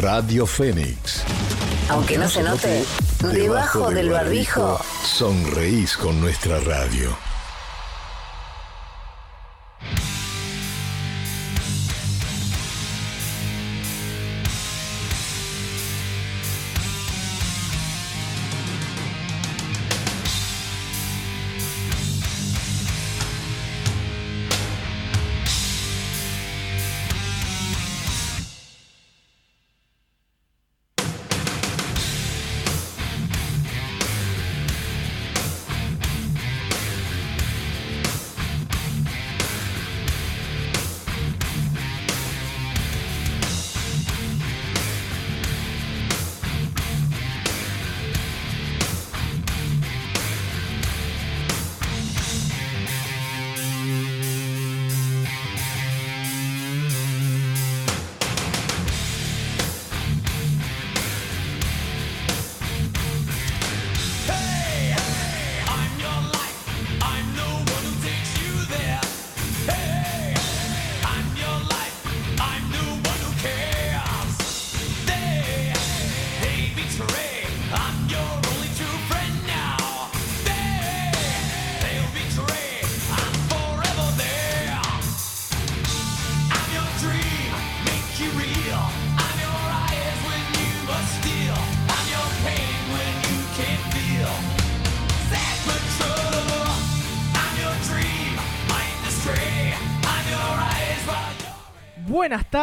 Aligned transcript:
Radio 0.00 0.46
Fénix. 0.46 1.22
Aunque 1.88 2.18
no 2.18 2.28
se 2.28 2.42
note, 2.42 2.84
debajo 3.32 3.90
del 3.90 4.10
barbijo, 4.10 4.78
sonreís 5.04 5.96
con 5.96 6.20
nuestra 6.20 6.60
radio. 6.60 7.16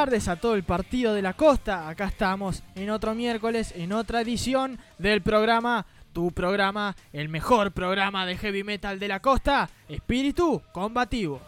Tardes 0.03 0.27
a 0.27 0.35
todo 0.35 0.55
el 0.55 0.63
partido 0.63 1.13
de 1.13 1.21
la 1.21 1.31
costa. 1.31 1.87
Acá 1.87 2.07
estamos 2.07 2.61
en 2.75 2.89
otro 2.89 3.15
miércoles, 3.15 3.73
en 3.73 3.93
otra 3.93 4.19
edición 4.19 4.77
del 4.97 5.21
programa, 5.21 5.85
tu 6.11 6.29
programa, 6.31 6.93
el 7.13 7.29
mejor 7.29 7.71
programa 7.71 8.25
de 8.25 8.35
heavy 8.35 8.65
metal 8.65 8.99
de 8.99 9.07
la 9.07 9.21
costa, 9.21 9.69
Espíritu 9.87 10.61
Combativo. 10.73 11.39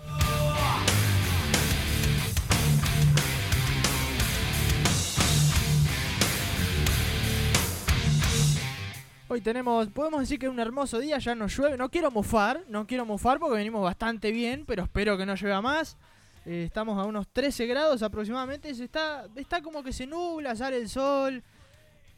Hoy 9.28 9.42
tenemos, 9.42 9.88
podemos 9.88 10.22
decir 10.22 10.40
que 10.40 10.46
es 10.46 10.52
un 10.52 10.62
hermoso 10.62 11.00
día, 11.00 11.18
ya 11.18 11.36
no 11.36 11.48
llueve, 11.48 11.76
no 11.76 11.90
quiero 11.90 12.10
mofar, 12.10 12.62
no 12.70 12.88
quiero 12.88 13.06
mofar 13.06 13.38
porque 13.38 13.58
venimos 13.58 13.84
bastante 13.84 14.32
bien, 14.32 14.64
pero 14.66 14.84
espero 14.84 15.18
que 15.18 15.26
no 15.26 15.36
llueva 15.36 15.62
más. 15.62 15.98
Eh, 16.46 16.66
estamos 16.66 16.98
a 17.00 17.06
unos 17.06 17.28
13 17.28 17.66
grados 17.66 18.04
aproximadamente. 18.04 18.74
Se 18.74 18.84
está, 18.84 19.28
está 19.36 19.62
como 19.62 19.84
que 19.84 19.92
se 19.92 20.06
nubla, 20.06 20.56
sale 20.56 20.78
el 20.78 20.90
sol. 20.90 21.44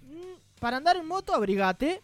Mm, 0.01 0.59
para 0.59 0.77
andar 0.77 0.97
en 0.97 1.07
moto, 1.07 1.33
abrigate. 1.33 2.01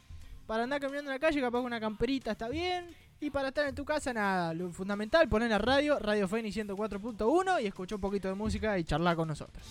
Para 0.47 0.63
andar 0.63 0.79
caminando 0.79 1.11
en 1.11 1.15
la 1.15 1.19
calle, 1.19 1.39
capaz 1.41 1.59
una 1.59 1.79
camperita 1.79 2.31
está 2.31 2.47
bien. 2.49 2.87
Y 3.19 3.29
para 3.29 3.49
estar 3.49 3.67
en 3.67 3.75
tu 3.75 3.85
casa, 3.85 4.13
nada. 4.13 4.53
Lo 4.53 4.69
fundamental, 4.71 5.29
poner 5.29 5.49
la 5.49 5.57
radio, 5.57 5.97
Radio 5.99 6.27
Fénix 6.27 6.57
104.1 6.57 7.61
y 7.61 7.67
escuchar 7.67 7.95
un 7.95 8.01
poquito 8.01 8.27
de 8.27 8.35
música 8.35 8.77
y 8.77 8.83
charlar 8.83 9.15
con 9.15 9.27
nosotros. 9.27 9.65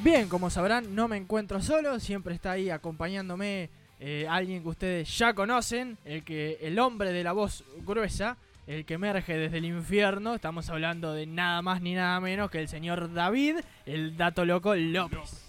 Bien, 0.00 0.28
como 0.28 0.48
sabrán, 0.48 0.94
no 0.94 1.08
me 1.08 1.16
encuentro 1.16 1.60
solo, 1.60 1.98
siempre 1.98 2.32
está 2.32 2.52
ahí 2.52 2.70
acompañándome 2.70 3.68
eh, 3.98 4.26
alguien 4.30 4.62
que 4.62 4.68
ustedes 4.68 5.18
ya 5.18 5.34
conocen, 5.34 5.98
el 6.04 6.22
que 6.22 6.56
el 6.60 6.78
hombre 6.78 7.12
de 7.12 7.24
la 7.24 7.32
voz 7.32 7.64
gruesa, 7.84 8.36
el 8.68 8.84
que 8.84 8.94
emerge 8.94 9.36
desde 9.36 9.58
el 9.58 9.64
infierno. 9.64 10.36
Estamos 10.36 10.70
hablando 10.70 11.12
de 11.12 11.26
nada 11.26 11.62
más 11.62 11.82
ni 11.82 11.94
nada 11.94 12.20
menos 12.20 12.48
que 12.48 12.60
el 12.60 12.68
señor 12.68 13.12
David, 13.12 13.56
el 13.86 14.16
dato 14.16 14.44
loco 14.44 14.76
López. 14.76 15.47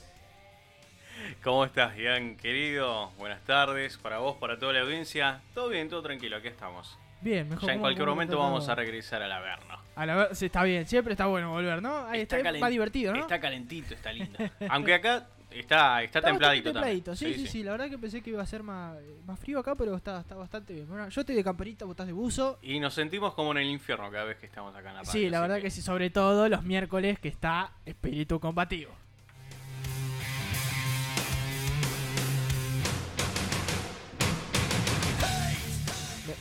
¿Cómo 1.43 1.65
estás, 1.65 1.95
Ian, 1.97 2.35
querido? 2.35 3.11
Buenas 3.17 3.41
tardes 3.43 3.97
para 3.97 4.19
vos, 4.19 4.37
para 4.37 4.57
toda 4.57 4.73
la 4.73 4.81
audiencia. 4.81 5.41
Todo 5.53 5.69
bien, 5.69 5.89
todo 5.89 6.01
tranquilo, 6.01 6.37
aquí 6.37 6.47
estamos. 6.47 6.97
Bien, 7.21 7.47
mejor. 7.47 7.67
Ya 7.67 7.73
en 7.73 7.79
cualquier 7.79 8.07
momento 8.07 8.37
vamos 8.37 8.67
a 8.67 8.75
regresar 8.75 9.21
al 9.21 9.31
Averno. 9.31 9.77
A 9.95 10.05
la 10.05 10.33
sí, 10.33 10.47
está 10.47 10.63
bien, 10.63 10.85
siempre 10.85 11.13
está 11.13 11.27
bueno 11.27 11.51
volver, 11.51 11.81
¿no? 11.81 12.05
Ahí 12.07 12.21
está, 12.21 12.39
está 12.39 12.67
divertido, 12.67 13.13
¿no? 13.13 13.21
Está 13.21 13.39
calentito, 13.39 13.93
está 13.93 14.11
lindo. 14.11 14.37
Aunque 14.69 14.93
acá 14.93 15.27
está, 15.51 16.01
está, 16.03 16.21
templadito, 16.21 16.71
templadito 16.71 17.15
Sí, 17.15 17.33
sí, 17.33 17.47
sí, 17.47 17.63
la 17.63 17.71
verdad 17.71 17.89
que 17.89 17.97
pensé 17.97 18.21
que 18.21 18.29
iba 18.29 18.41
a 18.41 18.45
ser 18.45 18.63
más, 18.63 18.97
más 19.25 19.39
frío 19.39 19.59
acá, 19.59 19.75
pero 19.75 19.95
está, 19.95 20.21
está 20.21 20.35
bastante 20.35 20.73
bien. 20.73 20.87
Bueno, 20.87 21.09
yo 21.09 21.21
estoy 21.21 21.35
de 21.35 21.43
camperita, 21.43 21.85
vos 21.85 21.93
estás 21.93 22.07
de 22.07 22.13
buzo. 22.13 22.59
Y 22.61 22.79
nos 22.79 22.93
sentimos 22.93 23.33
como 23.33 23.51
en 23.51 23.57
el 23.57 23.67
infierno 23.67 24.09
cada 24.09 24.25
vez 24.25 24.37
que 24.37 24.45
estamos 24.45 24.73
acá 24.75 24.89
en 24.89 24.95
la 24.95 25.01
radio. 25.01 25.11
Sí, 25.11 25.29
la 25.29 25.41
verdad 25.41 25.61
que... 25.61 25.69
sí, 25.69 25.81
sobre 25.81 26.09
todo 26.09 26.47
los 26.49 26.63
miércoles 26.63 27.19
que 27.19 27.27
está 27.27 27.73
espíritu 27.85 28.39
combativo. 28.39 28.91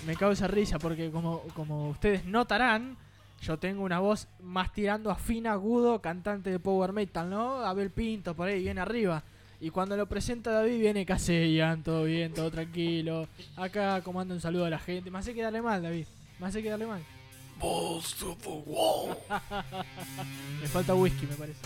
Me 0.08 0.16
causa 0.16 0.49
risa 0.49 0.78
porque 0.78 1.10
como, 1.10 1.43
como 1.55 1.90
ustedes 1.90 2.25
notarán, 2.25 2.96
yo 3.43 3.58
tengo 3.58 3.82
una 3.82 3.99
voz 3.99 4.26
más 4.40 4.72
tirando 4.72 5.10
a 5.10 5.16
fin 5.16 5.46
agudo, 5.46 6.00
cantante 6.00 6.49
de 6.49 6.58
power 6.58 6.94
metal, 6.94 7.28
¿no? 7.28 7.56
Abel 7.58 7.90
Pinto 7.90 8.34
por 8.34 8.49
ahí 8.49 8.62
viene 8.62 8.81
arriba. 8.81 9.22
Y 9.60 9.69
cuando 9.69 9.99
lo 9.99 10.06
presenta 10.06 10.50
David 10.50 10.81
viene 10.81 11.05
Casellan, 11.05 11.82
todo 11.82 12.05
bien, 12.05 12.32
todo 12.32 12.50
tranquilo. 12.50 13.28
Acá 13.55 14.00
comando 14.00 14.32
un 14.32 14.40
saludo 14.40 14.64
a 14.64 14.70
la 14.70 14.78
gente. 14.78 15.10
Me 15.10 15.19
hace 15.19 15.34
quedarle 15.34 15.60
mal, 15.60 15.82
David. 15.82 16.06
Me 16.38 16.46
hace 16.46 16.62
quedarle 16.62 16.87
mal. 16.87 17.02
me 20.62 20.69
falta 20.69 20.94
whisky, 20.94 21.26
me 21.26 21.34
parece. 21.34 21.61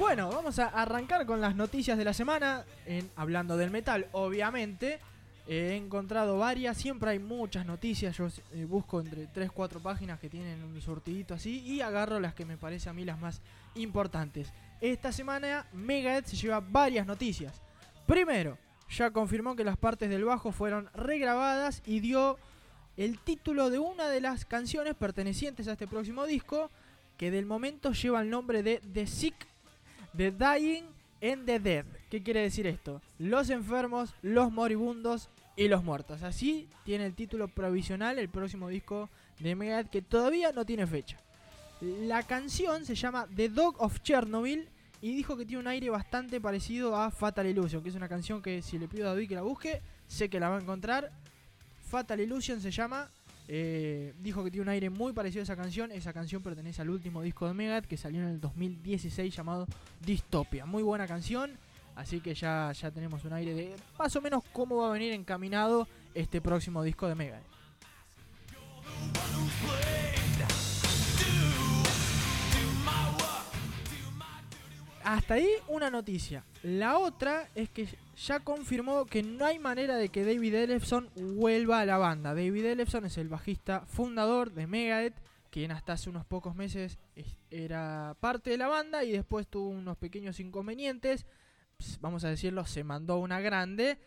Bueno, 0.00 0.30
vamos 0.30 0.58
a 0.58 0.68
arrancar 0.68 1.26
con 1.26 1.42
las 1.42 1.54
noticias 1.54 1.98
de 1.98 2.06
la 2.06 2.14
semana. 2.14 2.64
En, 2.86 3.10
hablando 3.16 3.58
del 3.58 3.70
metal, 3.70 4.06
obviamente. 4.12 4.98
He 5.46 5.76
encontrado 5.76 6.38
varias, 6.38 6.78
siempre 6.78 7.10
hay 7.10 7.18
muchas 7.18 7.66
noticias. 7.66 8.16
Yo 8.16 8.28
eh, 8.54 8.64
busco 8.64 9.00
entre 9.00 9.28
3-4 9.28 9.82
páginas 9.82 10.18
que 10.18 10.30
tienen 10.30 10.64
un 10.64 10.80
sortidito 10.80 11.34
así 11.34 11.60
y 11.66 11.82
agarro 11.82 12.18
las 12.18 12.32
que 12.32 12.46
me 12.46 12.56
parecen 12.56 12.90
a 12.90 12.92
mí 12.94 13.04
las 13.04 13.18
más 13.18 13.42
importantes. 13.74 14.50
Esta 14.80 15.12
semana 15.12 15.66
Megadeth 15.74 16.28
se 16.28 16.36
lleva 16.36 16.60
varias 16.60 17.06
noticias. 17.06 17.60
Primero, 18.06 18.56
ya 18.88 19.10
confirmó 19.10 19.54
que 19.54 19.64
las 19.64 19.76
partes 19.76 20.08
del 20.08 20.24
bajo 20.24 20.50
fueron 20.50 20.88
regrabadas 20.94 21.82
y 21.84 22.00
dio 22.00 22.38
el 22.96 23.18
título 23.18 23.68
de 23.68 23.78
una 23.78 24.08
de 24.08 24.22
las 24.22 24.46
canciones 24.46 24.94
pertenecientes 24.94 25.68
a 25.68 25.72
este 25.72 25.86
próximo 25.86 26.24
disco, 26.24 26.70
que 27.18 27.30
del 27.30 27.44
momento 27.44 27.92
lleva 27.92 28.22
el 28.22 28.30
nombre 28.30 28.62
de 28.62 28.80
The 28.94 29.06
Sick, 29.06 29.49
The 30.16 30.32
Dying 30.32 30.84
and 31.22 31.46
the 31.46 31.58
Dead. 31.58 31.84
¿Qué 32.10 32.22
quiere 32.22 32.42
decir 32.42 32.66
esto? 32.66 33.00
Los 33.18 33.50
enfermos, 33.50 34.14
los 34.22 34.50
moribundos 34.50 35.28
y 35.56 35.68
los 35.68 35.84
muertos. 35.84 36.22
Así 36.22 36.68
tiene 36.84 37.06
el 37.06 37.14
título 37.14 37.48
provisional 37.48 38.18
el 38.18 38.28
próximo 38.28 38.68
disco 38.68 39.08
de 39.38 39.54
Megadeth 39.54 39.90
que 39.90 40.02
todavía 40.02 40.52
no 40.52 40.64
tiene 40.64 40.86
fecha. 40.86 41.18
La 41.80 42.22
canción 42.24 42.84
se 42.84 42.94
llama 42.94 43.26
The 43.34 43.48
Dog 43.48 43.76
of 43.78 44.00
Chernobyl 44.02 44.68
y 45.00 45.14
dijo 45.14 45.36
que 45.36 45.46
tiene 45.46 45.60
un 45.60 45.68
aire 45.68 45.88
bastante 45.88 46.40
parecido 46.40 46.94
a 46.94 47.10
Fatal 47.10 47.46
Illusion, 47.46 47.82
que 47.82 47.88
es 47.88 47.94
una 47.94 48.08
canción 48.08 48.42
que 48.42 48.60
si 48.60 48.78
le 48.78 48.88
pido 48.88 49.06
a 49.06 49.10
David 49.10 49.28
que 49.28 49.34
la 49.34 49.42
busque, 49.42 49.80
sé 50.06 50.28
que 50.28 50.40
la 50.40 50.48
va 50.48 50.58
a 50.58 50.60
encontrar. 50.60 51.10
Fatal 51.88 52.20
Illusion 52.20 52.60
se 52.60 52.70
llama. 52.70 53.08
Eh, 53.52 54.14
dijo 54.20 54.44
que 54.44 54.50
tiene 54.52 54.62
un 54.62 54.68
aire 54.68 54.90
muy 54.90 55.12
parecido 55.12 55.40
a 55.40 55.42
esa 55.42 55.56
canción. 55.56 55.90
Esa 55.90 56.12
canción 56.12 56.40
pertenece 56.40 56.82
al 56.82 56.90
último 56.90 57.20
disco 57.20 57.48
de 57.48 57.54
Megadeth 57.54 57.86
que 57.86 57.96
salió 57.96 58.20
en 58.20 58.28
el 58.28 58.40
2016 58.40 59.34
llamado 59.34 59.66
Dystopia. 60.00 60.66
Muy 60.66 60.84
buena 60.84 61.08
canción. 61.08 61.58
Así 61.96 62.20
que 62.20 62.32
ya, 62.32 62.70
ya 62.70 62.92
tenemos 62.92 63.24
un 63.24 63.32
aire 63.32 63.52
de 63.52 63.74
más 63.98 64.14
o 64.14 64.20
menos 64.20 64.44
cómo 64.52 64.76
va 64.76 64.90
a 64.90 64.92
venir 64.92 65.12
encaminado 65.12 65.88
este 66.14 66.40
próximo 66.40 66.84
disco 66.84 67.08
de 67.08 67.16
Megadeth. 67.16 67.42
Hasta 75.10 75.34
ahí 75.34 75.48
una 75.66 75.90
noticia. 75.90 76.44
La 76.62 76.98
otra 76.98 77.48
es 77.56 77.68
que 77.68 77.88
ya 78.16 78.38
confirmó 78.38 79.06
que 79.06 79.24
no 79.24 79.44
hay 79.44 79.58
manera 79.58 79.96
de 79.96 80.08
que 80.08 80.24
David 80.24 80.54
Ellefson 80.54 81.10
vuelva 81.16 81.80
a 81.80 81.84
la 81.84 81.98
banda. 81.98 82.32
David 82.32 82.64
Ellefson 82.64 83.06
es 83.06 83.18
el 83.18 83.28
bajista 83.28 83.80
fundador 83.86 84.52
de 84.52 84.68
Megadeth, 84.68 85.14
quien 85.50 85.72
hasta 85.72 85.94
hace 85.94 86.10
unos 86.10 86.24
pocos 86.26 86.54
meses 86.54 87.00
era 87.50 88.14
parte 88.20 88.50
de 88.50 88.58
la 88.58 88.68
banda 88.68 89.02
y 89.02 89.10
después 89.10 89.48
tuvo 89.48 89.70
unos 89.70 89.96
pequeños 89.96 90.38
inconvenientes 90.38 91.26
vamos 92.00 92.24
a 92.24 92.28
decirlo, 92.28 92.64
se 92.64 92.84
mandó 92.84 93.18
una 93.18 93.40
grande 93.40 93.98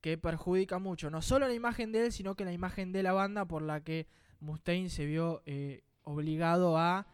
que 0.00 0.18
perjudica 0.18 0.78
mucho, 0.78 1.10
no 1.10 1.22
solo 1.22 1.46
la 1.46 1.54
imagen 1.54 1.92
de 1.92 2.06
él, 2.06 2.12
sino 2.12 2.34
que 2.34 2.44
la 2.44 2.52
imagen 2.52 2.92
de 2.92 3.02
la 3.02 3.12
banda 3.12 3.44
por 3.44 3.62
la 3.62 3.82
que 3.82 4.08
Mustaine 4.40 4.90
se 4.90 5.06
vio 5.06 5.42
eh, 5.46 5.84
obligado 6.02 6.76
a, 6.78 7.06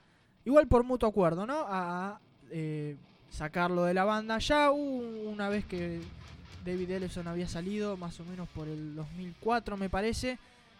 igual 0.44 0.68
por 0.68 0.84
mutuo 0.84 1.08
acuerdo, 1.08 1.46
¿no? 1.46 1.66
A 1.68 2.20
eh, 2.50 2.96
sacarlo 3.30 3.84
de 3.84 3.94
la 3.94 4.04
banda. 4.04 4.38
Ya 4.38 4.70
una 4.70 5.48
vez 5.48 5.64
que 5.64 6.00
David 6.64 6.90
Ellison 6.90 7.28
había 7.28 7.48
salido, 7.48 7.96
más 7.96 8.18
o 8.20 8.24
menos 8.24 8.48
por 8.48 8.68
el 8.68 8.94
2004 8.94 9.76
me 9.76 9.88
parece, 9.88 10.38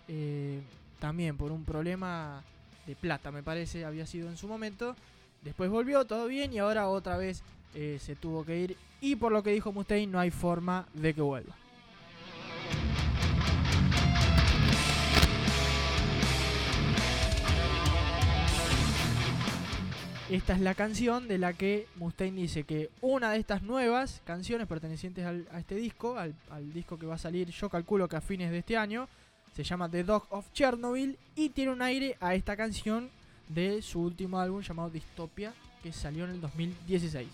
eh, 0.09 0.61
también 0.99 1.37
por 1.37 1.53
un 1.53 1.65
problema 1.65 2.43
de 2.87 2.97
plata 2.97 3.31
me 3.31 3.43
parece, 3.43 3.85
había 3.85 4.07
sido 4.07 4.29
en 4.29 4.37
su 4.37 4.49
momento. 4.49 4.97
Después 5.43 5.71
volvió, 5.71 6.05
todo 6.05 6.27
bien, 6.27 6.53
y 6.53 6.59
ahora 6.59 6.89
otra 6.89 7.17
vez 7.17 7.43
se 7.75 8.17
tuvo 8.17 8.45
que 8.45 8.59
ir 8.59 8.77
y 9.01 9.15
por 9.17 9.31
lo 9.31 9.43
que 9.43 9.53
dijo 9.53 9.73
Mustaine 9.73 10.11
no 10.11 10.19
hay 10.19 10.31
forma 10.31 10.87
de 10.95 11.15
que 11.15 11.21
vuelva. 11.21 11.55
Esta 20.31 20.53
es 20.53 20.61
la 20.61 20.75
canción 20.75 21.27
de 21.27 21.39
la 21.39 21.55
que 21.55 21.87
Mustaine 21.97 22.43
dice 22.43 22.65
que 22.65 22.91
una 23.01 23.33
de 23.33 23.39
estas 23.39 23.63
nuevas 23.63 24.21
canciones 24.27 24.67
pertenecientes 24.67 25.25
a 25.25 25.59
este 25.59 25.75
disco, 25.75 26.19
al, 26.19 26.35
al, 26.51 26.71
disco 26.71 26.99
que 26.99 27.07
va 27.07 27.15
a 27.15 27.19
salir, 27.19 27.49
yo 27.49 27.71
calculo 27.71 28.11
que 28.11 28.17
a 28.17 28.21
fines 28.21 28.51
de 28.51 28.59
este 28.59 28.77
año, 28.77 29.09
se 29.57 29.65
llama 29.65 29.91
The 29.91 30.05
Dog 30.05 30.27
of 30.29 30.53
Chernobyl 30.53 31.19
y 31.35 31.49
tiene 31.49 31.73
un 31.73 31.81
aire 31.81 32.19
a 32.21 32.35
esta 32.35 32.59
canción 32.59 33.09
de 33.49 33.81
su 33.81 34.03
último 34.03 34.39
álbum 34.39 34.61
llamado 34.61 34.91
Dystopia, 34.91 35.55
que 35.83 35.95
salió 35.95 36.27
en 36.27 36.33
el 36.33 36.41
2016. 36.43 37.27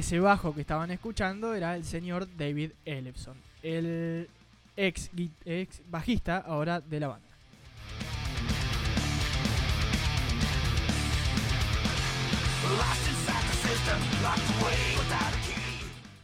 Ese 0.00 0.18
bajo 0.18 0.54
que 0.54 0.62
estaban 0.62 0.90
escuchando 0.90 1.54
era 1.54 1.76
el 1.76 1.84
señor 1.84 2.26
David 2.38 2.72
Ellefson, 2.86 3.36
el 3.62 4.28
ex, 4.74 5.10
bajista 5.90 6.38
ahora 6.38 6.80
de 6.80 7.00
la 7.00 7.08
banda. 7.08 7.26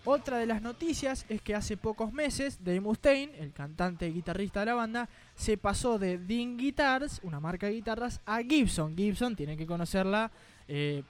Otra 0.06 0.38
de 0.38 0.46
las 0.46 0.62
noticias 0.62 1.26
es 1.28 1.42
que 1.42 1.54
hace 1.54 1.76
pocos 1.76 2.14
meses 2.14 2.64
Dave 2.64 2.80
Mustaine, 2.80 3.36
el 3.38 3.52
cantante 3.52 4.08
y 4.08 4.12
guitarrista 4.12 4.60
de 4.60 4.66
la 4.66 4.74
banda, 4.74 5.08
se 5.34 5.58
pasó 5.58 5.98
de 5.98 6.16
Dean 6.16 6.56
Guitars, 6.56 7.20
una 7.24 7.40
marca 7.40 7.66
de 7.66 7.74
guitarras, 7.74 8.22
a 8.24 8.38
Gibson. 8.38 8.96
Gibson, 8.96 9.36
tienen 9.36 9.58
que 9.58 9.66
conocerla 9.66 10.30
eh, 10.66 11.02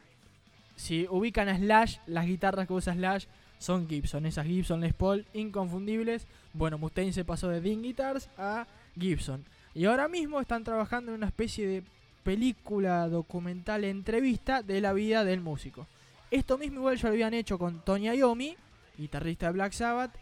si 0.76 1.06
ubican 1.10 1.48
a 1.48 1.56
Slash, 1.56 1.98
las 2.06 2.26
guitarras 2.26 2.66
que 2.66 2.72
usa 2.72 2.94
Slash 2.94 3.26
son 3.58 3.88
Gibson, 3.88 4.26
esas 4.26 4.46
Gibson 4.46 4.80
Les 4.80 4.94
Paul 4.94 5.26
inconfundibles. 5.32 6.26
Bueno, 6.52 6.78
Mustaine 6.78 7.12
se 7.12 7.24
pasó 7.24 7.48
de 7.48 7.60
Dean 7.60 7.82
Guitars 7.82 8.28
a 8.36 8.66
Gibson. 8.98 9.44
Y 9.74 9.86
ahora 9.86 10.08
mismo 10.08 10.40
están 10.40 10.64
trabajando 10.64 11.10
en 11.10 11.18
una 11.18 11.26
especie 11.26 11.66
de 11.66 11.82
película 12.22 13.08
documental 13.08 13.84
entrevista 13.84 14.62
de 14.62 14.80
la 14.80 14.92
vida 14.92 15.24
del 15.24 15.40
músico. 15.40 15.86
Esto 16.30 16.58
mismo 16.58 16.80
igual 16.80 16.96
ya 16.96 17.08
lo 17.08 17.14
habían 17.14 17.34
hecho 17.34 17.58
con 17.58 17.84
Tony 17.84 18.08
Iommi, 18.08 18.56
guitarrista 18.98 19.46
de 19.46 19.52
Black 19.52 19.72
Sabbath, 19.72 20.12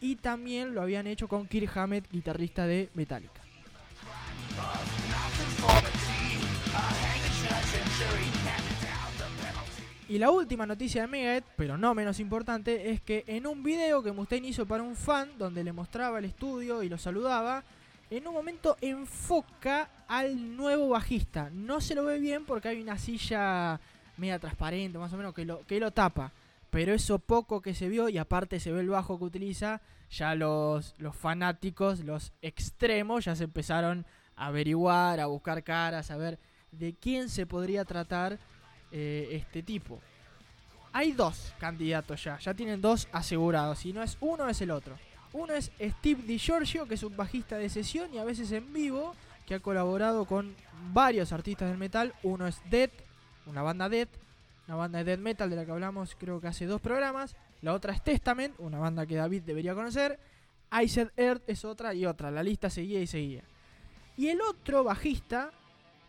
y 0.00 0.16
también 0.16 0.74
lo 0.74 0.82
habían 0.82 1.06
hecho 1.06 1.26
con 1.26 1.46
Kirk 1.46 1.76
Hammett, 1.76 2.10
guitarrista 2.10 2.66
de 2.66 2.90
Metallica. 2.94 3.47
Y 10.08 10.18
la 10.18 10.30
última 10.30 10.64
noticia 10.64 11.02
de 11.02 11.06
Megadeth, 11.08 11.44
pero 11.54 11.76
no 11.76 11.94
menos 11.94 12.18
importante, 12.18 12.90
es 12.90 13.02
que 13.02 13.24
en 13.26 13.46
un 13.46 13.62
video 13.62 14.02
que 14.02 14.10
Mustaine 14.10 14.48
hizo 14.48 14.64
para 14.64 14.82
un 14.82 14.96
fan, 14.96 15.28
donde 15.36 15.62
le 15.62 15.70
mostraba 15.70 16.18
el 16.18 16.24
estudio 16.24 16.82
y 16.82 16.88
lo 16.88 16.96
saludaba, 16.96 17.62
en 18.08 18.26
un 18.26 18.32
momento 18.32 18.78
enfoca 18.80 19.90
al 20.08 20.56
nuevo 20.56 20.88
bajista. 20.88 21.50
No 21.52 21.82
se 21.82 21.94
lo 21.94 22.06
ve 22.06 22.18
bien 22.20 22.46
porque 22.46 22.68
hay 22.68 22.80
una 22.80 22.96
silla 22.96 23.78
media 24.16 24.38
transparente, 24.38 24.96
más 24.96 25.12
o 25.12 25.18
menos, 25.18 25.34
que 25.34 25.44
lo, 25.44 25.66
que 25.66 25.78
lo 25.78 25.90
tapa. 25.90 26.32
Pero 26.70 26.94
eso 26.94 27.18
poco 27.18 27.60
que 27.60 27.74
se 27.74 27.90
vio, 27.90 28.08
y 28.08 28.16
aparte 28.16 28.60
se 28.60 28.72
ve 28.72 28.80
el 28.80 28.88
bajo 28.88 29.18
que 29.18 29.26
utiliza, 29.26 29.82
ya 30.10 30.34
los, 30.34 30.94
los 30.96 31.16
fanáticos, 31.16 32.00
los 32.00 32.32
extremos, 32.40 33.26
ya 33.26 33.36
se 33.36 33.44
empezaron 33.44 34.06
a 34.36 34.46
averiguar, 34.46 35.20
a 35.20 35.26
buscar 35.26 35.62
caras, 35.62 36.10
a 36.10 36.16
ver 36.16 36.38
de 36.72 36.94
quién 36.94 37.28
se 37.28 37.46
podría 37.46 37.84
tratar 37.84 38.38
eh, 38.92 39.28
este 39.32 39.62
tipo. 39.62 40.00
Hay 40.92 41.12
dos 41.12 41.52
candidatos 41.58 42.24
ya, 42.24 42.38
ya 42.38 42.54
tienen 42.54 42.80
dos 42.80 43.08
asegurados. 43.12 43.78
Si 43.80 43.92
no 43.92 44.02
es 44.02 44.16
uno, 44.20 44.48
es 44.48 44.60
el 44.60 44.70
otro. 44.70 44.96
Uno 45.32 45.52
es 45.52 45.70
Steve 45.78 46.22
DiGiorgio, 46.22 46.86
que 46.86 46.94
es 46.94 47.02
un 47.02 47.16
bajista 47.16 47.58
de 47.58 47.68
sesión 47.68 48.12
y 48.14 48.18
a 48.18 48.24
veces 48.24 48.50
en 48.52 48.72
vivo, 48.72 49.14
que 49.46 49.54
ha 49.54 49.60
colaborado 49.60 50.24
con 50.24 50.54
varios 50.92 51.32
artistas 51.32 51.68
del 51.68 51.78
metal. 51.78 52.14
Uno 52.22 52.46
es 52.46 52.60
Dead, 52.70 52.90
una 53.46 53.62
banda 53.62 53.88
Dead, 53.88 54.08
una 54.66 54.76
banda 54.76 55.04
de 55.04 55.16
metal 55.16 55.50
de 55.50 55.56
la 55.56 55.64
que 55.64 55.72
hablamos 55.72 56.16
creo 56.18 56.40
que 56.40 56.48
hace 56.48 56.66
dos 56.66 56.80
programas. 56.80 57.36
La 57.60 57.74
otra 57.74 57.92
es 57.92 58.02
Testament, 58.02 58.54
una 58.58 58.78
banda 58.78 59.06
que 59.06 59.16
David 59.16 59.42
debería 59.42 59.74
conocer. 59.74 60.18
Iced 60.82 61.10
Earth 61.16 61.42
es 61.46 61.64
otra 61.64 61.94
y 61.94 62.06
otra. 62.06 62.30
La 62.30 62.42
lista 62.42 62.70
seguía 62.70 63.00
y 63.00 63.06
seguía. 63.06 63.42
Y 64.16 64.28
el 64.28 64.40
otro 64.40 64.84
bajista 64.84 65.50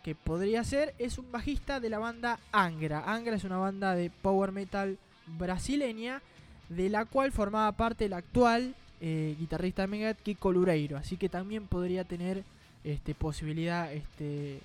que 0.04 0.16
podría 0.16 0.64
ser 0.64 0.94
es 0.98 1.18
un 1.18 1.32
bajista 1.32 1.80
de 1.80 1.90
la 1.90 2.00
banda 2.00 2.40
Angra. 2.52 3.04
Angra 3.06 3.36
es 3.36 3.44
una 3.44 3.58
banda 3.58 3.96
de 3.96 4.10
power 4.10 4.52
metal 4.52 4.98
brasileña 5.38 6.22
de 6.70 6.90
la 6.90 7.06
cual 7.06 7.32
formaba 7.32 7.72
parte 7.74 8.06
el 8.06 8.14
actual 8.14 8.76
eh, 9.02 9.36
guitarrista 9.40 9.84
de 9.84 9.88
Megadeth 9.88 10.22
Kiko 10.22 10.52
Lureiro. 10.52 10.98
Así 10.98 11.18
que 11.18 11.30
también 11.30 11.68
podría 11.68 12.04
tener 12.04 12.44
este, 12.84 13.16
posibilidad 13.16 13.92
este, 13.92 14.60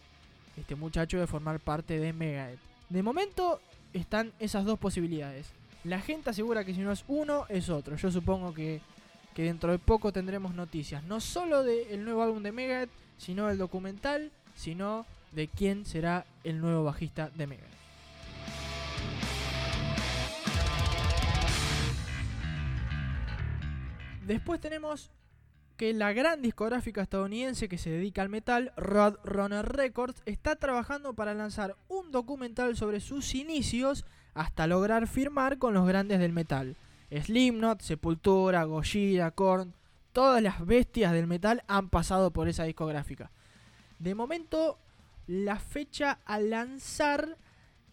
este 0.56 0.74
muchacho 0.74 1.18
de 1.18 1.26
formar 1.26 1.60
parte 1.60 1.98
de 1.98 2.12
Megadeth. 2.12 2.60
De 2.88 3.02
momento 3.02 3.60
están 3.92 4.32
esas 4.38 4.64
dos 4.64 4.78
posibilidades. 4.78 5.48
La 5.82 6.00
gente 6.00 6.30
asegura 6.30 6.64
que 6.64 6.74
si 6.74 6.80
no 6.80 6.92
es 6.92 7.04
uno, 7.08 7.46
es 7.48 7.68
otro. 7.68 7.96
Yo 7.96 8.10
supongo 8.10 8.54
que, 8.54 8.80
que 9.34 9.42
dentro 9.44 9.72
de 9.72 9.78
poco 9.78 10.12
tendremos 10.12 10.54
noticias, 10.54 11.02
no 11.04 11.20
solo 11.20 11.62
del 11.62 12.04
nuevo 12.04 12.22
álbum 12.22 12.42
de 12.42 12.52
Megadeth, 12.52 12.90
sino 13.18 13.48
del 13.48 13.58
documental, 13.58 14.30
sino 14.54 15.06
de 15.34 15.48
quién 15.48 15.84
será 15.84 16.24
el 16.44 16.60
nuevo 16.60 16.84
bajista 16.84 17.30
de 17.30 17.46
Megadeth. 17.46 17.74
Después 24.26 24.60
tenemos 24.60 25.10
que 25.76 25.92
la 25.92 26.12
gran 26.12 26.40
discográfica 26.40 27.02
estadounidense 27.02 27.68
que 27.68 27.78
se 27.78 27.90
dedica 27.90 28.22
al 28.22 28.28
metal, 28.28 28.72
Roadrunner 28.76 29.66
Records, 29.66 30.22
está 30.24 30.56
trabajando 30.56 31.14
para 31.14 31.34
lanzar 31.34 31.76
un 31.88 32.10
documental 32.10 32.76
sobre 32.76 33.00
sus 33.00 33.34
inicios 33.34 34.04
hasta 34.34 34.66
lograr 34.66 35.08
firmar 35.08 35.58
con 35.58 35.74
los 35.74 35.86
grandes 35.86 36.20
del 36.20 36.32
metal. 36.32 36.76
Slipknot, 37.10 37.82
Sepultura, 37.82 38.64
Gojira, 38.64 39.30
Korn, 39.32 39.74
todas 40.12 40.42
las 40.42 40.64
bestias 40.64 41.12
del 41.12 41.26
metal 41.26 41.62
han 41.66 41.88
pasado 41.88 42.30
por 42.30 42.48
esa 42.48 42.64
discográfica. 42.64 43.30
De 43.98 44.14
momento, 44.14 44.78
la 45.26 45.58
fecha 45.58 46.18
a 46.24 46.38
lanzar 46.38 47.36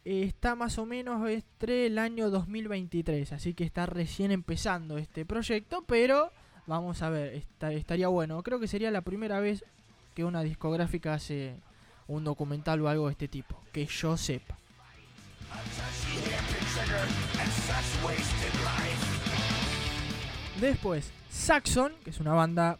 eh, 0.03 0.23
está 0.23 0.55
más 0.55 0.77
o 0.77 0.85
menos 0.85 1.29
entre 1.29 1.85
el 1.85 1.97
año 1.99 2.29
2023, 2.29 3.31
así 3.33 3.53
que 3.53 3.63
está 3.63 3.85
recién 3.85 4.31
empezando 4.31 4.97
este 4.97 5.25
proyecto, 5.25 5.83
pero 5.85 6.31
vamos 6.67 7.01
a 7.01 7.09
ver, 7.09 7.43
estaría 7.71 8.07
bueno. 8.07 8.41
Creo 8.43 8.59
que 8.59 8.67
sería 8.67 8.91
la 8.91 9.01
primera 9.01 9.39
vez 9.39 9.63
que 10.15 10.25
una 10.25 10.43
discográfica 10.43 11.13
hace 11.13 11.55
un 12.07 12.23
documental 12.23 12.81
o 12.81 12.89
algo 12.89 13.07
de 13.07 13.13
este 13.13 13.27
tipo, 13.27 13.55
que 13.71 13.85
yo 13.85 14.17
sepa. 14.17 14.57
Después, 20.59 21.11
Saxon, 21.29 21.93
que 22.03 22.09
es 22.09 22.19
una 22.19 22.33
banda 22.33 22.77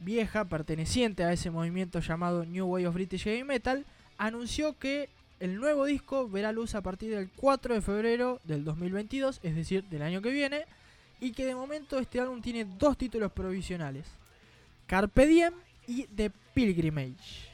vieja 0.00 0.46
perteneciente 0.46 1.24
a 1.24 1.32
ese 1.32 1.50
movimiento 1.50 2.00
llamado 2.00 2.44
New 2.44 2.66
Way 2.66 2.86
of 2.86 2.94
British 2.94 3.24
Heavy 3.24 3.44
Metal, 3.44 3.84
anunció 4.18 4.78
que 4.78 5.08
el 5.40 5.56
nuevo 5.56 5.86
disco 5.86 6.28
verá 6.28 6.52
luz 6.52 6.74
a 6.74 6.82
partir 6.82 7.14
del 7.14 7.30
4 7.30 7.74
de 7.74 7.80
febrero 7.80 8.40
del 8.44 8.64
2022, 8.64 9.40
es 9.42 9.54
decir, 9.54 9.84
del 9.84 10.02
año 10.02 10.20
que 10.20 10.30
viene, 10.30 10.64
y 11.20 11.32
que 11.32 11.46
de 11.46 11.54
momento 11.54 11.98
este 11.98 12.20
álbum 12.20 12.40
tiene 12.40 12.64
dos 12.64 12.96
títulos 12.96 13.32
provisionales, 13.32 14.06
Carpe 14.86 15.26
Diem 15.26 15.54
y 15.86 16.04
The 16.04 16.30
Pilgrimage. 16.54 17.50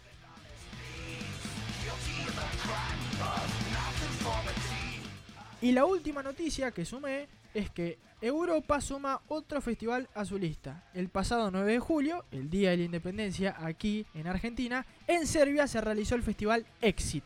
Y 5.60 5.72
la 5.72 5.84
última 5.84 6.22
noticia 6.22 6.70
que 6.70 6.84
sumé 6.84 7.28
es 7.56 7.70
que 7.70 7.98
Europa 8.20 8.80
suma 8.82 9.22
otro 9.28 9.62
festival 9.62 10.08
a 10.14 10.26
su 10.26 10.38
lista. 10.38 10.84
El 10.92 11.08
pasado 11.08 11.50
9 11.50 11.72
de 11.72 11.78
julio, 11.78 12.24
el 12.30 12.50
Día 12.50 12.70
de 12.70 12.76
la 12.76 12.84
Independencia, 12.84 13.56
aquí 13.58 14.04
en 14.14 14.26
Argentina, 14.26 14.84
en 15.06 15.26
Serbia 15.26 15.66
se 15.66 15.80
realizó 15.80 16.16
el 16.16 16.22
festival 16.22 16.66
Exit. 16.82 17.24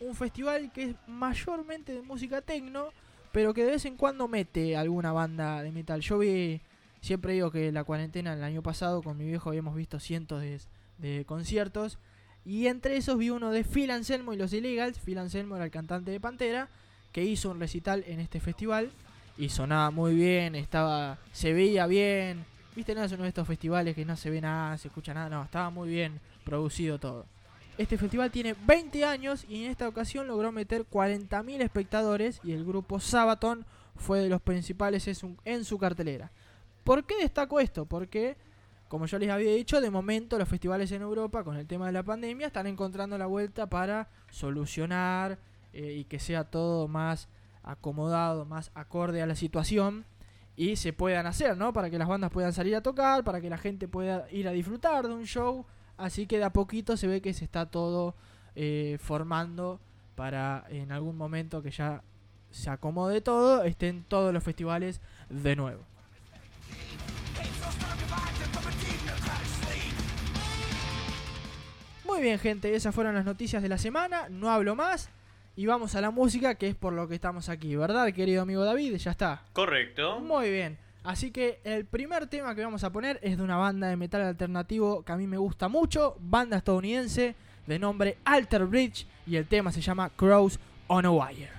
Un 0.00 0.14
festival 0.14 0.70
que 0.72 0.82
es 0.82 0.96
mayormente 1.06 1.94
de 1.94 2.02
música 2.02 2.42
techno, 2.42 2.88
pero 3.32 3.54
que 3.54 3.64
de 3.64 3.72
vez 3.72 3.84
en 3.86 3.96
cuando 3.96 4.28
mete 4.28 4.76
alguna 4.76 5.12
banda 5.12 5.62
de 5.62 5.72
metal. 5.72 6.00
Yo 6.02 6.18
vi, 6.18 6.60
siempre 7.00 7.32
digo 7.32 7.50
que 7.50 7.72
la 7.72 7.84
cuarentena 7.84 8.34
el 8.34 8.44
año 8.44 8.62
pasado 8.62 9.02
con 9.02 9.16
mi 9.16 9.24
viejo 9.24 9.48
habíamos 9.48 9.74
visto 9.74 9.98
cientos 9.98 10.42
de, 10.42 10.60
de 10.98 11.24
conciertos. 11.24 11.98
Y 12.44 12.66
entre 12.66 12.96
esos 12.96 13.16
vi 13.16 13.30
uno 13.30 13.50
de 13.50 13.64
Phil 13.64 13.90
Anselmo 13.90 14.34
y 14.34 14.36
los 14.36 14.52
Illegals. 14.52 14.98
Phil 14.98 15.18
Anselmo 15.18 15.56
era 15.56 15.64
el 15.66 15.70
cantante 15.70 16.10
de 16.10 16.20
Pantera 16.20 16.68
que 17.12 17.24
hizo 17.24 17.50
un 17.50 17.60
recital 17.60 18.04
en 18.06 18.20
este 18.20 18.40
festival 18.40 18.90
y 19.40 19.48
sonaba 19.48 19.90
muy 19.90 20.14
bien, 20.14 20.54
estaba 20.54 21.18
se 21.32 21.54
veía 21.54 21.86
bien. 21.86 22.44
Viste, 22.76 22.94
no 22.94 23.02
es 23.02 23.10
uno 23.12 23.22
de 23.22 23.30
estos 23.30 23.48
festivales 23.48 23.94
que 23.94 24.04
no 24.04 24.14
se 24.16 24.28
ve 24.28 24.40
nada, 24.40 24.76
se 24.76 24.88
escucha 24.88 25.14
nada, 25.14 25.30
no, 25.30 25.42
estaba 25.42 25.70
muy 25.70 25.88
bien 25.88 26.20
producido 26.44 26.98
todo. 26.98 27.24
Este 27.78 27.96
festival 27.96 28.30
tiene 28.30 28.54
20 28.66 29.04
años 29.06 29.46
y 29.48 29.64
en 29.64 29.70
esta 29.70 29.88
ocasión 29.88 30.26
logró 30.26 30.52
meter 30.52 30.84
40.000 30.84 31.62
espectadores 31.62 32.40
y 32.44 32.52
el 32.52 32.66
grupo 32.66 33.00
Sabaton 33.00 33.64
fue 33.96 34.20
de 34.20 34.28
los 34.28 34.42
principales 34.42 35.08
en 35.44 35.64
su 35.64 35.78
cartelera. 35.78 36.30
¿Por 36.84 37.04
qué 37.04 37.16
destaco 37.16 37.60
esto? 37.60 37.86
Porque, 37.86 38.36
como 38.88 39.06
yo 39.06 39.18
les 39.18 39.30
había 39.30 39.54
dicho, 39.54 39.80
de 39.80 39.90
momento 39.90 40.38
los 40.38 40.48
festivales 40.48 40.92
en 40.92 41.00
Europa 41.00 41.44
con 41.44 41.56
el 41.56 41.66
tema 41.66 41.86
de 41.86 41.92
la 41.92 42.02
pandemia 42.02 42.48
están 42.48 42.66
encontrando 42.66 43.16
la 43.16 43.26
vuelta 43.26 43.66
para 43.66 44.08
solucionar 44.30 45.38
eh, 45.72 45.94
y 46.00 46.04
que 46.04 46.18
sea 46.18 46.44
todo 46.44 46.88
más 46.88 47.28
acomodado, 47.70 48.44
más 48.44 48.70
acorde 48.74 49.22
a 49.22 49.26
la 49.26 49.34
situación 49.34 50.04
y 50.56 50.76
se 50.76 50.92
puedan 50.92 51.26
hacer, 51.26 51.56
¿no? 51.56 51.72
Para 51.72 51.88
que 51.90 51.98
las 51.98 52.08
bandas 52.08 52.30
puedan 52.30 52.52
salir 52.52 52.76
a 52.76 52.82
tocar, 52.82 53.24
para 53.24 53.40
que 53.40 53.48
la 53.48 53.58
gente 53.58 53.88
pueda 53.88 54.30
ir 54.30 54.48
a 54.48 54.52
disfrutar 54.52 55.06
de 55.06 55.14
un 55.14 55.24
show. 55.24 55.64
Así 55.96 56.26
que 56.26 56.38
de 56.38 56.44
a 56.44 56.52
poquito 56.52 56.96
se 56.96 57.06
ve 57.06 57.20
que 57.20 57.32
se 57.32 57.44
está 57.44 57.66
todo 57.66 58.14
eh, 58.54 58.98
formando 59.00 59.80
para 60.14 60.64
en 60.68 60.92
algún 60.92 61.16
momento 61.16 61.62
que 61.62 61.70
ya 61.70 62.02
se 62.50 62.68
acomode 62.68 63.20
todo, 63.20 63.64
estén 63.64 64.04
todos 64.04 64.34
los 64.34 64.42
festivales 64.42 65.00
de 65.28 65.56
nuevo. 65.56 65.82
Muy 72.04 72.20
bien 72.20 72.38
gente, 72.38 72.74
esas 72.74 72.94
fueron 72.94 73.14
las 73.14 73.24
noticias 73.24 73.62
de 73.62 73.68
la 73.68 73.78
semana, 73.78 74.28
no 74.28 74.50
hablo 74.50 74.74
más. 74.74 75.10
Y 75.60 75.66
vamos 75.66 75.94
a 75.94 76.00
la 76.00 76.10
música, 76.10 76.54
que 76.54 76.68
es 76.68 76.74
por 76.74 76.94
lo 76.94 77.06
que 77.06 77.14
estamos 77.14 77.50
aquí, 77.50 77.76
¿verdad, 77.76 78.10
querido 78.14 78.40
amigo 78.40 78.64
David? 78.64 78.96
Ya 78.96 79.10
está. 79.10 79.42
Correcto. 79.52 80.18
Muy 80.18 80.50
bien. 80.50 80.78
Así 81.04 81.32
que 81.32 81.60
el 81.64 81.84
primer 81.84 82.28
tema 82.28 82.54
que 82.54 82.64
vamos 82.64 82.82
a 82.82 82.90
poner 82.90 83.20
es 83.22 83.36
de 83.36 83.42
una 83.42 83.58
banda 83.58 83.88
de 83.88 83.96
metal 83.96 84.22
alternativo 84.22 85.02
que 85.02 85.12
a 85.12 85.18
mí 85.18 85.26
me 85.26 85.36
gusta 85.36 85.68
mucho, 85.68 86.16
banda 86.18 86.56
estadounidense 86.56 87.34
de 87.66 87.78
nombre 87.78 88.16
Alter 88.24 88.64
Bridge 88.64 89.06
y 89.26 89.36
el 89.36 89.46
tema 89.48 89.70
se 89.70 89.82
llama 89.82 90.08
Crows 90.08 90.58
on 90.86 91.04
a 91.04 91.10
Wire. 91.10 91.50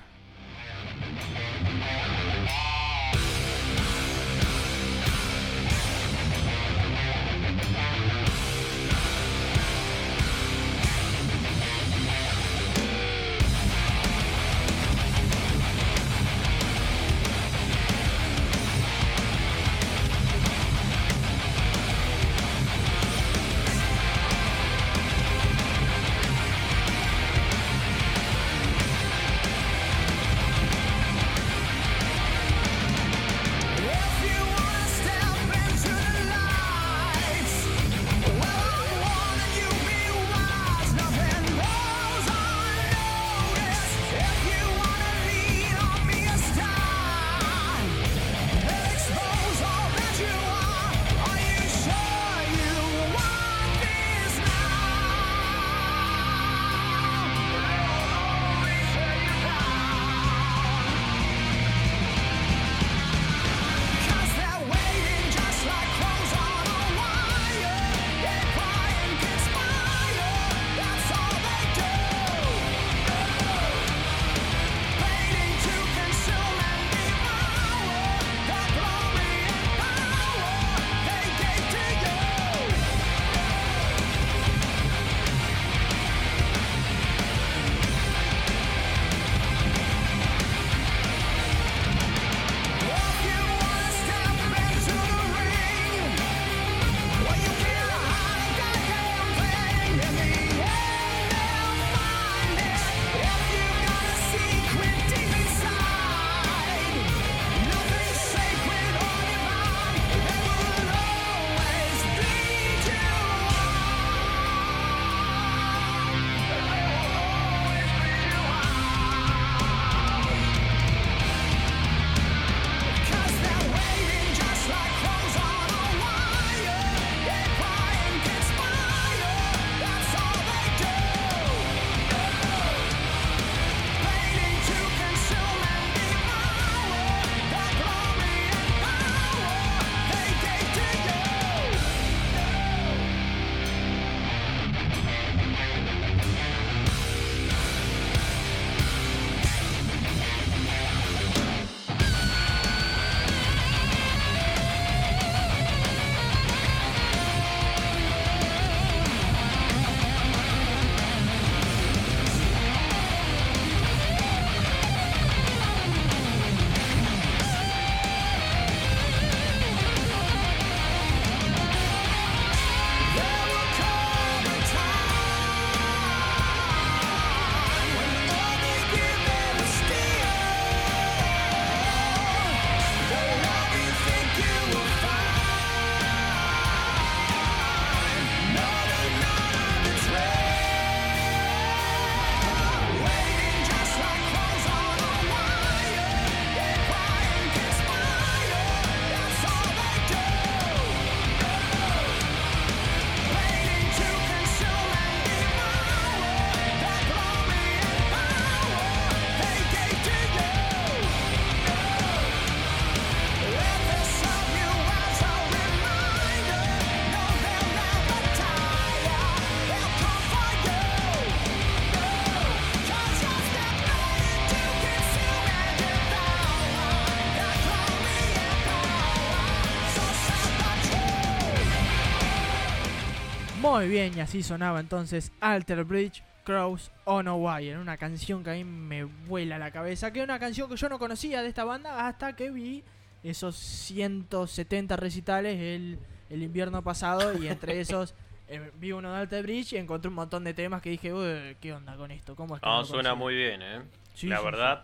Muy 233.81 233.89
bien, 233.89 234.15
y 234.15 234.19
así 234.19 234.43
sonaba 234.43 234.79
entonces 234.79 235.31
Alter 235.39 235.83
Bridge 235.85 236.21
Crows 236.43 236.91
on 237.03 237.27
a 237.27 237.33
Wire, 237.33 237.79
una 237.79 237.97
canción 237.97 238.43
que 238.43 238.51
a 238.51 238.53
mí 238.53 238.63
me 238.63 239.05
vuela 239.05 239.57
la 239.57 239.71
cabeza, 239.71 240.13
que 240.13 240.19
es 240.19 240.23
una 240.23 240.37
canción 240.37 240.69
que 240.69 240.75
yo 240.75 240.87
no 240.87 240.99
conocía 240.99 241.41
de 241.41 241.47
esta 241.47 241.63
banda 241.63 242.07
hasta 242.07 242.35
que 242.35 242.51
vi 242.51 242.83
esos 243.23 243.55
170 243.55 244.97
recitales 244.97 245.59
el, 245.59 245.97
el 246.29 246.43
invierno 246.43 246.83
pasado 246.83 247.35
y 247.41 247.47
entre 247.47 247.79
esos 247.81 248.13
eh, 248.47 248.69
vi 248.75 248.91
uno 248.91 249.11
de 249.13 249.17
Alter 249.17 249.41
Bridge 249.41 249.73
y 249.73 249.77
encontré 249.77 250.09
un 250.09 250.15
montón 250.15 250.43
de 250.43 250.53
temas 250.53 250.83
que 250.83 250.91
dije, 250.91 251.11
"Uy, 251.11 251.57
¿qué 251.59 251.73
onda 251.73 251.95
con 251.95 252.11
esto? 252.11 252.35
¿Cómo 252.35 252.57
es 252.57 252.61
que 252.61 252.67
No, 252.67 252.85
suena 252.85 253.09
conocía?". 253.09 253.15
muy 253.15 253.33
bien, 253.33 253.61
¿eh? 253.63 253.81
Sí, 254.13 254.27
la 254.27 254.37
sí, 254.37 254.45
verdad. 254.45 254.83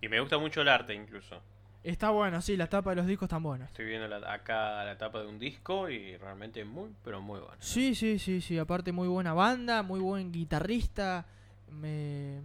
Y 0.00 0.08
me 0.08 0.20
gusta 0.20 0.38
mucho 0.38 0.60
el 0.60 0.68
arte 0.68 0.94
incluso. 0.94 1.42
Está 1.82 2.10
bueno, 2.10 2.42
sí, 2.42 2.56
las 2.58 2.68
tapas 2.68 2.92
de 2.92 2.96
los 2.96 3.06
discos 3.06 3.26
están 3.26 3.42
buenas. 3.42 3.68
Estoy 3.70 3.86
viendo 3.86 4.06
la- 4.06 4.32
acá 4.32 4.84
la 4.84 4.98
tapa 4.98 5.20
de 5.22 5.28
un 5.28 5.38
disco 5.38 5.88
y 5.88 6.16
realmente 6.18 6.62
muy, 6.64 6.90
pero 7.02 7.22
muy 7.22 7.40
bueno. 7.40 7.56
Sí, 7.58 7.94
sí, 7.94 8.18
sí, 8.18 8.40
sí. 8.42 8.58
Aparte, 8.58 8.92
muy 8.92 9.08
buena 9.08 9.32
banda, 9.32 9.82
muy 9.82 10.00
buen 10.00 10.30
guitarrista. 10.32 11.26
me- 11.70 12.40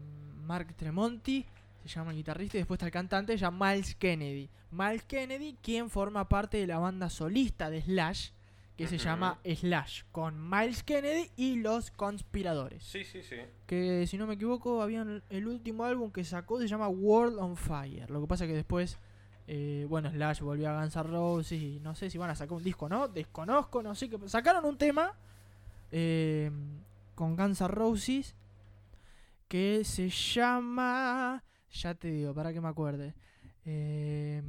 Mark 0.46 0.76
Tremonti 0.76 1.44
se 1.84 1.90
llama 1.90 2.12
el 2.12 2.18
guitarrista. 2.18 2.58
Y 2.58 2.60
después 2.60 2.78
está 2.78 2.86
el 2.86 2.92
cantante, 2.92 3.34
se 3.34 3.40
llama 3.40 3.72
Miles 3.72 3.96
Kennedy. 3.96 4.50
Miles 4.72 5.04
Kennedy, 5.04 5.58
quien 5.64 5.90
forma 5.90 6.30
parte 6.30 6.58
de 6.58 6.68
la 6.68 6.78
banda 6.78 7.10
solista 7.10 7.70
de 7.72 7.82
Slash, 7.82 8.30
que 8.78 8.88
se 8.88 8.98
llama 9.00 9.40
Slash, 9.44 10.04
con 10.12 10.48
Miles 10.50 10.84
Kennedy 10.84 11.32
y 11.38 11.56
los 11.56 11.90
Conspiradores. 11.92 12.84
Sí, 12.84 13.04
sí, 13.04 13.24
sí. 13.24 13.38
Que 13.66 14.06
si 14.06 14.18
no 14.18 14.28
me 14.28 14.36
equivoco, 14.36 14.82
habían 14.84 15.24
el 15.30 15.48
último 15.48 15.86
álbum 15.86 16.12
que 16.12 16.24
sacó 16.24 16.60
se 16.60 16.68
llama 16.68 16.88
World 16.88 17.40
on 17.40 17.58
Fire. 17.58 18.10
Lo 18.12 18.22
que 18.22 18.28
pasa 18.28 18.46
que 18.46 18.54
después, 18.54 19.00
eh, 19.48 19.86
bueno, 19.90 20.10
Slash 20.12 20.42
volvió 20.42 20.70
a 20.70 20.80
Guns 20.82 20.96
N' 20.96 21.04
Roses 21.04 21.62
y 21.62 21.80
no 21.80 21.94
sé 21.96 22.10
si 22.10 22.18
van 22.18 22.30
a 22.32 22.36
sacar 22.36 22.58
un 22.58 22.64
disco 22.64 22.86
o 22.86 22.90
no. 22.90 23.08
Desconozco, 23.08 23.84
no 23.84 23.94
sé 23.96 24.10
qué. 24.10 24.18
Sacaron 24.28 24.66
un 24.66 24.78
tema 24.78 25.14
eh, 25.92 26.52
con 27.16 27.36
Guns 27.36 27.62
N' 27.62 27.68
Roses 27.68 28.36
que 29.48 29.84
se 29.84 30.10
llama. 30.10 31.44
Ya 31.72 31.94
te 31.94 32.10
digo, 32.10 32.34
para 32.34 32.54
que 32.54 32.62
me 32.62 32.70
acuerde. 32.70 33.14
Eh, 33.66 34.42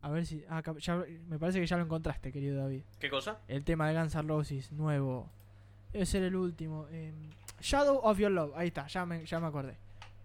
a 0.00 0.10
ver 0.10 0.24
si. 0.26 0.44
ah, 0.48 0.62
ya- 0.78 1.04
me 1.28 1.38
parece 1.38 1.60
que 1.60 1.66
ya 1.66 1.76
lo 1.76 1.84
encontraste, 1.84 2.30
querido 2.32 2.58
David. 2.58 2.82
¿Qué 2.98 3.10
cosa? 3.10 3.38
El 3.48 3.64
tema 3.64 3.88
de 3.88 3.98
Guns 3.98 4.14
N' 4.14 4.28
Roses 4.28 4.72
nuevo. 4.72 5.30
Debe 5.92 6.06
ser 6.06 6.22
el 6.22 6.36
último. 6.36 6.86
eh, 6.90 7.12
Shadow 7.60 7.98
of 8.02 8.18
Your 8.18 8.30
Love. 8.30 8.52
Ahí 8.56 8.68
está, 8.68 8.86
ya 8.86 9.06
me, 9.06 9.24
ya 9.24 9.40
me 9.40 9.46
acordé. 9.46 9.76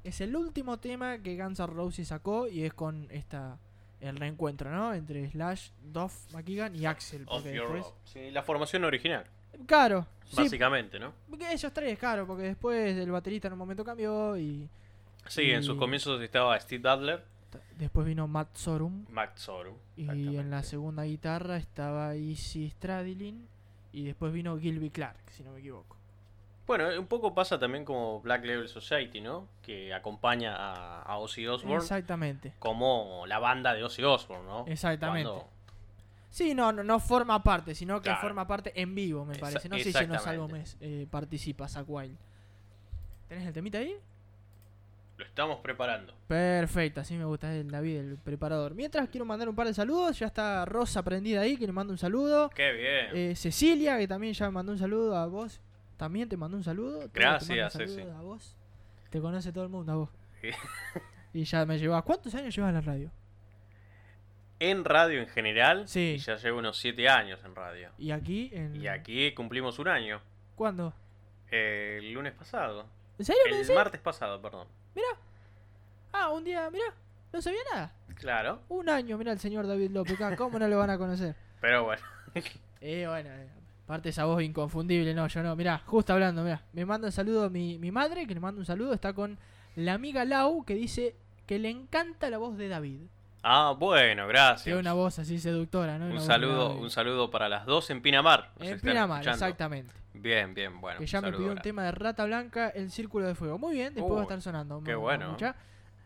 Es 0.04 0.20
el 0.22 0.36
último 0.36 0.78
tema 0.80 1.20
que 1.20 1.38
Guns 1.42 1.60
N' 1.60 1.68
Roses 1.68 2.08
sacó 2.08 2.48
y 2.48 2.64
es 2.64 2.74
con 2.74 3.08
esta 3.12 3.58
el 4.02 4.16
reencuentro, 4.18 4.70
¿no? 4.72 4.94
Entre 4.94 5.30
Slash, 5.30 5.70
Duff, 5.82 6.32
McKagan 6.34 6.76
y 6.76 6.86
Axel. 6.86 7.26
Porque 7.26 7.50
después... 7.52 7.86
Sí, 8.06 8.32
la 8.32 8.44
formación 8.44 8.84
original, 8.86 9.26
Claro, 9.66 10.06
sí, 10.26 10.36
básicamente, 10.38 11.00
¿no? 11.00 11.12
porque 11.30 11.52
ellos 11.52 11.74
tres, 11.74 11.98
claro, 12.00 12.26
porque 12.28 12.44
después 12.44 12.96
el 12.96 13.12
baterista 13.12 13.48
en 13.48 13.54
un 13.54 13.60
momento 13.60 13.84
cambió 13.84 14.38
y 14.38 14.70
Sí, 15.28 15.52
en 15.52 15.64
sus 15.64 15.78
comienzos 15.78 16.22
estaba 16.22 16.58
Steve 16.60 16.82
Dudler, 16.88 17.26
t- 17.52 17.60
después 17.78 18.06
vino 18.08 18.28
Matt 18.28 18.56
Sorum 18.56 19.06
Matt 19.10 19.38
Sorum. 19.38 19.76
y 19.98 20.08
en 20.38 20.50
la 20.50 20.64
segunda 20.64 21.04
guitarra 21.04 21.58
estaba 21.58 22.16
Easy 22.16 22.70
Stradlin 22.70 23.48
y 23.92 24.04
después 24.06 24.32
vino 24.32 24.58
Gilby 24.58 24.92
Clark, 24.92 25.18
si 25.32 25.44
no 25.44 25.52
me 25.52 25.60
equivoco. 25.60 25.98
Bueno, 26.70 26.88
un 27.00 27.08
poco 27.08 27.34
pasa 27.34 27.58
también 27.58 27.84
como 27.84 28.22
Black 28.22 28.46
Label 28.46 28.68
Society, 28.68 29.22
¿no? 29.22 29.48
Que 29.64 29.92
acompaña 29.92 30.56
a, 30.56 31.02
a 31.02 31.18
Ozzy 31.18 31.48
Osbourne 31.48 31.78
Exactamente. 31.78 32.54
como 32.60 33.26
la 33.26 33.40
banda 33.40 33.74
de 33.74 33.84
Ozzy 33.84 34.04
Osbourne, 34.04 34.46
¿no? 34.46 34.66
Exactamente. 34.68 35.28
Cuando- 35.28 35.50
Sí, 36.30 36.54
no, 36.54 36.72
no, 36.72 36.84
no 36.84 37.00
forma 37.00 37.42
parte, 37.44 37.74
sino 37.74 37.96
que 38.02 38.04
Claro. 38.10 38.22
forma 38.22 38.46
parte 38.46 38.72
en 38.80 38.94
vivo, 38.94 39.26
me 39.26 39.36
parece. 39.36 39.68
No 39.68 39.80
sé 39.80 39.92
si 39.92 39.98
en 39.98 40.10
los 40.14 40.28
álbumes 40.28 40.78
eh, 40.80 41.08
participa 41.10 41.66
Wild. 41.88 42.16
¿Tenés 43.28 43.48
el 43.48 43.54
temita 43.54 43.80
ahí? 43.80 43.96
Lo 45.18 45.26
estamos 45.26 45.58
preparando. 45.62 46.14
Perfecto, 46.28 47.02
así 47.02 47.16
me 47.16 47.26
gusta 47.26 47.52
el 47.56 47.72
David, 47.72 47.98
el 47.98 48.18
preparador. 48.18 48.76
Mientras 48.76 49.10
quiero 49.10 49.26
mandar 49.26 49.50
un 49.50 49.56
par 49.56 49.66
de 49.66 49.74
saludos, 49.74 50.20
ya 50.20 50.28
está 50.28 50.66
Rosa 50.66 51.02
prendida 51.02 51.42
ahí, 51.42 51.58
que 51.58 51.66
le 51.66 51.74
mando 51.74 51.92
un 51.94 51.98
saludo. 51.98 52.52
Qué 52.52 52.72
bien. 52.74 53.32
Eh, 53.32 53.36
Cecilia, 53.36 53.98
que 53.98 54.08
también 54.08 54.34
ya 54.36 54.46
me 54.46 54.52
mandó 54.52 54.72
un 54.72 54.78
saludo 54.78 55.18
a 55.18 55.26
vos. 55.26 55.60
También 56.00 56.30
te 56.30 56.38
mandó 56.38 56.56
un 56.56 56.64
saludo. 56.64 57.00
Todos 57.00 57.12
te 57.12 57.20
Gracias, 57.20 57.74
saludos 57.74 57.96
Ceci. 57.96 58.10
A 58.10 58.22
vos. 58.22 58.56
Te 59.10 59.20
conoce 59.20 59.52
todo 59.52 59.66
el 59.66 59.70
mundo, 59.70 59.92
a 59.92 59.96
vos. 59.96 60.10
Sí. 60.42 60.50
Y 61.32 61.44
ya 61.44 61.64
me 61.64 61.78
llevas. 61.78 62.02
¿Cuántos 62.04 62.34
años 62.34 62.56
llevas 62.56 62.70
en 62.70 62.76
la 62.76 62.82
radio? 62.82 63.12
En 64.60 64.84
radio 64.84 65.20
en 65.22 65.28
general, 65.28 65.88
Sí. 65.88 66.14
y 66.16 66.18
ya 66.18 66.38
llevo 66.38 66.58
unos 66.58 66.78
7 66.80 67.08
años 67.08 67.40
en 67.46 67.54
radio. 67.54 67.92
Y 68.00 68.10
aquí 68.12 68.50
en. 68.52 68.76
Y 68.76 68.88
aquí 68.88 69.32
cumplimos 69.36 69.78
un 69.78 69.90
año. 69.90 70.22
¿Cuándo? 70.56 70.92
El 71.52 72.14
lunes 72.14 72.34
pasado. 72.34 72.88
¿En 73.20 73.26
serio 73.26 73.42
El 73.52 73.76
martes 73.76 74.02
pasado, 74.02 74.42
perdón. 74.42 74.68
Mirá. 74.96 75.08
Ah, 76.14 76.30
un 76.30 76.44
día, 76.44 76.68
mirá. 76.72 76.94
No 77.32 77.42
sabía 77.42 77.60
nada. 77.74 77.94
Claro. 78.16 78.62
Un 78.70 78.90
año, 78.90 79.18
mirá 79.18 79.32
el 79.34 79.40
señor 79.40 79.68
David 79.68 79.92
López. 79.92 80.18
¿Cómo 80.36 80.58
no 80.58 80.68
lo 80.68 80.80
van 80.80 80.90
a 80.90 80.98
conocer? 80.98 81.36
Pero 81.62 81.84
bueno. 81.84 82.02
Eh, 82.82 83.06
bueno, 83.06 83.30
eh, 83.30 83.50
aparte 83.90 84.10
esa 84.10 84.26
voz 84.26 84.44
inconfundible, 84.44 85.16
no, 85.16 85.28
yo 85.28 85.42
no. 85.42 85.56
Mirá, 85.56 85.82
justo 85.84 86.14
hablando, 86.14 86.44
mirá. 86.44 86.62
Me 86.74 86.86
manda 86.86 87.08
un 87.08 87.12
saludo 87.12 87.50
mi, 87.50 87.80
mi 87.80 87.90
madre, 87.90 88.28
que 88.28 88.36
le 88.36 88.40
manda 88.40 88.60
un 88.60 88.66
saludo. 88.66 88.94
Está 88.94 89.14
con 89.14 89.40
la 89.76 89.96
amiga 89.96 90.26
Lau, 90.26 90.64
que 90.64 90.76
dice 90.76 91.16
que 91.48 91.58
le 91.58 91.72
encanta 91.72 92.30
la 92.30 92.38
voz 92.38 92.56
de 92.56 92.68
David. 92.68 93.00
Ah, 93.42 93.74
bueno, 93.76 94.28
gracias. 94.28 94.66
Tiene 94.66 94.80
una 94.80 94.94
voz 94.94 95.18
así 95.18 95.40
seductora, 95.40 95.98
¿no? 95.98 96.06
Un 96.06 96.22
saludo, 96.22 96.78
un 96.78 96.92
saludo 96.92 97.32
para 97.32 97.50
las 97.50 97.66
dos 97.66 97.90
en 97.90 98.04
Pinamar. 98.04 98.52
En 98.60 98.80
Pinamar, 98.80 99.22
escuchando. 99.22 99.46
exactamente. 99.46 99.94
Bien, 100.14 100.54
bien, 100.54 100.80
bueno. 100.80 101.00
que 101.00 101.08
ya 101.08 101.20
me 101.20 101.32
pidió 101.32 101.52
un 101.52 101.58
tema 101.58 101.84
de 101.84 101.92
Rata 101.92 102.26
Blanca, 102.26 102.70
El 102.70 102.92
Círculo 102.92 103.26
de 103.26 103.34
Fuego. 103.34 103.58
Muy 103.58 103.74
bien, 103.74 103.96
después 103.96 104.14
va 104.14 104.20
a 104.20 104.24
estar 104.24 104.40
sonando. 104.40 104.84
qué 104.84 104.94
bueno. 104.94 105.26
Mamucha. 105.26 105.56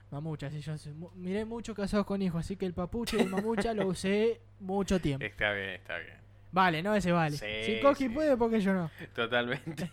Mamucha, 0.09 0.49
sí, 0.49 0.61
yo 0.61 0.73
miré 1.15 1.43
mucho 1.43 1.75
Casados 1.75 2.05
con 2.05 2.21
Hijos, 2.21 2.45
así 2.45 2.55
que 2.55 2.65
el 2.65 2.73
papuche 2.73 3.17
de 3.17 3.25
Mamucha 3.25 3.73
lo 3.73 3.87
usé 3.87 4.39
mucho 4.61 5.01
tiempo. 5.01 5.25
Está 5.25 5.51
bien, 5.51 5.71
está 5.71 5.97
bien. 5.97 6.22
Vale, 6.53 6.83
no, 6.83 6.93
ese 6.93 7.11
vale. 7.11 7.35
Sí, 7.35 7.45
si 7.65 7.81
sí. 7.95 8.09
puede, 8.09 8.37
porque 8.37 8.61
yo 8.61 8.73
no. 8.73 8.91
Totalmente. 9.15 9.89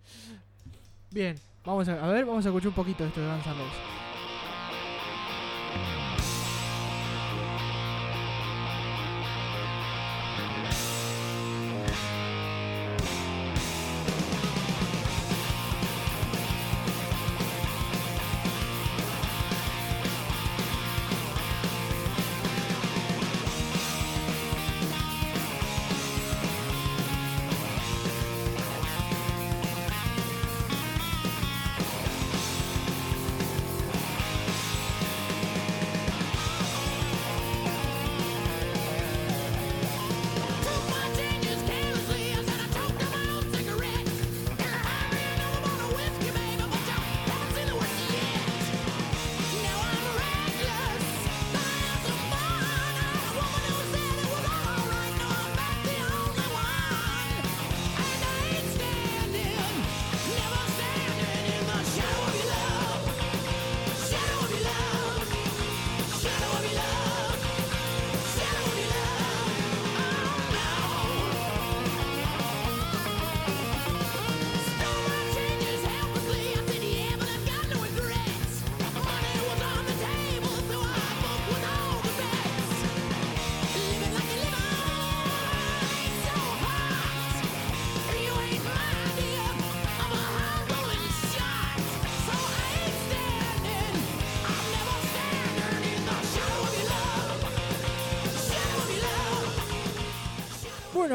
Bien, 1.10 1.34
vamos 1.64 1.88
a, 1.88 2.04
a 2.04 2.08
ver, 2.12 2.24
vamos 2.24 2.46
a 2.46 2.48
escuchar 2.48 2.68
un 2.68 2.74
poquito 2.74 3.02
de 3.02 3.08
esto 3.08 3.20
de 3.20 3.26
Guns 3.26 3.46
N' 3.46 3.54
Roses. 3.54 3.94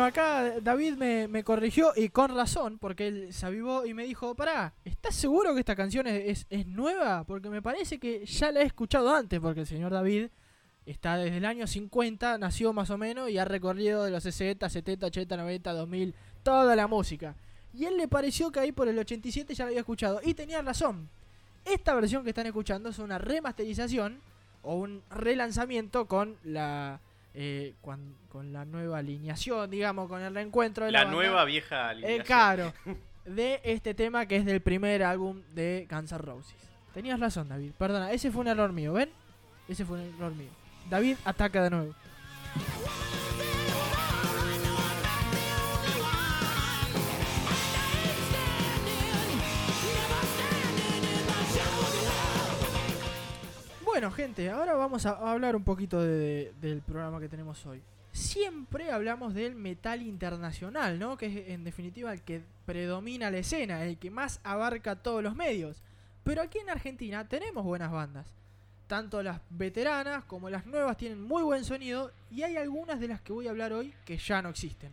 Acá 0.10 0.60
David 0.62 0.96
me, 0.96 1.44
corrigió 1.44 1.92
y 1.96 2.10
con 2.10 2.36
razón, 2.36 2.78
porque 2.80 3.08
él 3.08 3.34
se 3.34 3.46
avivó 3.46 3.86
y 3.86 3.94
me 3.94 4.04
dijo, 4.04 4.36
pará, 4.36 4.74
¿estás 4.86 5.16
seguro 5.16 5.54
que 5.54 5.62
esta 5.62 5.76
canción 5.76 6.06
es, 6.08 6.40
es- 6.40 6.48
es 6.50 6.68
nueva? 6.68 7.24
Porque 7.24 7.50
me 7.50 7.62
parece 7.62 7.98
que 8.00 8.26
ya 8.26 8.52
la 8.52 8.62
he 8.62 8.66
escuchado 8.66 9.14
antes, 9.16 9.40
porque 9.40 9.62
el 9.62 9.68
señor 9.68 9.92
David 9.92 10.28
está 10.86 11.18
desde 11.18 11.38
el 11.38 11.46
año 11.46 11.68
50, 11.68 12.38
nació 12.38 12.74
más 12.74 12.90
o 12.90 12.98
menos 12.98 13.30
y 13.30 13.38
ha 13.38 13.46
recorrido 13.46 14.04
de 14.04 14.12
los 14.12 14.24
60, 14.24 14.68
70, 14.70 15.06
80, 15.08 15.38
90, 15.38 15.72
2000, 15.74 16.16
toda 16.44 16.76
la 16.76 16.88
música. 16.88 17.36
Y 17.74 17.86
él 17.86 17.98
le 17.98 18.08
pareció 18.08 18.52
que 18.52 18.60
ahí 18.60 18.72
por 18.72 18.88
el 18.88 18.98
87 18.98 19.54
ya 19.54 19.64
la 19.66 19.68
había 19.70 19.82
escuchado. 19.82 20.20
Y 20.24 20.34
tenía 20.34 20.62
razón. 20.64 21.08
Esta 21.66 21.94
versión 21.94 22.24
que 22.24 22.30
están 22.30 22.48
escuchando 22.48 22.90
es 22.90 22.98
una 22.98 23.20
remasterización 23.20 24.20
o 24.64 24.76
un 24.76 25.04
relanzamiento 25.12 26.08
con 26.08 26.38
la 26.44 27.00
eh, 27.42 27.76
con 27.82 28.52
la 28.52 28.66
nueva 28.66 28.98
alineación, 28.98 29.70
digamos, 29.70 30.10
con 30.10 30.22
el 30.22 30.34
reencuentro 30.36 30.86
de 30.86 30.92
la, 30.92 31.00
La 31.00 31.06
banda. 31.06 31.18
nueva 31.22 31.46
vieja 31.46 31.88
Eh, 31.88 31.90
alineación. 31.92 32.26
claro, 32.26 32.74
de 33.26 33.62
este 33.64 33.94
tema 33.94 34.26
que 34.26 34.36
es 34.36 34.46
del 34.46 34.62
primer 34.62 35.04
álbum 35.04 35.42
de 35.54 35.88
Guns 35.90 36.12
N' 36.12 36.18
Roses. 36.18 36.56
Tenías 36.94 37.18
razón, 37.20 37.48
David. 37.48 37.72
Perdona, 37.78 38.12
ese 38.12 38.30
fue 38.30 38.42
un 38.42 38.48
error 38.50 38.74
mío, 38.74 38.92
¿ven? 38.94 39.10
Ese 39.70 39.86
fue 39.86 40.00
un 40.02 40.14
error 40.16 40.36
mío. 40.36 40.50
David 40.90 41.16
ataca 41.24 41.64
de 41.64 41.70
nuevo. 41.70 41.96
Bueno, 53.92 54.12
gente, 54.12 54.50
ahora 54.50 54.76
vamos 54.76 55.06
a 55.06 55.12
hablar 55.32 55.56
un 55.56 55.64
poquito 55.64 56.02
de- 56.02 56.54
del 56.62 56.82
programa 56.82 57.20
que 57.20 57.28
tenemos 57.28 57.66
hoy. 57.66 57.82
Siempre 58.12 58.92
hablamos 58.92 59.34
del 59.34 59.56
metal 59.56 60.02
internacional, 60.04 61.00
¿no? 61.00 61.18
Que 61.18 61.26
es 61.26 61.50
en 61.50 61.64
definitiva 61.64 62.14
el 62.14 62.22
que 62.22 62.44
predomina 62.66 63.32
la 63.32 63.40
escena, 63.40 63.84
el 63.84 63.98
que 63.98 64.12
más 64.12 64.40
abarca 64.44 64.96
todos 64.96 65.24
los 65.24 65.36
medios. 65.36 65.82
Pero 66.24 66.42
aquí 66.44 66.60
en 66.60 66.70
Argentina 66.70 67.28
tenemos 67.28 67.66
buenas 67.66 67.92
bandas. 67.92 68.28
Tanto 68.88 69.22
las 69.24 69.42
veteranas 69.50 70.24
como 70.26 70.50
las 70.50 70.66
nuevas 70.68 70.96
tienen 70.96 71.22
muy 71.22 71.42
buen 71.44 71.66
sonido 71.66 72.12
y 72.32 72.44
hay 72.44 72.58
algunas 72.58 73.00
de 73.00 73.08
las 73.08 73.22
que 73.22 73.34
voy 73.34 73.48
a 73.48 73.52
hablar 73.52 73.74
hoy 73.74 73.94
que 74.06 74.18
ya 74.18 74.42
no 74.42 74.50
existen. 74.50 74.92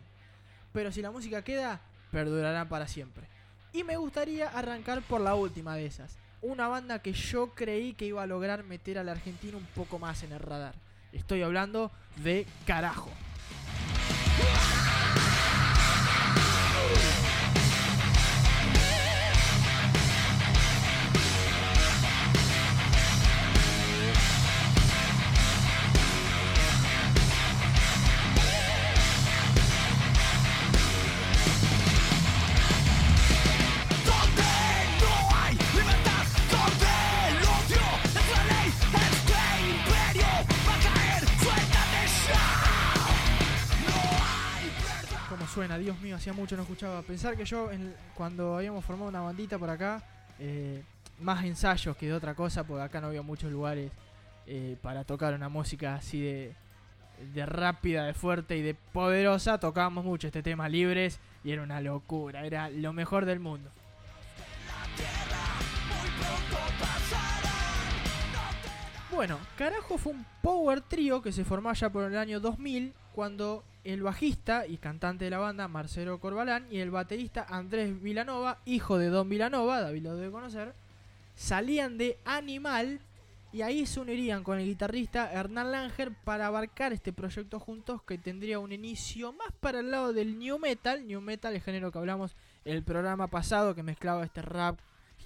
Pero 0.73 0.91
si 0.91 1.01
la 1.01 1.11
música 1.11 1.43
queda, 1.43 1.81
perdurará 2.11 2.67
para 2.67 2.87
siempre. 2.87 3.27
Y 3.73 3.83
me 3.83 3.95
gustaría 3.97 4.49
arrancar 4.49 5.01
por 5.03 5.21
la 5.21 5.35
última 5.35 5.75
de 5.75 5.85
esas. 5.85 6.17
Una 6.41 6.67
banda 6.67 6.99
que 7.01 7.13
yo 7.13 7.55
creí 7.55 7.93
que 7.93 8.05
iba 8.05 8.21
a 8.21 8.27
lograr 8.27 8.63
meter 8.63 8.99
al 8.99 9.09
argentino 9.09 9.57
un 9.57 9.65
poco 9.65 9.97
más 9.99 10.23
en 10.23 10.31
el 10.31 10.39
radar. 10.39 10.75
Estoy 11.11 11.41
hablando 11.41 11.91
de 12.17 12.45
Carajo. 12.65 13.11
Suena? 45.57 45.79
Dios 45.79 45.99
mío, 46.01 46.15
hacía 46.15 46.33
mucho 46.33 46.55
no 46.55 46.61
escuchaba. 46.61 47.01
Pensar 47.01 47.35
que 47.35 47.43
yo, 47.43 47.71
cuando 48.13 48.57
habíamos 48.57 48.85
formado 48.85 49.09
una 49.09 49.21
bandita 49.21 49.57
por 49.57 49.71
acá, 49.71 50.03
eh, 50.37 50.83
más 51.19 51.43
ensayos 51.45 51.97
que 51.97 52.05
de 52.05 52.13
otra 52.13 52.35
cosa, 52.35 52.63
porque 52.63 52.83
acá 52.83 53.01
no 53.01 53.07
había 53.07 53.23
muchos 53.23 53.51
lugares 53.51 53.91
eh, 54.45 54.77
para 54.83 55.03
tocar 55.03 55.33
una 55.33 55.49
música 55.49 55.95
así 55.95 56.21
de, 56.21 56.53
de 57.33 57.45
rápida, 57.47 58.05
de 58.05 58.13
fuerte 58.13 58.55
y 58.55 58.61
de 58.61 58.75
poderosa. 58.75 59.59
Tocábamos 59.59 60.05
mucho 60.05 60.27
este 60.27 60.43
tema 60.43 60.69
libres 60.69 61.19
y 61.43 61.49
era 61.49 61.63
una 61.63 61.81
locura, 61.81 62.45
era 62.45 62.69
lo 62.69 62.93
mejor 62.93 63.25
del 63.25 63.39
mundo. 63.39 63.71
Bueno, 69.09 69.39
Carajo 69.57 69.97
fue 69.97 70.13
un 70.13 70.23
power 70.43 70.81
trio 70.81 71.23
que 71.23 71.31
se 71.31 71.43
formó 71.43 71.73
ya 71.73 71.89
por 71.89 72.03
el 72.03 72.15
año 72.15 72.39
2000 72.39 72.93
cuando 73.11 73.63
el 73.93 74.03
bajista 74.03 74.67
y 74.67 74.77
cantante 74.77 75.25
de 75.25 75.31
la 75.31 75.37
banda 75.37 75.67
Marcelo 75.67 76.19
Corbalán 76.19 76.67
y 76.69 76.79
el 76.79 76.91
baterista 76.91 77.45
Andrés 77.47 78.01
Vilanova, 78.01 78.59
hijo 78.65 78.97
de 78.97 79.07
Don 79.07 79.29
Vilanova, 79.29 79.81
David 79.81 80.03
lo 80.03 80.15
debe 80.15 80.31
conocer, 80.31 80.73
salían 81.35 81.97
de 81.97 82.17
Animal 82.25 82.99
y 83.53 83.61
ahí 83.61 83.85
se 83.85 84.01
unirían 84.01 84.43
con 84.43 84.59
el 84.59 84.65
guitarrista 84.65 85.31
Hernán 85.31 85.71
Langer 85.71 86.11
para 86.23 86.47
abarcar 86.47 86.91
este 86.91 87.13
proyecto 87.13 87.59
juntos 87.59 88.03
que 88.03 88.17
tendría 88.17 88.59
un 88.59 88.73
inicio 88.73 89.31
más 89.31 89.53
para 89.59 89.79
el 89.79 89.89
lado 89.89 90.11
del 90.11 90.37
new 90.37 90.59
metal, 90.59 91.07
new 91.07 91.21
metal 91.21 91.55
el 91.55 91.61
género 91.61 91.91
que 91.91 91.97
hablamos 91.97 92.35
el 92.65 92.83
programa 92.83 93.27
pasado 93.27 93.73
que 93.73 93.83
mezclaba 93.83 94.25
este 94.25 94.41
rap 94.41 94.77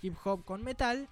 hip 0.01 0.15
hop 0.23 0.45
con 0.45 0.63
metal. 0.63 1.07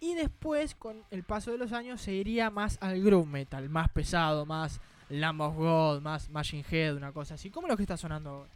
Y 0.00 0.14
después, 0.14 0.74
con 0.76 1.02
el 1.10 1.24
paso 1.24 1.50
de 1.50 1.58
los 1.58 1.72
años, 1.72 2.00
se 2.00 2.12
iría 2.12 2.50
más 2.50 2.78
al 2.80 3.02
groove 3.02 3.28
metal, 3.28 3.68
más 3.68 3.88
pesado, 3.88 4.46
más 4.46 4.80
Lamb 5.10 5.40
of 5.40 5.56
God, 5.56 6.02
más 6.02 6.28
Machine 6.30 6.64
Head, 6.70 6.96
una 6.96 7.12
cosa 7.12 7.34
así, 7.34 7.50
como 7.50 7.66
lo 7.66 7.76
que 7.76 7.82
está 7.82 7.96
sonando 7.96 8.30
ahora. 8.30 8.50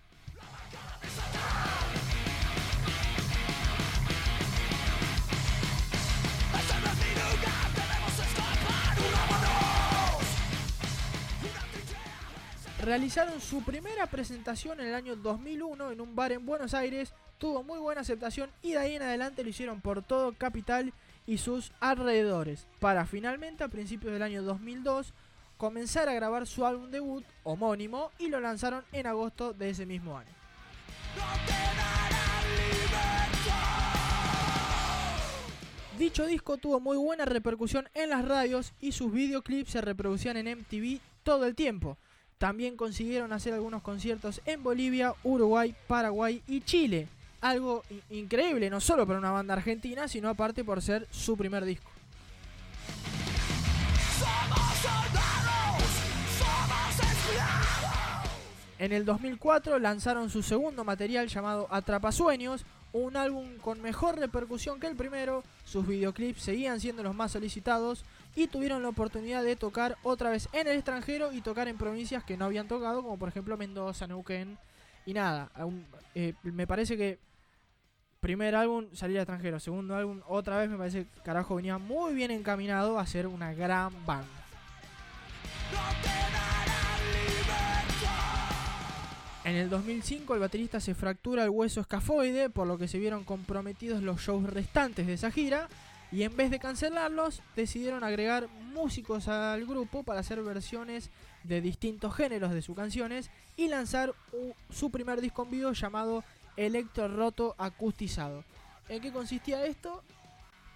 Realizaron 12.82 13.40
su 13.40 13.62
primera 13.62 14.06
presentación 14.08 14.80
en 14.80 14.88
el 14.88 14.94
año 14.94 15.14
2001 15.14 15.92
en 15.92 16.00
un 16.00 16.16
bar 16.16 16.32
en 16.32 16.44
Buenos 16.44 16.74
Aires, 16.74 17.14
tuvo 17.38 17.62
muy 17.62 17.78
buena 17.78 18.00
aceptación 18.00 18.50
y 18.60 18.72
de 18.72 18.78
ahí 18.78 18.96
en 18.96 19.02
adelante 19.02 19.44
lo 19.44 19.50
hicieron 19.50 19.80
por 19.80 20.02
todo 20.02 20.32
Capital 20.32 20.92
y 21.24 21.38
sus 21.38 21.70
alrededores, 21.78 22.66
para 22.80 23.06
finalmente 23.06 23.62
a 23.62 23.68
principios 23.68 24.12
del 24.12 24.22
año 24.22 24.42
2002 24.42 25.14
comenzar 25.62 26.08
a 26.08 26.14
grabar 26.14 26.44
su 26.44 26.66
álbum 26.66 26.90
debut 26.90 27.24
homónimo 27.44 28.10
y 28.18 28.26
lo 28.26 28.40
lanzaron 28.40 28.82
en 28.90 29.06
agosto 29.06 29.52
de 29.52 29.70
ese 29.70 29.86
mismo 29.86 30.18
año. 30.18 30.28
Dicho 35.96 36.26
disco 36.26 36.56
tuvo 36.56 36.80
muy 36.80 36.96
buena 36.96 37.26
repercusión 37.26 37.88
en 37.94 38.10
las 38.10 38.26
radios 38.26 38.72
y 38.80 38.90
sus 38.90 39.12
videoclips 39.12 39.70
se 39.70 39.80
reproducían 39.80 40.36
en 40.36 40.58
MTV 40.58 40.98
todo 41.22 41.46
el 41.46 41.54
tiempo. 41.54 41.96
También 42.38 42.76
consiguieron 42.76 43.32
hacer 43.32 43.54
algunos 43.54 43.82
conciertos 43.82 44.40
en 44.46 44.64
Bolivia, 44.64 45.14
Uruguay, 45.22 45.76
Paraguay 45.86 46.42
y 46.48 46.62
Chile. 46.62 47.06
Algo 47.40 47.84
increíble, 48.10 48.68
no 48.68 48.80
solo 48.80 49.06
para 49.06 49.20
una 49.20 49.30
banda 49.30 49.54
argentina, 49.54 50.08
sino 50.08 50.28
aparte 50.28 50.64
por 50.64 50.82
ser 50.82 51.06
su 51.12 51.36
primer 51.36 51.64
disco. 51.64 51.92
En 58.82 58.90
el 58.90 59.04
2004 59.04 59.78
lanzaron 59.78 60.28
su 60.28 60.42
segundo 60.42 60.82
material 60.82 61.28
llamado 61.28 61.68
Atrapasueños, 61.70 62.66
un 62.92 63.16
álbum 63.16 63.56
con 63.58 63.80
mejor 63.80 64.18
repercusión 64.18 64.80
que 64.80 64.88
el 64.88 64.96
primero, 64.96 65.44
sus 65.64 65.86
videoclips 65.86 66.42
seguían 66.42 66.80
siendo 66.80 67.04
los 67.04 67.14
más 67.14 67.30
solicitados 67.30 68.04
y 68.34 68.48
tuvieron 68.48 68.82
la 68.82 68.88
oportunidad 68.88 69.44
de 69.44 69.54
tocar 69.54 69.98
otra 70.02 70.30
vez 70.30 70.48
en 70.52 70.66
el 70.66 70.74
extranjero 70.74 71.32
y 71.32 71.42
tocar 71.42 71.68
en 71.68 71.78
provincias 71.78 72.24
que 72.24 72.36
no 72.36 72.46
habían 72.46 72.66
tocado, 72.66 73.04
como 73.04 73.16
por 73.16 73.28
ejemplo 73.28 73.56
Mendoza, 73.56 74.08
Neuquén 74.08 74.58
y 75.06 75.14
nada. 75.14 75.52
eh, 76.16 76.34
me 76.42 76.66
parece 76.66 76.96
que 76.96 77.20
primer 78.18 78.56
álbum 78.56 78.86
salir 78.94 79.18
al 79.18 79.22
extranjero, 79.22 79.60
segundo 79.60 79.94
álbum 79.94 80.22
otra 80.26 80.58
vez 80.58 80.68
me 80.68 80.76
parece 80.76 81.04
que 81.04 81.20
carajo 81.20 81.54
venía 81.54 81.78
muy 81.78 82.14
bien 82.14 82.32
encaminado 82.32 82.98
a 82.98 83.06
ser 83.06 83.28
una 83.28 83.54
gran 83.54 83.92
banda. 84.04 84.26
En 89.44 89.56
el 89.56 89.68
2005 89.68 90.34
el 90.34 90.40
baterista 90.40 90.78
se 90.78 90.94
fractura 90.94 91.42
el 91.42 91.50
hueso 91.50 91.80
escafoide, 91.80 92.48
por 92.48 92.66
lo 92.66 92.78
que 92.78 92.86
se 92.86 92.98
vieron 92.98 93.24
comprometidos 93.24 94.02
los 94.02 94.20
shows 94.20 94.48
restantes 94.48 95.06
de 95.06 95.14
esa 95.14 95.32
gira, 95.32 95.68
y 96.12 96.22
en 96.22 96.36
vez 96.36 96.50
de 96.50 96.60
cancelarlos, 96.60 97.42
decidieron 97.56 98.04
agregar 98.04 98.48
músicos 98.72 99.26
al 99.28 99.66
grupo 99.66 100.04
para 100.04 100.20
hacer 100.20 100.40
versiones 100.42 101.10
de 101.42 101.60
distintos 101.60 102.14
géneros 102.14 102.52
de 102.52 102.62
sus 102.62 102.76
canciones 102.76 103.30
y 103.56 103.68
lanzar 103.68 104.14
su 104.70 104.90
primer 104.90 105.20
disco 105.20 105.42
en 105.42 105.50
vivo 105.50 105.72
llamado 105.72 106.22
Electro 106.56 107.08
Roto 107.08 107.56
Acustizado. 107.58 108.44
¿En 108.88 109.00
qué 109.00 109.10
consistía 109.10 109.64
esto? 109.64 110.04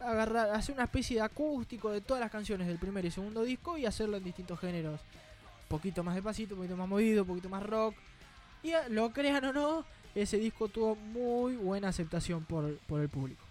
Agarrar, 0.00 0.50
hacer 0.50 0.74
una 0.74 0.84
especie 0.84 1.16
de 1.16 1.22
acústico 1.22 1.90
de 1.90 2.00
todas 2.00 2.20
las 2.20 2.32
canciones 2.32 2.66
del 2.66 2.78
primer 2.78 3.04
y 3.04 3.10
segundo 3.10 3.42
disco 3.42 3.78
y 3.78 3.86
hacerlo 3.86 4.16
en 4.16 4.24
distintos 4.24 4.58
géneros. 4.58 5.00
Un 5.62 5.68
poquito 5.68 6.02
más 6.02 6.14
despacito, 6.14 6.54
un 6.54 6.60
poquito 6.60 6.76
más 6.76 6.88
movido, 6.88 7.22
un 7.22 7.28
poquito 7.28 7.48
más 7.48 7.62
rock. 7.62 7.94
Lo 8.88 9.12
crean 9.12 9.44
o 9.44 9.52
no, 9.52 9.84
ese 10.14 10.38
disco 10.38 10.68
tuvo 10.68 10.96
muy 10.96 11.56
buena 11.56 11.88
aceptación 11.88 12.44
por, 12.44 12.76
por 12.86 13.00
el 13.00 13.08
público. 13.08 13.42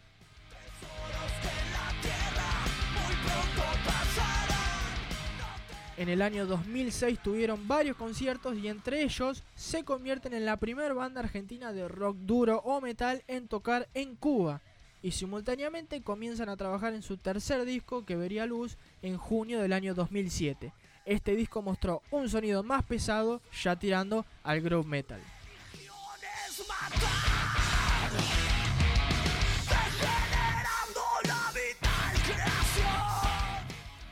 En 5.97 6.09
el 6.09 6.21
año 6.21 6.45
2006 6.45 7.19
tuvieron 7.23 7.69
varios 7.69 7.95
conciertos 7.95 8.57
y 8.57 8.67
entre 8.67 9.03
ellos 9.03 9.43
se 9.55 9.85
convierten 9.85 10.33
en 10.33 10.45
la 10.45 10.57
primera 10.57 10.93
banda 10.93 11.21
argentina 11.21 11.71
de 11.71 11.87
rock 11.87 12.17
duro 12.17 12.61
o 12.65 12.81
metal 12.81 13.23
en 13.27 13.47
tocar 13.47 13.87
en 13.93 14.15
Cuba 14.15 14.61
y 15.01 15.11
simultáneamente 15.11 16.01
comienzan 16.01 16.49
a 16.49 16.57
trabajar 16.57 16.93
en 16.95 17.03
su 17.03 17.15
tercer 17.15 17.63
disco 17.63 18.05
que 18.05 18.15
vería 18.15 18.45
luz 18.45 18.75
en 19.03 19.17
junio 19.17 19.61
del 19.61 19.71
año 19.71 19.93
2007. 19.93 20.73
Este 21.05 21.35
disco 21.35 21.61
mostró 21.61 22.01
un 22.09 22.27
sonido 22.29 22.63
más 22.63 22.83
pesado 22.83 23.39
ya 23.61 23.75
tirando 23.75 24.25
al 24.43 24.61
groove 24.61 24.87
metal. 24.87 25.21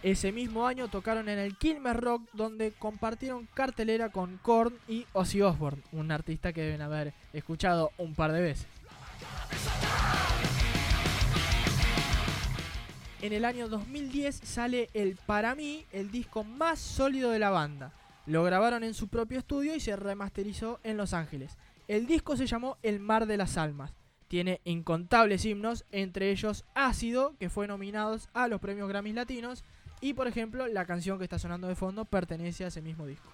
Ese 0.03 0.31
mismo 0.31 0.67
año 0.67 0.89
tocaron 0.89 1.29
en 1.29 1.39
el 1.39 1.57
Kilmer 1.57 1.99
Rock 1.99 2.23
donde 2.33 2.73
compartieron 2.73 3.47
cartelera 3.53 4.09
con 4.09 4.37
Korn 4.37 4.75
y 4.87 5.07
Ozzy 5.13 5.41
Osbourne, 5.41 5.81
un 5.93 6.11
artista 6.11 6.53
que 6.53 6.61
deben 6.61 6.81
haber 6.81 7.13
escuchado 7.31 7.91
un 7.97 8.13
par 8.13 8.33
de 8.33 8.41
veces. 8.41 8.67
En 13.23 13.31
el 13.31 13.45
año 13.45 13.69
2010 13.69 14.41
sale 14.43 14.89
el 14.93 15.15
para 15.15 15.55
mí 15.55 15.85
el 15.93 16.11
disco 16.11 16.43
más 16.43 16.77
sólido 16.77 17.31
de 17.31 17.39
la 17.39 17.51
banda. 17.51 17.93
Lo 18.25 18.43
grabaron 18.43 18.83
en 18.83 18.93
su 18.93 19.07
propio 19.07 19.39
estudio 19.39 19.73
y 19.73 19.79
se 19.79 19.95
remasterizó 19.95 20.81
en 20.83 20.97
Los 20.97 21.13
Ángeles. 21.13 21.57
El 21.87 22.05
disco 22.05 22.35
se 22.35 22.47
llamó 22.47 22.77
El 22.83 22.99
Mar 22.99 23.25
de 23.25 23.37
las 23.37 23.55
Almas. 23.55 23.93
Tiene 24.27 24.59
incontables 24.65 25.45
himnos, 25.45 25.85
entre 25.93 26.31
ellos 26.31 26.65
Ácido, 26.75 27.33
que 27.39 27.49
fue 27.49 27.65
nominados 27.65 28.27
a 28.33 28.49
los 28.49 28.59
premios 28.59 28.89
Grammys 28.89 29.15
Latinos, 29.15 29.63
y 30.01 30.15
por 30.15 30.27
ejemplo 30.27 30.67
la 30.67 30.83
canción 30.83 31.17
que 31.17 31.23
está 31.23 31.39
sonando 31.39 31.69
de 31.69 31.75
fondo 31.75 32.03
pertenece 32.03 32.65
a 32.65 32.67
ese 32.67 32.81
mismo 32.81 33.07
disco. 33.07 33.29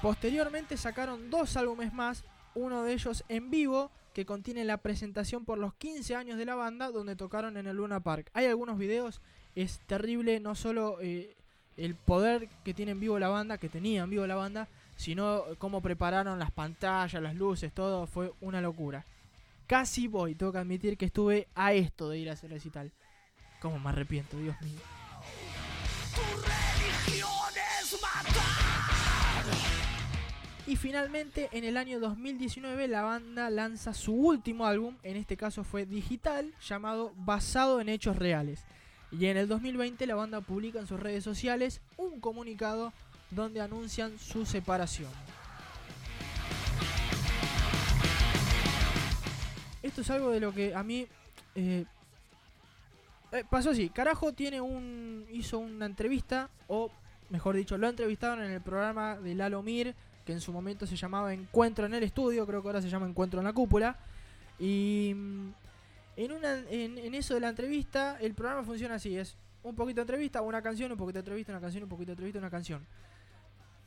Posteriormente 0.00 0.78
sacaron 0.78 1.28
dos 1.28 1.56
álbumes 1.58 1.92
más, 1.92 2.24
uno 2.54 2.82
de 2.82 2.92
ellos 2.92 3.24
en 3.28 3.50
vivo, 3.50 3.90
que 4.14 4.26
contiene 4.26 4.64
la 4.64 4.76
presentación 4.76 5.44
por 5.44 5.58
los 5.58 5.74
15 5.74 6.14
años 6.14 6.38
de 6.38 6.44
la 6.44 6.54
banda, 6.54 6.90
donde 6.90 7.16
tocaron 7.16 7.56
en 7.56 7.66
el 7.66 7.76
Luna 7.76 8.00
Park. 8.00 8.30
Hay 8.34 8.46
algunos 8.46 8.78
videos, 8.78 9.20
es 9.54 9.80
terrible 9.86 10.38
no 10.40 10.54
solo 10.54 10.98
eh, 11.00 11.34
el 11.76 11.94
poder 11.94 12.48
que 12.64 12.74
tiene 12.74 12.92
en 12.92 13.00
vivo 13.00 13.18
la 13.18 13.28
banda, 13.28 13.58
que 13.58 13.68
tenía 13.68 14.02
en 14.02 14.10
vivo 14.10 14.26
la 14.26 14.34
banda, 14.34 14.68
sino 14.96 15.44
cómo 15.58 15.80
prepararon 15.80 16.38
las 16.38 16.50
pantallas, 16.50 17.22
las 17.22 17.34
luces, 17.34 17.72
todo, 17.72 18.06
fue 18.06 18.32
una 18.40 18.60
locura. 18.60 19.04
Casi 19.66 20.06
voy, 20.06 20.34
tengo 20.34 20.52
que 20.52 20.58
admitir 20.58 20.98
que 20.98 21.06
estuve 21.06 21.48
a 21.54 21.72
esto 21.72 22.10
de 22.10 22.18
ir 22.18 22.30
a 22.30 22.34
ese 22.34 22.48
recital. 22.48 22.92
Cómo 23.60 23.78
me 23.78 23.88
arrepiento, 23.88 24.36
Dios 24.36 24.60
mío. 24.60 24.80
Tu 26.14 26.20
religión 26.42 27.28
es 27.80 28.02
matar. 28.02 28.51
Y 30.64 30.76
finalmente, 30.76 31.48
en 31.50 31.64
el 31.64 31.76
año 31.76 31.98
2019, 31.98 32.86
la 32.86 33.02
banda 33.02 33.50
lanza 33.50 33.92
su 33.94 34.14
último 34.14 34.64
álbum, 34.64 34.96
en 35.02 35.16
este 35.16 35.36
caso 35.36 35.64
fue 35.64 35.86
digital, 35.86 36.54
llamado 36.64 37.12
Basado 37.16 37.80
en 37.80 37.88
Hechos 37.88 38.16
Reales. 38.16 38.64
Y 39.10 39.26
en 39.26 39.36
el 39.36 39.48
2020, 39.48 40.06
la 40.06 40.14
banda 40.14 40.40
publica 40.40 40.78
en 40.78 40.86
sus 40.86 41.00
redes 41.00 41.24
sociales 41.24 41.80
un 41.96 42.20
comunicado 42.20 42.92
donde 43.30 43.60
anuncian 43.60 44.18
su 44.20 44.46
separación. 44.46 45.10
Esto 49.82 50.02
es 50.02 50.10
algo 50.10 50.30
de 50.30 50.38
lo 50.38 50.54
que 50.54 50.76
a 50.76 50.84
mí 50.84 51.08
eh, 51.56 51.84
eh, 53.32 53.44
pasó 53.50 53.70
así. 53.70 53.88
Carajo 53.88 54.32
tiene 54.32 54.60
un 54.60 55.26
hizo 55.32 55.58
una 55.58 55.86
entrevista 55.86 56.50
o 56.68 56.90
mejor 57.30 57.56
dicho 57.56 57.76
lo 57.76 57.88
entrevistaron 57.88 58.44
en 58.44 58.52
el 58.52 58.60
programa 58.60 59.16
de 59.16 59.34
Lalo 59.34 59.62
Mir 59.62 59.94
que 60.24 60.32
en 60.32 60.40
su 60.40 60.52
momento 60.52 60.86
se 60.86 60.96
llamaba 60.96 61.32
Encuentro 61.32 61.86
en 61.86 61.94
el 61.94 62.02
Estudio, 62.02 62.46
creo 62.46 62.62
que 62.62 62.68
ahora 62.68 62.82
se 62.82 62.88
llama 62.88 63.06
Encuentro 63.06 63.40
en 63.40 63.44
la 63.44 63.52
Cúpula. 63.52 63.96
Y 64.58 65.12
mm, 65.14 65.48
en, 66.16 67.14
eso 67.14 67.34
de 67.34 67.40
la 67.40 67.48
entrevista, 67.48 68.18
el 68.20 68.34
programa 68.34 68.62
funciona 68.62 68.96
así, 68.96 69.16
es 69.16 69.36
un 69.62 69.74
poquito 69.74 69.96
de 69.96 70.02
entrevista, 70.02 70.42
una 70.42 70.62
canción, 70.62 70.92
un 70.92 70.98
poquito 70.98 71.18
de 71.18 71.20
entrevista, 71.20 71.52
una 71.52 71.60
canción, 71.60 71.84
un 71.84 71.88
poquito 71.88 72.08
de 72.08 72.12
entrevista, 72.12 72.38
una 72.38 72.50
canción. 72.50 72.86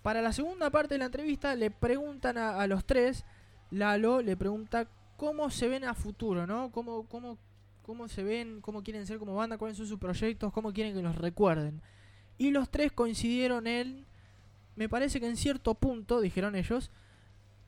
Para 0.02 0.21
la 0.21 0.34
segunda 0.34 0.69
parte 0.69 0.95
de 0.95 1.00
la 1.00 1.06
entrevista 1.06 1.56
le 1.56 1.71
preguntan 1.71 2.38
a, 2.38 2.62
a 2.62 2.67
los 2.67 2.86
tres, 2.86 3.26
Lalo 3.71 4.21
le 4.21 4.38
pregunta 4.38 4.88
cómo 5.17 5.50
se 5.50 5.67
ven 5.67 5.84
a 5.84 5.93
futuro, 5.93 6.45
¿no? 6.45 6.71
Cómo, 6.71 7.08
cómo, 7.08 7.38
cómo 7.82 8.08
se 8.08 8.24
ven, 8.24 8.62
cómo 8.62 8.84
quieren 8.84 9.06
ser 9.06 9.17
como 9.17 9.36
banda, 9.36 9.58
cuáles 9.58 9.78
son 9.78 9.88
sus 9.88 10.00
proyectos, 10.00 10.52
cómo 10.54 10.74
quieren 10.74 10.93
que 10.93 11.02
los 11.02 11.15
recuerden. 11.15 11.82
Y 12.38 12.52
los 12.52 12.69
tres 12.69 12.91
coincidieron 12.91 13.67
en 13.67 14.06
me 14.75 14.89
parece 14.89 15.19
que 15.19 15.27
en 15.27 15.38
cierto 15.38 15.73
punto, 15.75 16.19
dijeron 16.21 16.55
ellos, 16.55 16.91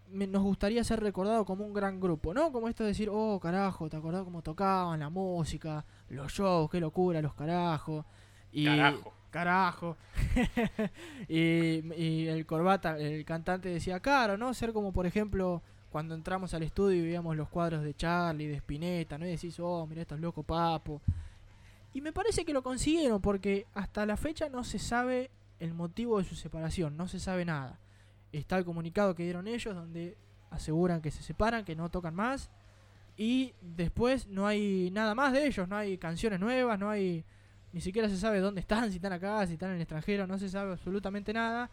me- 0.09 0.27
nos 0.27 0.43
gustaría 0.43 0.83
ser 0.83 0.99
recordado 1.01 1.45
como 1.45 1.65
un 1.65 1.73
gran 1.73 1.99
grupo, 1.99 2.33
¿no? 2.33 2.51
Como 2.51 2.67
esto 2.69 2.83
de 2.83 2.89
decir, 2.89 3.09
oh, 3.11 3.39
carajo, 3.39 3.89
¿te 3.89 3.97
acordás 3.97 4.23
cómo 4.23 4.41
tocaban 4.41 4.99
la 4.99 5.09
música, 5.09 5.85
los 6.09 6.31
shows, 6.31 6.69
qué 6.69 6.79
locura, 6.79 7.21
los 7.21 7.33
carajos? 7.33 8.05
Y, 8.51 8.65
Carajo. 8.65 9.13
Carajo. 9.29 9.97
y, 11.27 11.93
y 11.95 12.27
el 12.27 12.45
corbata, 12.45 12.97
el 12.97 13.25
cantante 13.25 13.69
decía, 13.69 13.99
claro, 13.99 14.37
¿no? 14.37 14.53
Ser 14.53 14.73
como, 14.73 14.91
por 14.93 15.05
ejemplo, 15.05 15.61
cuando 15.91 16.15
entramos 16.15 16.53
al 16.53 16.63
estudio 16.63 16.97
y 17.03 17.05
veíamos 17.07 17.35
los 17.35 17.49
cuadros 17.49 17.83
de 17.83 17.93
Charlie, 17.93 18.47
de 18.47 18.55
Spinetta, 18.55 19.17
¿no? 19.17 19.25
Y 19.25 19.31
decís, 19.31 19.59
oh, 19.59 19.85
mira 19.87 20.01
estos 20.01 20.19
locos 20.19 20.45
papo. 20.45 21.01
Y 21.93 22.01
me 22.01 22.13
parece 22.13 22.45
que 22.45 22.53
lo 22.53 22.63
consiguieron 22.63 23.21
porque 23.21 23.65
hasta 23.73 24.05
la 24.05 24.17
fecha 24.17 24.49
no 24.49 24.63
se 24.63 24.79
sabe 24.79 25.29
el 25.59 25.73
motivo 25.73 26.17
de 26.19 26.23
su 26.23 26.35
separación, 26.35 26.97
no 26.97 27.07
se 27.07 27.19
sabe 27.19 27.45
nada. 27.45 27.79
Está 28.31 28.57
el 28.57 28.65
comunicado 28.65 29.15
que 29.15 29.23
dieron 29.23 29.47
ellos 29.47 29.75
donde 29.75 30.17
aseguran 30.49 31.01
que 31.01 31.11
se 31.11 31.23
separan, 31.23 31.65
que 31.65 31.75
no 31.75 31.89
tocan 31.89 32.15
más. 32.15 32.49
Y 33.15 33.53
después 33.61 34.27
no 34.27 34.45
hay 34.45 34.91
nada 34.91 35.15
más 35.15 35.33
de 35.33 35.47
ellos, 35.47 35.67
no 35.67 35.75
hay 35.75 35.97
canciones 35.97 36.39
nuevas, 36.39 36.77
no 36.79 36.89
hay... 36.89 37.25
Ni 37.73 37.81
siquiera 37.81 38.07
se 38.09 38.17
sabe 38.17 38.39
dónde 38.39 38.61
están, 38.61 38.89
si 38.89 38.95
están 38.95 39.13
acá, 39.13 39.45
si 39.45 39.53
están 39.53 39.69
en 39.69 39.75
el 39.75 39.81
extranjero, 39.81 40.25
no 40.25 40.37
se 40.37 40.49
sabe 40.49 40.71
absolutamente 40.71 41.33
nada. 41.33 41.69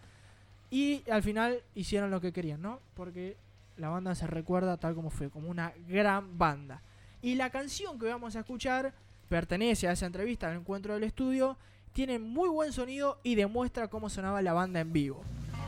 Y 0.70 1.08
al 1.10 1.22
final 1.22 1.62
hicieron 1.74 2.10
lo 2.10 2.20
que 2.20 2.32
querían, 2.32 2.60
¿no? 2.60 2.80
Porque 2.94 3.36
la 3.76 3.88
banda 3.90 4.14
se 4.14 4.26
recuerda 4.26 4.76
tal 4.76 4.94
como 4.94 5.10
fue, 5.10 5.30
como 5.30 5.48
una 5.48 5.72
gran 5.86 6.36
banda. 6.36 6.82
Y 7.22 7.36
la 7.36 7.50
canción 7.50 7.98
que 7.98 8.06
vamos 8.06 8.36
a 8.36 8.40
escuchar 8.40 8.92
pertenece 9.28 9.88
a 9.88 9.92
esa 9.92 10.06
entrevista 10.06 10.48
al 10.48 10.56
encuentro 10.56 10.94
del 10.94 11.04
estudio, 11.04 11.56
tiene 11.94 12.18
muy 12.18 12.48
buen 12.48 12.72
sonido 12.72 13.18
y 13.22 13.36
demuestra 13.36 13.88
cómo 13.88 14.10
sonaba 14.10 14.42
la 14.42 14.52
banda 14.52 14.80
en 14.80 14.92
vivo. 14.92 15.22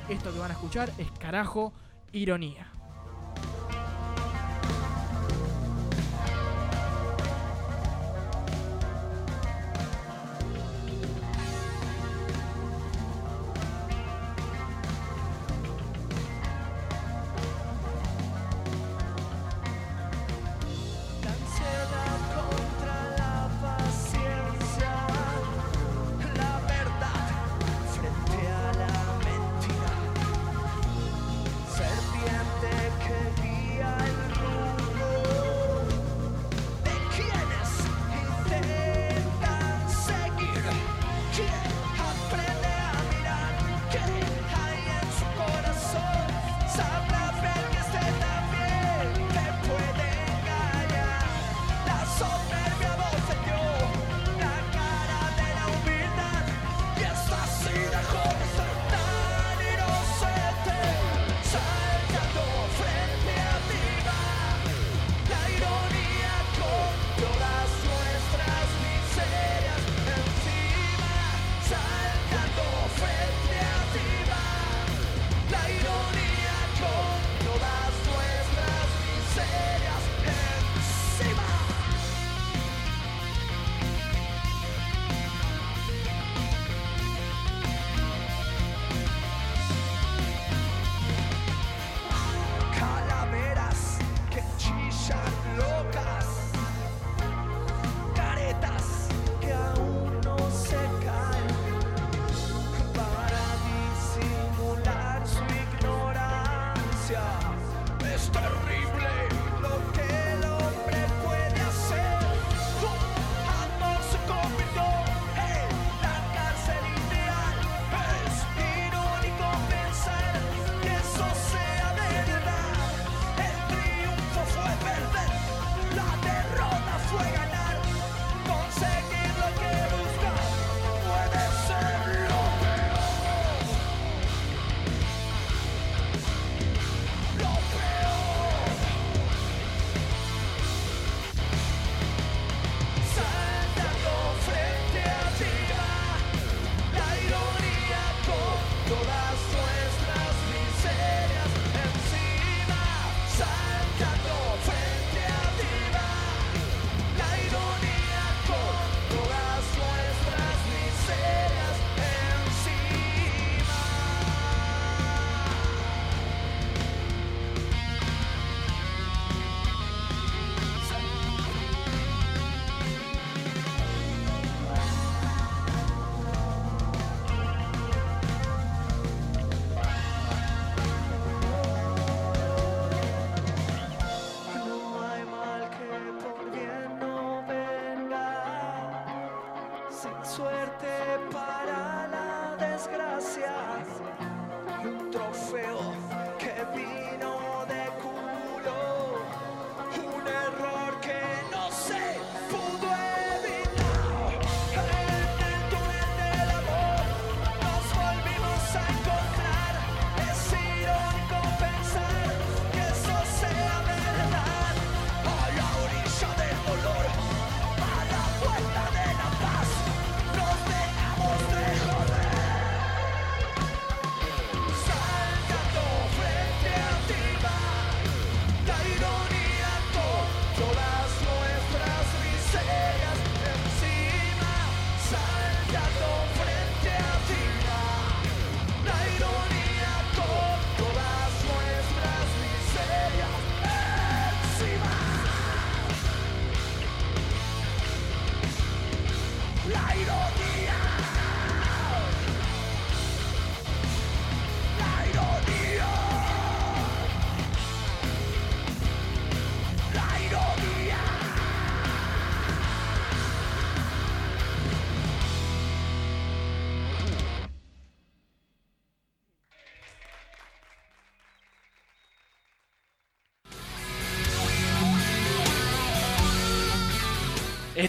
Esto 0.09 0.33
que 0.33 0.41
van 0.41 0.51
a 0.51 0.55
escuchar 0.55 0.93
es 0.99 1.11
carajo 1.13 1.73
ironía. 2.13 2.76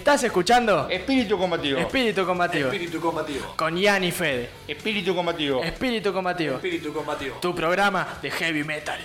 ¿Estás 0.08 0.24
escuchando? 0.24 0.88
Espíritu 0.89 1.38
combativo. 1.38 1.80
Espíritu 1.80 2.26
combativo. 2.26 2.70
Espíritu 2.70 3.01
combativo. 3.01 3.53
Con 3.58 3.78
Ian 3.78 4.05
y 4.05 4.14
Fede. 4.14 4.49
Espíritu 4.66 5.14
combativo. 5.14 5.62
Espíritu 5.62 6.14
combativo. 6.14 6.55
Espíritu 6.55 6.93
combativo. 6.93 7.36
Tu 7.41 7.53
programa 7.53 8.08
de 8.22 8.32
heavy 8.32 8.64
metal. 8.64 9.01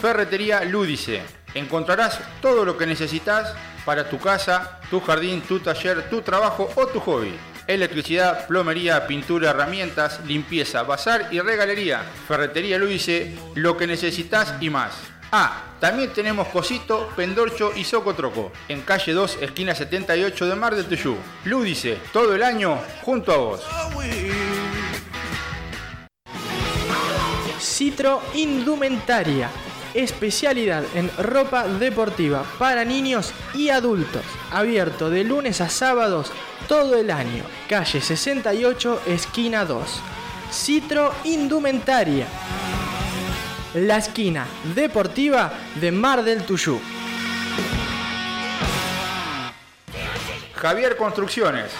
Ferretería 0.00 0.64
Lúdice. 0.64 1.20
Encontrarás 1.52 2.18
todo 2.40 2.64
lo 2.64 2.78
que 2.78 2.86
necesitas 2.86 3.54
para 3.84 4.08
tu 4.08 4.18
casa, 4.18 4.80
tu 4.88 5.00
jardín, 5.00 5.42
tu 5.42 5.60
taller, 5.60 6.08
tu 6.08 6.22
trabajo 6.22 6.70
o 6.76 6.86
tu 6.86 6.98
hobby. 6.98 7.34
Electricidad, 7.70 8.48
plomería, 8.48 9.06
pintura, 9.06 9.50
herramientas, 9.50 10.18
limpieza, 10.26 10.82
bazar 10.82 11.28
y 11.30 11.38
regalería. 11.38 12.02
Ferretería 12.26 12.78
Lúdice, 12.78 13.32
lo 13.54 13.76
que 13.76 13.86
necesitas 13.86 14.54
y 14.60 14.68
más. 14.70 14.92
Ah, 15.30 15.76
también 15.78 16.12
tenemos 16.12 16.48
Cosito, 16.48 17.08
Pendorcho 17.14 17.70
y 17.76 17.84
Socotroco. 17.84 18.50
En 18.66 18.80
calle 18.82 19.12
2, 19.12 19.38
esquina 19.42 19.72
78 19.72 20.48
de 20.48 20.54
Mar 20.56 20.74
del 20.74 20.86
Tuyú. 20.86 21.16
Lúdice, 21.44 21.98
todo 22.12 22.34
el 22.34 22.42
año 22.42 22.76
junto 23.02 23.30
a 23.30 23.36
vos. 23.36 23.64
Citro 27.60 28.20
Indumentaria. 28.34 29.48
Especialidad 29.94 30.84
en 30.94 31.10
ropa 31.18 31.66
deportiva 31.66 32.44
para 32.58 32.84
niños 32.84 33.32
y 33.54 33.70
adultos. 33.70 34.22
Abierto 34.50 35.10
de 35.10 35.24
lunes 35.24 35.60
a 35.60 35.68
sábados 35.68 36.32
todo 36.68 36.96
el 36.96 37.10
año. 37.10 37.44
Calle 37.68 38.00
68, 38.00 39.02
esquina 39.06 39.64
2. 39.64 40.00
Citro 40.52 41.12
Indumentaria. 41.24 42.26
La 43.74 43.98
esquina 43.98 44.46
deportiva 44.74 45.52
de 45.80 45.92
Mar 45.92 46.22
del 46.22 46.44
Tuyú. 46.44 46.80
Javier 50.54 50.96
Construcciones. 50.96 51.72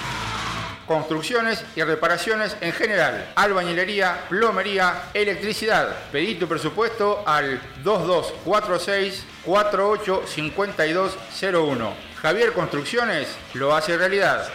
Construcciones 0.90 1.62
y 1.76 1.84
reparaciones 1.84 2.56
en 2.60 2.72
general. 2.72 3.30
Albañilería, 3.36 4.24
plomería, 4.28 5.04
electricidad. 5.14 5.94
Pedí 6.10 6.34
tu 6.34 6.48
presupuesto 6.48 7.22
al 7.24 7.62
2246 7.84 9.24
485201. 9.44 11.92
Javier 12.20 12.52
Construcciones 12.52 13.28
lo 13.54 13.72
hace 13.72 13.96
realidad. 13.96 14.48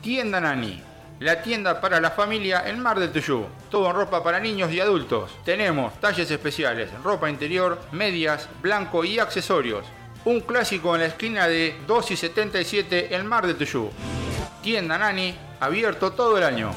Tienda 0.00 0.40
Nani. 0.40 0.80
La 1.18 1.42
tienda 1.42 1.80
para 1.80 2.00
la 2.00 2.12
familia 2.12 2.68
en 2.68 2.78
Mar 2.78 3.00
del 3.00 3.10
Tuyú. 3.10 3.46
Todo 3.68 3.90
en 3.90 3.96
ropa 3.96 4.22
para 4.22 4.38
niños 4.38 4.70
y 4.70 4.78
adultos. 4.78 5.36
Tenemos 5.44 5.98
talles 5.98 6.30
especiales, 6.30 6.90
ropa 7.02 7.28
interior, 7.28 7.80
medias, 7.90 8.48
blanco 8.62 9.04
y 9.04 9.18
accesorios. 9.18 9.84
Un 10.26 10.40
clásico 10.40 10.94
en 10.96 11.02
la 11.02 11.06
esquina 11.06 11.46
de 11.46 11.76
2 11.86 12.10
y 12.10 12.16
77 12.16 13.14
en 13.14 13.28
Mar 13.28 13.46
del 13.46 13.54
Tuyú. 13.54 13.90
Tienda 14.60 14.98
Nani, 14.98 15.32
abierto 15.60 16.10
todo 16.10 16.36
el 16.36 16.42
año. 16.42 16.72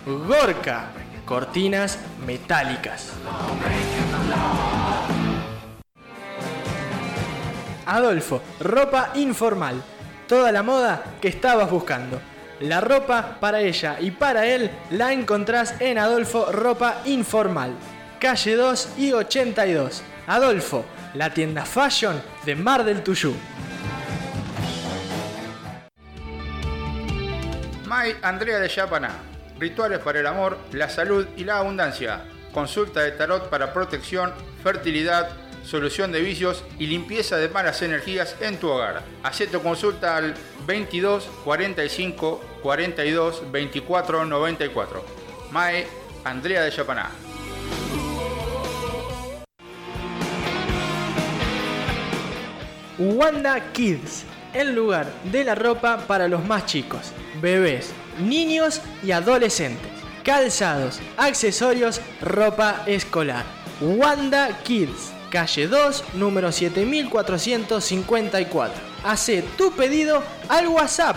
Gorka. 0.06 0.90
cortinas 1.24 1.98
metálicas. 2.26 3.12
Adolfo, 7.86 8.42
ropa 8.60 9.12
informal. 9.14 9.82
Toda 10.28 10.52
la 10.52 10.62
moda 10.62 11.02
que 11.20 11.28
estabas 11.28 11.70
buscando. 11.70 12.20
La 12.60 12.80
ropa 12.80 13.38
para 13.40 13.60
ella 13.60 13.96
y 14.00 14.10
para 14.10 14.46
él 14.46 14.70
la 14.90 15.12
encontrás 15.12 15.74
en 15.80 15.98
Adolfo 15.98 16.52
Ropa 16.52 17.00
Informal. 17.06 17.72
Calle 18.18 18.56
2 18.56 18.88
y 18.98 19.12
82. 19.12 20.02
Adolfo, 20.26 20.84
la 21.14 21.30
tienda 21.30 21.64
fashion 21.64 22.22
de 22.44 22.54
Mar 22.54 22.84
del 22.84 23.02
Tuyú. 23.02 23.34
May 27.86 28.14
Andrea 28.22 28.58
de 28.58 28.68
Yapaná. 28.68 29.33
Rituales 29.58 30.00
para 30.00 30.20
el 30.20 30.26
amor, 30.26 30.58
la 30.72 30.88
salud 30.88 31.26
y 31.36 31.44
la 31.44 31.58
abundancia. 31.58 32.24
Consulta 32.52 33.00
de 33.00 33.12
tarot 33.12 33.48
para 33.50 33.72
protección, 33.72 34.32
fertilidad, 34.62 35.30
solución 35.64 36.12
de 36.12 36.20
vicios 36.20 36.64
y 36.78 36.86
limpieza 36.86 37.36
de 37.36 37.48
malas 37.48 37.82
energías 37.82 38.36
en 38.40 38.58
tu 38.58 38.68
hogar. 38.68 39.02
Hacé 39.22 39.46
tu 39.46 39.62
consulta 39.62 40.16
al 40.16 40.34
22 40.66 41.24
45 41.44 42.44
42 42.62 43.52
24 43.52 44.24
94. 44.24 45.04
Mae 45.50 45.86
Andrea 46.24 46.62
de 46.62 46.70
Yapaná. 46.70 47.10
Wanda 52.96 53.72
Kids, 53.72 54.24
el 54.52 54.74
lugar 54.74 55.06
de 55.24 55.42
la 55.42 55.56
ropa 55.56 55.98
para 56.06 56.28
los 56.28 56.44
más 56.46 56.64
chicos, 56.64 57.12
bebés, 57.42 57.92
niños 58.20 58.82
y 59.02 59.12
adolescentes. 59.12 59.90
Calzados, 60.22 61.00
accesorios, 61.16 62.02
ropa 62.20 62.82
escolar. 62.86 63.46
Wanda 63.80 64.60
Kids, 64.62 65.10
calle 65.30 65.66
2, 65.66 66.04
número 66.14 66.52
7454. 66.52 68.74
Hace 69.04 69.42
tu 69.56 69.72
pedido 69.72 70.22
al 70.48 70.68
WhatsApp 70.68 71.16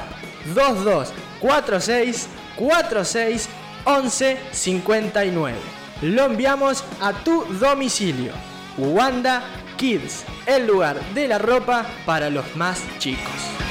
2246 0.53 2.29
46 2.57 3.49
11 3.85 4.37
59. 4.51 5.57
Lo 6.01 6.25
enviamos 6.25 6.83
a 7.01 7.13
tu 7.13 7.45
domicilio. 7.59 8.33
Wanda 8.77 9.43
Kids, 9.77 10.25
el 10.45 10.67
lugar 10.67 10.99
de 11.13 11.27
la 11.27 11.37
ropa 11.37 11.85
para 12.05 12.29
los 12.29 12.55
más 12.55 12.81
chicos. 12.99 13.66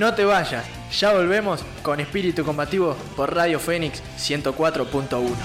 No 0.00 0.14
te 0.14 0.24
vayas, 0.24 0.64
ya 0.98 1.12
volvemos 1.12 1.62
con 1.82 2.00
Espíritu 2.00 2.42
Combativo 2.42 2.96
por 3.14 3.34
Radio 3.34 3.58
Fénix 3.58 4.02
104.1. 4.16 5.36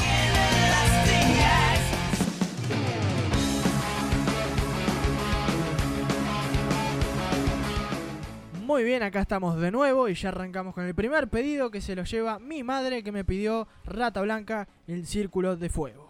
Muy 8.63 8.85
bien, 8.85 9.03
acá 9.03 9.19
estamos 9.19 9.59
de 9.59 9.71
nuevo 9.71 10.07
y 10.07 10.15
ya 10.15 10.29
arrancamos 10.29 10.73
con 10.73 10.85
el 10.85 10.95
primer 10.95 11.27
pedido 11.27 11.69
que 11.69 11.81
se 11.81 11.97
lo 11.97 12.05
lleva 12.05 12.39
mi 12.39 12.63
madre 12.63 13.03
que 13.03 13.11
me 13.11 13.25
pidió 13.25 13.67
Rata 13.83 14.21
Blanca, 14.21 14.69
el 14.87 15.05
Círculo 15.05 15.57
de 15.57 15.67
Fuego. 15.67 16.04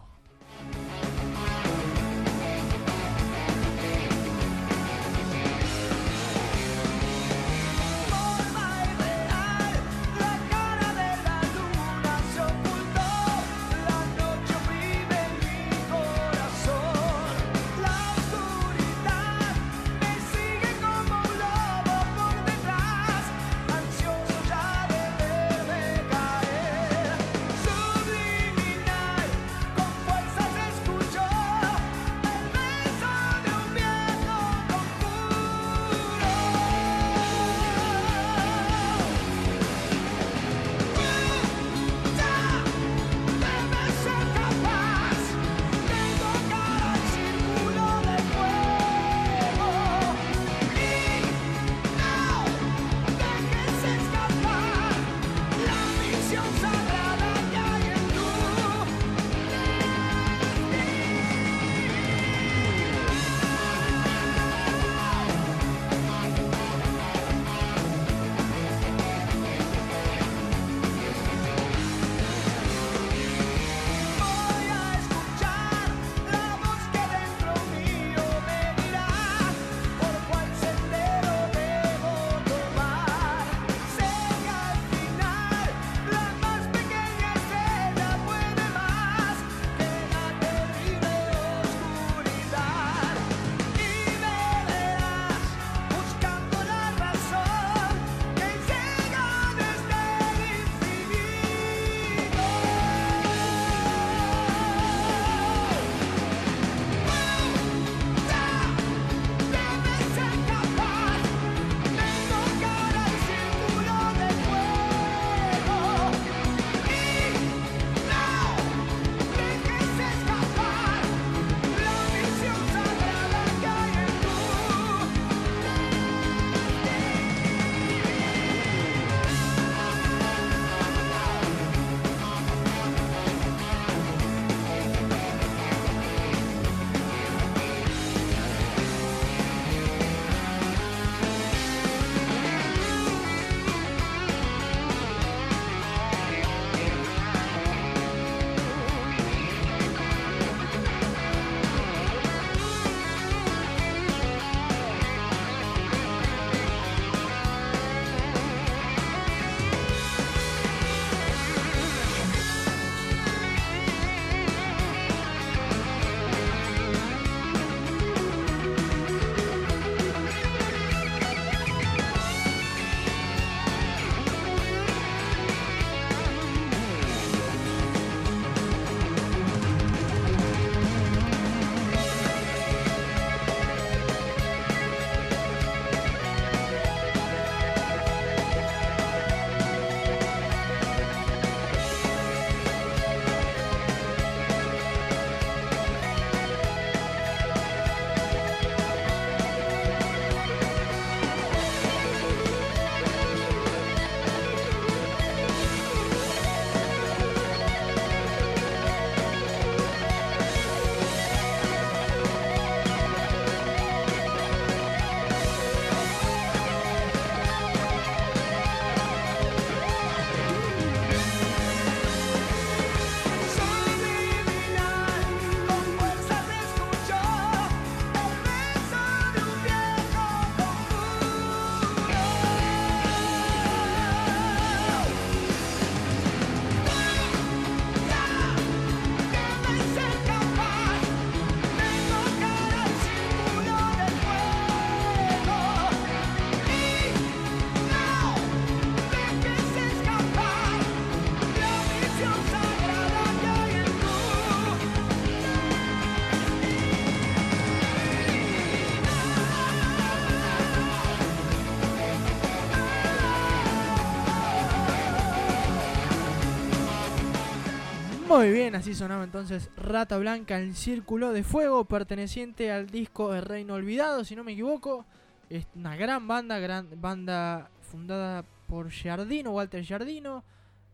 Muy 268.36 268.50
bien, 268.50 268.74
así 268.74 268.94
sonaba 268.94 269.24
entonces 269.24 269.70
Rata 269.78 270.18
Blanca 270.18 270.60
en 270.60 270.74
Círculo 270.74 271.32
de 271.32 271.42
Fuego, 271.42 271.86
perteneciente 271.86 272.70
al 272.70 272.86
disco 272.90 273.34
El 273.34 273.40
Reino 273.40 273.72
Olvidado, 273.72 274.24
si 274.24 274.36
no 274.36 274.44
me 274.44 274.52
equivoco. 274.52 275.06
Es 275.48 275.66
una 275.74 275.96
gran 275.96 276.28
banda, 276.28 276.58
gran 276.58 277.00
banda 277.00 277.70
fundada 277.80 278.44
por 278.68 278.90
Giardino, 278.90 279.52
Walter 279.52 279.82
Giardino, 279.82 280.44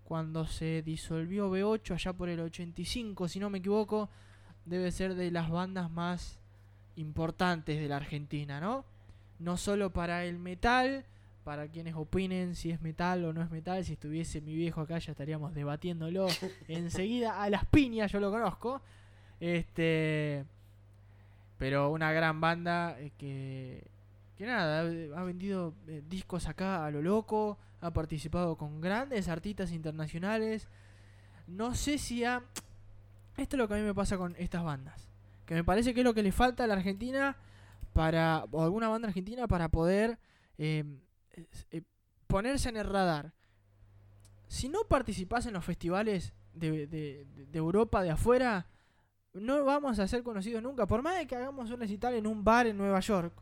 cuando 0.05 0.47
se 0.47 0.83
disolvió 0.83 1.51
B8 1.51 1.95
allá 1.95 2.13
por 2.13 2.29
el 2.29 2.39
85, 2.39 3.27
si 3.27 3.41
no 3.41 3.51
me 3.51 3.59
equivoco, 3.59 4.09
debe 4.65 4.93
ser 4.93 5.17
de 5.17 5.33
las 5.33 5.51
bandas 5.51 5.91
más 5.91 6.39
importantes 6.95 7.81
de 7.81 7.89
la 7.89 7.97
Argentina, 7.97 8.61
¿no? 8.61 8.85
No 9.41 9.57
solo 9.57 9.91
para 9.91 10.25
el 10.27 10.39
metal, 10.39 11.07
para 11.45 11.69
quienes 11.69 11.95
opinen 11.95 12.55
si 12.55 12.71
es 12.71 12.81
metal 12.81 13.25
o 13.25 13.33
no 13.33 13.43
es 13.43 13.51
metal, 13.51 13.85
si 13.85 13.95
estuviese 13.95 14.41
mi 14.41 14.55
viejo 14.55 14.81
acá 14.81 14.99
ya 14.99 15.13
estaríamos 15.13 15.55
debatiéndolo 15.55 16.27
enseguida 16.69 17.43
a 17.43 17.51
las 17.51 17.65
piñas, 17.67 18.13
yo 18.13 18.21
lo 18.21 18.31
conozco. 18.31 18.81
Este 19.41 20.45
pero 21.59 21.91
una 21.91 22.13
gran 22.13 22.41
banda 22.41 22.97
eh, 22.99 23.13
que 23.19 23.85
que 24.37 24.47
nada, 24.47 24.81
ha 24.81 25.25
vendido 25.25 25.75
eh, 25.87 26.03
discos 26.09 26.49
acá 26.49 26.87
a 26.87 26.91
lo 26.91 27.03
loco, 27.03 27.59
ha 27.81 27.93
participado 27.93 28.57
con 28.57 28.81
grandes 28.81 29.29
artistas 29.29 29.73
internacionales. 29.73 30.69
No 31.47 31.75
sé 31.75 31.99
si 31.99 32.25
ha 32.25 32.43
esto 33.37 33.57
es 33.57 33.59
lo 33.59 33.69
que 33.69 33.75
a 33.75 33.77
mí 33.79 33.83
me 33.83 33.95
pasa 33.95 34.17
con 34.17 34.37
estas 34.39 34.63
bandas, 34.63 35.09
que 35.47 35.55
me 35.55 35.65
parece 35.65 35.95
que 35.95 36.01
es 36.01 36.05
lo 36.05 36.15
que 36.15 36.23
le 36.23 36.33
falta 36.33 36.65
a 36.65 36.67
la 36.67 36.75
Argentina 36.75 37.37
para 37.93 38.45
o 38.51 38.61
a 38.61 38.65
alguna 38.65 38.89
banda 38.89 39.09
argentina 39.09 39.47
para 39.47 39.69
poder 39.69 40.19
eh, 40.59 40.85
eh, 41.71 41.83
ponerse 42.27 42.69
en 42.69 42.77
el 42.77 42.87
radar. 42.89 43.33
Si 44.47 44.69
no 44.69 44.85
participás 44.85 45.47
en 45.47 45.55
los 45.55 45.65
festivales 45.65 46.33
de, 46.55 47.27
Europa, 47.53 48.03
de 48.03 48.11
afuera, 48.11 48.67
no 49.33 49.65
vamos 49.65 49.99
a 49.99 50.07
ser 50.07 50.23
conocidos 50.23 50.63
nunca. 50.63 50.87
Por 50.87 51.03
más 51.03 51.17
de 51.17 51.27
que 51.27 51.37
hagamos 51.37 51.71
un 51.71 51.81
recital 51.81 52.15
en 52.15 52.27
un 52.27 52.45
bar 52.45 52.67
en 52.67 52.77
Nueva 52.77 53.01
York. 53.01 53.33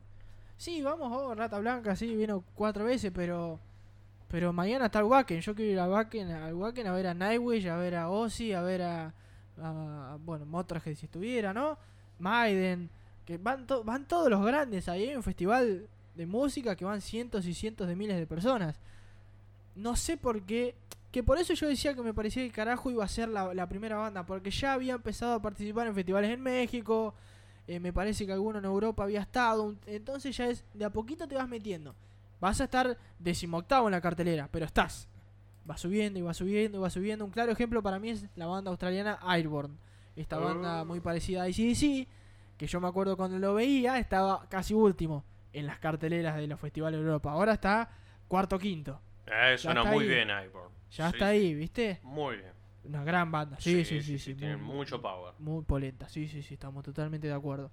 Sí, 0.56 0.82
vamos, 0.82 1.10
oh, 1.12 1.34
Rata 1.34 1.58
Blanca, 1.58 1.96
sí, 1.96 2.14
vino 2.14 2.44
cuatro 2.54 2.84
veces, 2.84 3.10
pero 3.14 3.58
pero 4.28 4.52
mañana 4.52 4.86
está 4.86 5.00
el 5.00 5.06
Wacken. 5.06 5.40
Yo 5.40 5.54
quiero 5.56 5.72
ir 5.72 5.80
al 5.80 5.90
Wacken, 5.90 6.30
al 6.30 6.54
Wacken 6.54 6.86
a 6.86 6.92
ver 6.92 7.08
a 7.08 7.14
Nightwish, 7.14 7.66
a 7.66 7.76
ver 7.76 7.96
a 7.96 8.10
Ozzy, 8.10 8.52
a 8.52 8.62
ver 8.62 8.82
a, 8.82 9.12
a- 9.60 10.18
bueno, 10.20 10.46
Motorhead 10.46 10.94
si 10.94 11.06
estuviera, 11.06 11.52
¿no? 11.52 11.76
Maiden, 12.20 12.88
que 13.24 13.38
van, 13.38 13.66
to- 13.66 13.82
van 13.82 14.06
todos 14.06 14.30
los 14.30 14.44
grandes. 14.46 14.88
Ahí 14.88 15.08
hay 15.08 15.16
un 15.16 15.24
festival 15.24 15.88
de 16.14 16.26
música 16.26 16.76
que 16.76 16.84
van 16.84 17.00
cientos 17.00 17.46
y 17.46 17.54
cientos 17.54 17.88
de 17.88 17.96
miles 17.96 18.18
de 18.18 18.26
personas. 18.26 18.78
No 19.74 19.96
sé 19.96 20.16
por 20.16 20.42
qué. 20.42 20.74
Que 21.10 21.22
por 21.24 21.38
eso 21.38 21.54
yo 21.54 21.66
decía 21.66 21.94
que 21.94 22.02
me 22.02 22.14
parecía 22.14 22.44
que 22.44 22.52
carajo 22.52 22.90
iba 22.90 23.04
a 23.04 23.08
ser 23.08 23.28
la, 23.28 23.52
la 23.52 23.68
primera 23.68 23.96
banda. 23.96 24.24
Porque 24.24 24.50
ya 24.50 24.74
había 24.74 24.94
empezado 24.94 25.34
a 25.34 25.42
participar 25.42 25.86
en 25.86 25.94
festivales 25.94 26.30
en 26.30 26.40
México. 26.40 27.14
eh, 27.66 27.80
me 27.80 27.92
parece 27.92 28.26
que 28.26 28.32
alguno 28.32 28.58
en 28.58 28.64
Europa 28.64 29.02
había 29.04 29.20
estado. 29.20 29.74
Entonces 29.86 30.36
ya 30.36 30.48
es. 30.48 30.64
De 30.74 30.84
a 30.84 30.90
poquito 30.90 31.26
te 31.26 31.34
vas 31.34 31.48
metiendo. 31.48 31.94
Vas 32.40 32.60
a 32.60 32.64
estar 32.64 32.96
decimoctavo 33.18 33.88
en 33.88 33.92
la 33.92 34.00
cartelera. 34.00 34.48
Pero 34.52 34.66
estás. 34.66 35.08
Va 35.68 35.76
subiendo 35.76 36.18
y 36.18 36.22
va 36.22 36.34
subiendo 36.34 36.78
y 36.78 36.80
va 36.80 36.90
subiendo. 36.90 37.24
Un 37.24 37.30
claro 37.30 37.52
ejemplo 37.52 37.82
para 37.82 37.98
mí 37.98 38.10
es 38.10 38.26
la 38.36 38.46
banda 38.46 38.70
australiana 38.70 39.18
Airborne. 39.22 39.74
Esta 40.16 40.38
banda 40.38 40.84
muy 40.84 41.00
parecida 41.00 41.42
a 41.42 41.48
ICDC. 41.48 42.08
Que 42.56 42.66
yo 42.66 42.80
me 42.80 42.88
acuerdo 42.88 43.16
cuando 43.16 43.38
lo 43.38 43.54
veía. 43.54 43.98
Estaba 43.98 44.46
casi 44.48 44.74
último 44.74 45.24
en 45.52 45.66
las 45.66 45.78
carteleras 45.78 46.36
de 46.36 46.46
los 46.46 46.58
festivales 46.60 46.98
de 47.00 47.06
Europa. 47.06 47.32
Ahora 47.32 47.52
está 47.54 47.90
cuarto 48.28 48.58
quinto. 48.58 49.00
Eh, 49.26 49.52
Ya 49.52 49.58
suena 49.58 49.84
muy 49.84 50.04
ahí. 50.04 50.08
bien, 50.10 50.28
Iborn. 50.28 50.72
Ya 50.92 51.08
Sí, 51.08 51.14
está 51.16 51.26
ahí, 51.28 51.54
¿viste? 51.54 52.00
Muy 52.02 52.36
bien. 52.36 52.52
Una 52.84 53.04
gran 53.04 53.30
banda. 53.30 53.56
Sí, 53.60 53.84
sí, 53.84 54.02
sí, 54.02 54.18
sí. 54.18 54.34
Tienen 54.34 54.62
muy, 54.62 54.76
mucho 54.76 55.00
power. 55.02 55.34
muy 55.38 55.62
polenta. 55.64 56.08
Sí, 56.08 56.26
sí, 56.28 56.42
sí, 56.42 56.54
estamos 56.54 56.82
totalmente 56.84 57.26
de 57.26 57.34
acuerdo. 57.34 57.70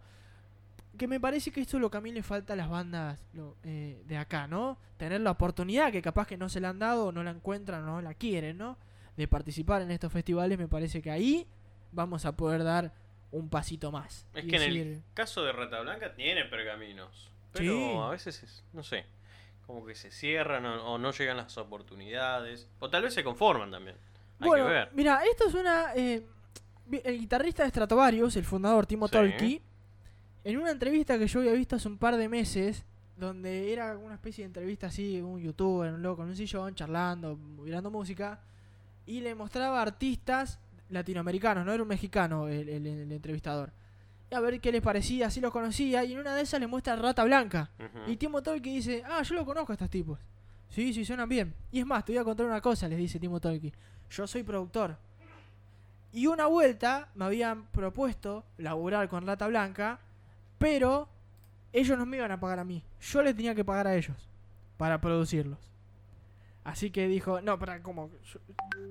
Que 0.98 1.08
me 1.08 1.20
parece 1.20 1.52
que 1.52 1.62
esto 1.62 1.78
es 1.78 1.82
lo 1.82 1.90
que 1.92 1.98
a 1.98 2.02
mí 2.02 2.12
le 2.12 2.24
falta 2.24 2.54
a 2.54 2.56
las 2.56 2.70
bandas 2.70 3.24
lo- 3.34 3.56
eh, 3.64 4.02
de 4.06 4.18
acá, 4.18 4.48
¿no? 4.48 4.78
Tener 4.98 5.22
la 5.22 5.32
oportunidad 5.32 5.92
que 5.92 6.02
capaz 6.02 6.28
que 6.28 6.38
no 6.38 6.50
se 6.50 6.60
la 6.60 6.70
han 6.70 6.80
dado, 6.80 7.12
no 7.12 7.24
la 7.24 7.32
encuentran, 7.32 7.84
o 7.84 7.86
no 7.88 8.02
la 8.02 8.14
quieren, 8.16 8.58
¿no? 8.58 8.78
De 9.16 9.28
participar 9.28 9.82
en 9.84 9.92
estos 9.92 10.12
festivales, 10.12 10.58
me 10.58 10.68
parece 10.68 11.02
que 11.02 11.12
ahí 11.12 11.48
vamos 11.92 12.26
a 12.26 12.36
poder 12.36 12.64
dar 12.64 12.94
un 13.32 13.50
pasito 13.50 13.92
más. 13.92 14.28
Es 14.34 14.46
que 14.46 14.56
en 14.56 14.62
el 14.62 15.04
caso 15.14 15.44
de 15.44 15.52
Rata 15.52 15.82
Blanca 15.82 16.14
tiene 16.16 16.46
pergaminos. 16.46 17.32
Pero 17.58 17.74
Sí. 17.74 17.98
a 17.98 18.10
veces, 18.10 18.44
es- 18.44 18.64
no 18.74 18.84
sé, 18.84 19.06
como 19.66 19.86
que 19.86 19.96
se 19.96 20.12
cierran 20.12 20.66
o, 20.66 20.94
o 20.94 20.98
no 20.98 21.12
llegan 21.12 21.38
las 21.38 21.58
oportunidades. 21.58 22.68
O 22.80 22.90
tal 22.90 23.04
vez 23.04 23.14
se 23.14 23.24
conforman 23.24 23.72
también. 23.72 23.96
Hay 24.40 24.48
bueno, 24.48 24.66
que 24.68 24.72
ver. 24.72 24.90
mira, 24.94 25.22
esto 25.30 25.48
es 25.48 25.54
una... 25.56 25.94
eh, 25.96 26.24
el 27.04 27.20
guitarrista 27.20 27.64
de 27.64 27.70
Stratovarius, 27.70 28.36
el 28.38 28.46
fundador 28.46 28.86
Timo 28.86 29.08
Sí. 29.08 29.12
Tolki, 29.14 29.62
en 30.46 30.58
una 30.58 30.72
entrevista 30.72 31.18
que 31.20 31.28
yo 31.28 31.40
había 31.42 31.52
visto 31.54 31.76
hace 31.76 31.88
un 31.90 31.98
par 31.98 32.16
de 32.16 32.30
meses, 32.30 32.86
donde 33.18 33.74
era 33.74 33.98
una 33.98 34.14
especie 34.14 34.44
de 34.44 34.48
entrevista 34.48 34.88
así, 34.88 35.20
un 35.22 35.42
youtuber, 35.42 35.92
un 35.94 36.02
loco 36.02 36.24
en 36.24 36.30
un 36.30 36.36
sillón, 36.38 36.76
charlando, 36.76 37.36
mirando 37.36 37.92
música, 37.92 38.40
y 39.06 39.20
le 39.22 39.36
mostraba 39.36 39.82
artistas 39.82 40.60
latinoamericanos, 40.90 41.66
no 41.66 41.74
era 41.74 41.84
un 41.84 41.90
mexicano 41.90 42.48
el, 42.48 42.70
el- 42.70 42.86
el 42.88 43.12
entrevistador. 43.12 43.72
Y 44.30 44.36
a 44.36 44.40
ver 44.40 44.60
qué 44.60 44.72
les 44.72 44.82
parecía, 44.82 45.30
si 45.30 45.40
los 45.40 45.52
conocía, 45.52 46.04
y 46.04 46.14
en 46.14 46.20
una 46.20 46.36
de 46.36 46.42
esas 46.42 46.60
le 46.60 46.68
muestra 46.68 46.96
Rata 46.96 47.24
Blanca. 47.24 47.70
Ujú. 47.80 48.12
Y 48.12 48.18
Timo 48.18 48.44
Tolki 48.44 48.76
dice, 48.76 49.04
ah, 49.06 49.22
yo 49.24 49.36
lo 49.36 49.46
conozco 49.46 49.72
a 49.72 49.76
estos 49.76 49.90
tipos. 49.90 50.20
Sí, 50.70 50.94
sí, 50.94 51.06
suenan 51.06 51.30
bien. 51.30 51.54
Y 51.72 51.80
es 51.80 51.86
más, 51.86 52.04
te 52.04 52.12
voy 52.12 52.20
a 52.20 52.24
contar 52.26 52.46
una 52.46 52.60
cosa, 52.60 52.88
les 52.88 52.98
dice 52.98 53.20
Timo 53.20 53.40
Tolki. 53.40 53.72
Yo 54.10 54.28
soy 54.28 54.44
productor. 54.44 54.98
Y 56.12 56.28
una 56.28 56.48
vuelta 56.48 57.10
me 57.16 57.26
habían 57.26 57.66
propuesto 57.68 58.44
laburar 58.58 59.08
con 59.08 59.26
Rata 59.26 59.48
Blanca, 59.48 60.00
pero 60.58 61.08
ellos 61.72 61.98
no 61.98 62.06
me 62.06 62.18
iban 62.18 62.32
a 62.32 62.40
pagar 62.40 62.60
a 62.60 62.64
mí. 62.64 62.84
Yo 63.00 63.22
les 63.22 63.36
tenía 63.36 63.56
que 63.56 63.64
pagar 63.64 63.88
a 63.88 63.96
ellos 63.96 64.18
para 64.78 65.00
producirlos. 65.00 65.60
Así 66.64 66.92
que 66.92 67.08
dijo, 67.08 67.40
no, 67.42 67.58
para, 67.58 67.82
¿cómo? 67.82 68.10
Yo, 68.26 68.40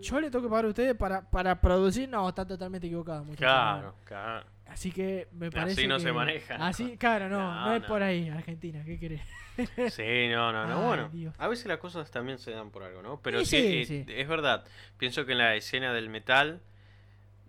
yo 0.00 0.20
le 0.20 0.30
tengo 0.30 0.44
que 0.44 0.48
pagar 0.48 0.64
a 0.64 0.68
ustedes 0.68 0.94
para, 0.94 1.20
para 1.22 1.60
producir. 1.60 2.08
No, 2.08 2.26
está 2.26 2.46
totalmente 2.46 2.86
equivocado. 2.86 3.22
muchacho. 3.22 3.38
Claro, 3.40 3.94
claro. 4.04 4.46
Así 4.68 4.90
que 4.92 5.28
me 5.32 5.46
Así 5.46 5.56
parece 5.56 5.86
no 5.86 5.96
que- 5.96 6.02
se 6.02 6.12
maneja. 6.12 6.56
Así, 6.56 6.96
claro, 6.98 7.28
no, 7.28 7.38
no, 7.38 7.66
No, 7.66 7.74
es 7.76 7.82
no. 7.82 7.88
por 7.88 8.02
ahí, 8.02 8.28
Argentina, 8.28 8.82
¿qué 8.84 8.98
querés? 8.98 9.22
Sí, 9.94 10.28
no, 10.28 10.52
no, 10.52 10.66
no. 10.66 10.80
Ay, 10.80 10.86
bueno, 10.86 11.08
Dios. 11.10 11.34
a 11.38 11.48
veces 11.48 11.66
las 11.66 11.78
cosas 11.78 12.10
también 12.10 12.38
se 12.38 12.50
dan 12.50 12.70
por 12.70 12.82
algo, 12.82 13.00
¿no? 13.00 13.20
Pero 13.22 13.40
Sí, 13.44 13.46
sí, 13.46 13.84
sí, 13.86 13.94
eh, 13.96 14.04
sí. 14.06 14.12
es 14.12 14.28
verdad. 14.28 14.64
Pienso 14.98 15.24
que 15.24 15.32
en 15.32 15.38
la 15.38 15.54
escena 15.54 15.92
del 15.94 16.08
metal 16.10 16.60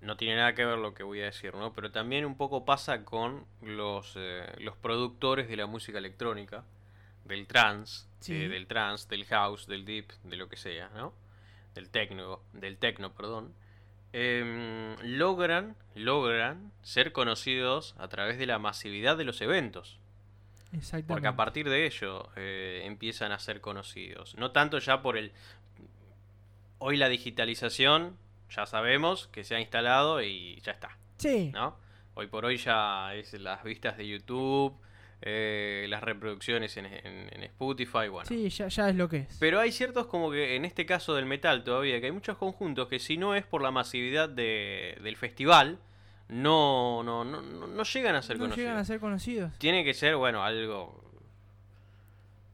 no 0.01 0.15
tiene 0.15 0.36
nada 0.38 0.53
que 0.53 0.63
ver 0.63 0.78
lo 0.78 0.93
que 0.93 1.03
voy 1.03 1.22
a 1.22 1.26
decir, 1.26 1.53
¿no? 1.55 1.74
Pero 1.74 1.91
también 1.91 2.24
un 2.26 2.38
poco 2.38 2.63
pasa 2.65 3.03
con 3.03 3.45
los, 3.61 4.13
eh, 4.15 4.45
los 4.59 4.78
productores 4.78 5.49
de 5.49 5.57
la 5.57 5.65
música 5.65 5.97
electrónica, 5.97 6.63
del 7.26 7.45
trance, 7.47 8.05
Sí. 8.22 8.36
eh, 8.43 8.47
del 8.47 8.68
trance, 8.68 9.07
del 9.09 9.26
house, 9.26 9.68
del 9.68 9.84
deep, 9.84 10.11
de 10.24 10.38
lo 10.38 10.47
que 10.47 10.55
sea, 10.55 10.89
¿no? 10.95 11.13
Del 11.74 11.89
techno, 11.89 12.39
del 12.53 12.78
techno, 12.78 13.11
perdón. 13.13 13.53
Em, 14.20 14.95
logran, 15.03 15.76
logran 15.93 16.72
ser 16.82 17.11
conocidos 17.11 17.93
a 17.99 18.07
través 18.07 18.39
de 18.39 18.47
la 18.47 18.57
masividad 18.57 19.15
de 19.15 19.26
los 19.26 19.41
eventos. 19.41 19.99
Exactamente. 20.74 21.07
Porque 21.07 21.28
a 21.28 21.36
partir 21.36 21.70
de 21.70 21.86
ello 21.86 22.30
eh, 22.36 22.82
empiezan 22.86 23.32
a 23.32 23.38
ser 23.38 23.61
conocidos. 23.61 24.36
No 24.36 24.51
tanto 24.51 24.80
ya 24.80 25.03
por 25.03 25.18
el... 25.18 25.32
Hoy 26.80 26.97
la 26.97 27.09
digitalización, 27.09 28.18
ya 28.49 28.65
sabemos 28.65 29.28
que 29.28 29.43
se 29.43 29.55
ha 29.55 29.59
instalado 29.59 30.24
y 30.24 30.59
ya 30.61 30.72
está, 30.72 30.97
Sí, 31.18 31.51
¿no? 31.53 31.78
Hoy 32.15 32.26
por 32.26 32.45
hoy 32.45 32.57
ya 32.57 33.13
es 33.13 33.34
las 33.34 33.63
vistas 33.63 33.97
de 33.97 34.07
YouTube, 34.07 34.76
eh, 35.22 35.86
las 35.89 36.03
reproducciones 36.03 36.78
en, 36.78 36.86
en- 36.86 37.30
en 37.34 37.43
Spotify, 37.43 38.07
bueno. 38.09 38.26
sí, 38.28 38.49
ya, 38.49 38.68
ya 38.68 38.89
es 38.89 38.95
lo 38.95 39.09
que 39.09 39.18
es. 39.18 39.38
Pero 39.39 39.59
hay 39.59 39.72
ciertos 39.72 40.05
como 40.07 40.30
que 40.32 40.55
en 40.55 40.63
este 40.65 40.86
caso 40.86 41.15
del 41.15 41.26
metal 41.26 41.63
todavía, 41.63 41.99
que 41.99 42.05
hay 42.07 42.11
muchos 42.11 42.38
conjuntos 42.38 42.88
que 42.88 42.99
si 42.99 43.18
no 43.18 43.34
es 43.36 43.45
por 43.45 43.61
la 43.61 43.72
masividad 43.72 44.30
de- 44.30 44.97
del 45.03 45.15
festival, 45.18 45.80
no, 46.30 47.03
no, 47.03 47.24
no, 47.24 47.41
no, 47.41 47.84
llegan 47.84 48.15
a 48.15 48.22
ser 48.22 48.38
no 48.38 48.43
conocidos. 48.43 48.57
llegan 48.65 48.78
a 48.78 48.86
ser 48.86 48.99
conocidos. 48.99 49.57
Tiene 49.59 49.84
que 49.84 49.93
ser, 49.93 50.15
bueno, 50.18 50.43
algo 50.43 51.03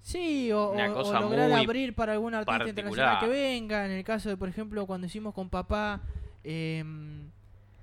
Sí, 0.02 0.52
o, 0.52 0.72
Una 0.72 0.88
lograr 0.90 1.24
muy 1.50 1.64
abrir 1.64 1.96
para 1.96 2.12
algún 2.14 2.34
artista 2.36 2.58
particular. 2.60 2.86
internacional 2.90 3.20
que 3.22 3.28
venga. 3.30 3.86
En 3.86 3.92
el 3.92 4.04
caso 4.04 4.28
de, 4.30 4.36
por 4.36 4.50
ejemplo, 4.50 4.86
cuando 4.86 5.08
hicimos 5.08 5.34
con 5.34 5.50
papá, 5.50 6.02
eh, 6.44 6.84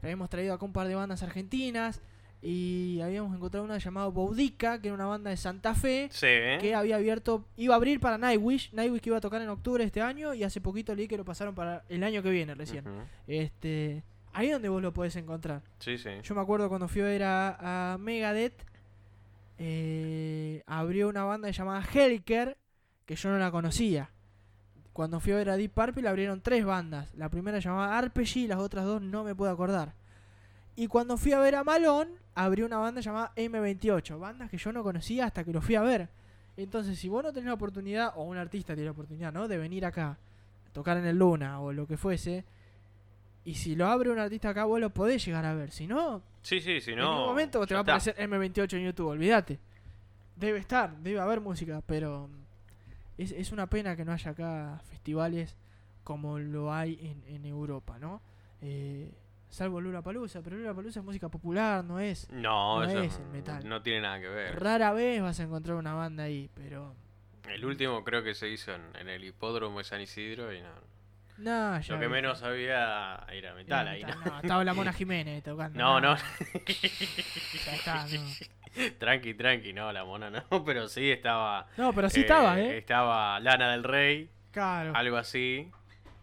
habíamos 0.02 0.28
traído 0.28 0.52
acá 0.52 0.64
un 0.66 0.72
par 0.74 0.86
de 0.86 0.94
bandas 0.94 1.22
argentinas 1.22 2.02
y 2.42 3.00
habíamos 3.02 3.34
encontrado 3.36 3.64
una 3.66 3.76
llamada 3.78 4.06
Boudica, 4.08 4.80
que 4.80 4.88
era 4.88 4.94
una 4.94 5.06
banda 5.06 5.28
de 5.30 5.36
Santa 5.36 5.74
Fe, 5.74 6.08
Sí, 6.10 6.26
¿eh? 6.28 6.58
que 6.60 6.74
había 6.74 6.96
abierto, 6.96 7.44
iba 7.56 7.74
a 7.74 7.76
abrir 7.76 8.00
para 8.00 8.16
Nightwish, 8.16 8.72
Nightwish 8.72 9.02
que 9.02 9.10
iba 9.10 9.18
a 9.18 9.20
tocar 9.20 9.42
en 9.42 9.48
octubre 9.50 9.82
de 9.82 9.86
este 9.88 10.00
año 10.00 10.32
y 10.32 10.42
hace 10.42 10.60
poquito 10.60 10.94
leí 10.94 11.06
que 11.06 11.16
lo 11.18 11.24
pasaron 11.24 11.54
para 11.54 11.84
el 11.88 12.02
año 12.02 12.22
que 12.22 12.30
viene 12.30 12.54
recién. 12.54 12.84
Este, 13.26 14.02
ahí 14.32 14.46
es 14.46 14.52
donde 14.54 14.68
vos 14.70 14.80
lo 14.80 14.92
podés 14.94 15.16
encontrar. 15.16 15.60
Sí, 15.80 15.98
sí. 15.98 16.08
Yo 16.22 16.34
me 16.34 16.40
acuerdo 16.40 16.68
cuando 16.68 16.88
fui 16.88 17.02
a 17.02 17.04
ver 17.04 17.22
a, 17.24 17.92
a 17.94 17.98
Megadeth, 17.98 18.64
eh, 19.58 20.62
abrió 20.66 21.08
una 21.08 21.24
banda 21.24 21.50
llamada 21.50 21.82
Helker, 21.82 22.56
que 23.06 23.16
yo 23.16 23.30
no 23.30 23.38
la 23.38 23.50
conocía. 23.50 24.10
cuando 24.92 25.20
fui 25.20 25.32
a 25.32 25.36
ver 25.36 25.50
a 25.50 25.56
Deep 25.56 25.72
Purple 25.72 26.08
abrieron 26.08 26.40
tres 26.40 26.64
bandas. 26.64 27.12
La 27.14 27.28
primera 27.28 27.58
se 27.60 27.68
llamaba 27.68 27.96
Arpeggi, 27.98 28.46
las 28.46 28.58
otras 28.58 28.84
dos 28.84 29.00
no 29.02 29.24
me 29.24 29.34
puedo 29.34 29.50
acordar. 29.52 29.94
Y 30.76 30.86
cuando 30.86 31.16
fui 31.16 31.32
a 31.32 31.38
ver 31.38 31.54
a 31.56 31.64
Malone, 31.64 32.10
abrió 32.44 32.66
una 32.66 32.78
banda 32.78 33.00
llamada 33.00 33.32
M28. 33.36 34.18
Bandas 34.18 34.50
que 34.50 34.58
yo 34.58 34.72
no 34.72 34.82
conocía 34.82 35.26
hasta 35.26 35.44
que 35.44 35.52
lo 35.52 35.60
fui 35.60 35.74
a 35.74 35.82
ver. 35.82 36.08
Entonces, 36.56 36.98
si 36.98 37.08
vos 37.08 37.22
no 37.22 37.32
tenés 37.32 37.46
la 37.46 37.54
oportunidad, 37.54 38.12
o 38.16 38.22
un 38.24 38.36
artista 38.36 38.74
tiene 38.74 38.86
la 38.86 38.92
oportunidad, 38.92 39.32
¿no? 39.32 39.48
De 39.48 39.56
venir 39.58 39.84
acá, 39.86 40.18
tocar 40.72 40.96
en 40.98 41.06
el 41.06 41.16
Luna 41.18 41.60
o 41.60 41.72
lo 41.72 41.86
que 41.86 41.96
fuese. 41.96 42.44
Y 43.44 43.54
si 43.54 43.74
lo 43.74 43.86
abre 43.86 44.10
un 44.10 44.18
artista 44.18 44.50
acá, 44.50 44.64
vos 44.64 44.78
lo 44.80 44.90
podés 44.90 45.24
llegar 45.24 45.44
a 45.46 45.54
ver. 45.54 45.70
Si 45.70 45.86
no, 45.86 46.22
Sí, 46.42 46.60
sí, 46.60 46.80
si 46.80 46.92
en 46.92 46.98
no. 46.98 47.20
un 47.22 47.26
momento 47.28 47.66
te 47.66 47.74
va 47.74 47.80
a 47.80 47.82
aparecer 47.82 48.14
M28 48.16 48.74
en 48.78 48.84
YouTube, 48.84 49.08
olvídate. 49.08 49.58
Debe 50.36 50.58
estar, 50.58 50.96
debe 50.98 51.20
haber 51.20 51.40
música, 51.40 51.82
pero 51.86 52.28
es, 53.18 53.32
es 53.32 53.52
una 53.52 53.66
pena 53.68 53.94
que 53.96 54.04
no 54.04 54.12
haya 54.12 54.30
acá 54.30 54.80
festivales 54.88 55.56
como 56.04 56.38
lo 56.38 56.72
hay 56.72 56.98
en, 57.02 57.34
en 57.34 57.44
Europa, 57.44 57.98
¿no? 57.98 58.20
Eh, 58.62 59.10
salvo 59.50 59.80
Lula 59.80 60.00
Palusa, 60.02 60.40
pero 60.42 60.56
Lula 60.56 60.72
Palusa 60.74 61.00
es 61.00 61.04
música 61.04 61.28
popular, 61.28 61.84
no 61.84 62.00
es. 62.00 62.28
No, 62.30 62.78
no 62.80 62.84
eso 62.84 63.00
es 63.02 63.18
el 63.18 63.26
metal. 63.26 63.68
no 63.68 63.82
tiene 63.82 64.00
nada 64.00 64.20
que 64.20 64.28
ver. 64.28 64.58
Rara 64.58 64.92
vez 64.92 65.20
vas 65.20 65.38
a 65.40 65.42
encontrar 65.42 65.76
una 65.76 65.92
banda 65.94 66.24
ahí, 66.24 66.48
pero. 66.54 66.94
El 67.48 67.64
último 67.64 68.02
creo 68.04 68.22
que 68.22 68.34
se 68.34 68.48
hizo 68.48 68.72
en, 68.74 68.82
en 68.98 69.08
el 69.08 69.24
hipódromo 69.24 69.78
de 69.78 69.84
San 69.84 70.00
Isidro 70.00 70.52
y 70.54 70.60
no. 70.62 70.68
No, 71.38 71.80
ya. 71.80 71.94
Lo 71.94 72.00
que 72.00 72.08
menos 72.08 72.42
había 72.42 73.24
era 73.32 73.54
metal 73.54 73.80
Era 73.86 73.90
ahí, 73.92 74.04
metal, 74.04 74.20
¿no? 74.24 74.30
no, 74.32 74.40
estaba 74.40 74.62
la 74.64 74.74
Mona 74.74 74.92
Jiménez 74.94 75.42
tocando. 75.42 75.78
No, 75.78 76.00
no. 76.00 76.16
Ya 77.66 77.74
está, 77.74 78.06
no. 78.06 78.90
tranqui, 78.98 79.34
tranqui, 79.34 79.72
no, 79.72 79.90
la 79.92 80.04
mona 80.04 80.30
no, 80.30 80.64
pero 80.64 80.86
sí 80.88 81.10
estaba. 81.10 81.66
No, 81.76 81.92
pero 81.92 82.08
sí 82.10 82.20
estaba, 82.20 82.60
¿eh? 82.60 82.78
Estaba 82.78 83.40
Lana 83.40 83.72
del 83.72 83.84
Rey, 83.84 84.30
Claro. 84.52 84.92
algo 84.94 85.16
así. 85.16 85.70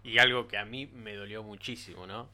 Y 0.03 0.19
algo 0.19 0.47
que 0.47 0.57
a 0.57 0.63
mí 0.65 0.85
me 0.87 1.15
dolió 1.15 1.43
muchísimo, 1.43 2.07
¿no? 2.07 2.29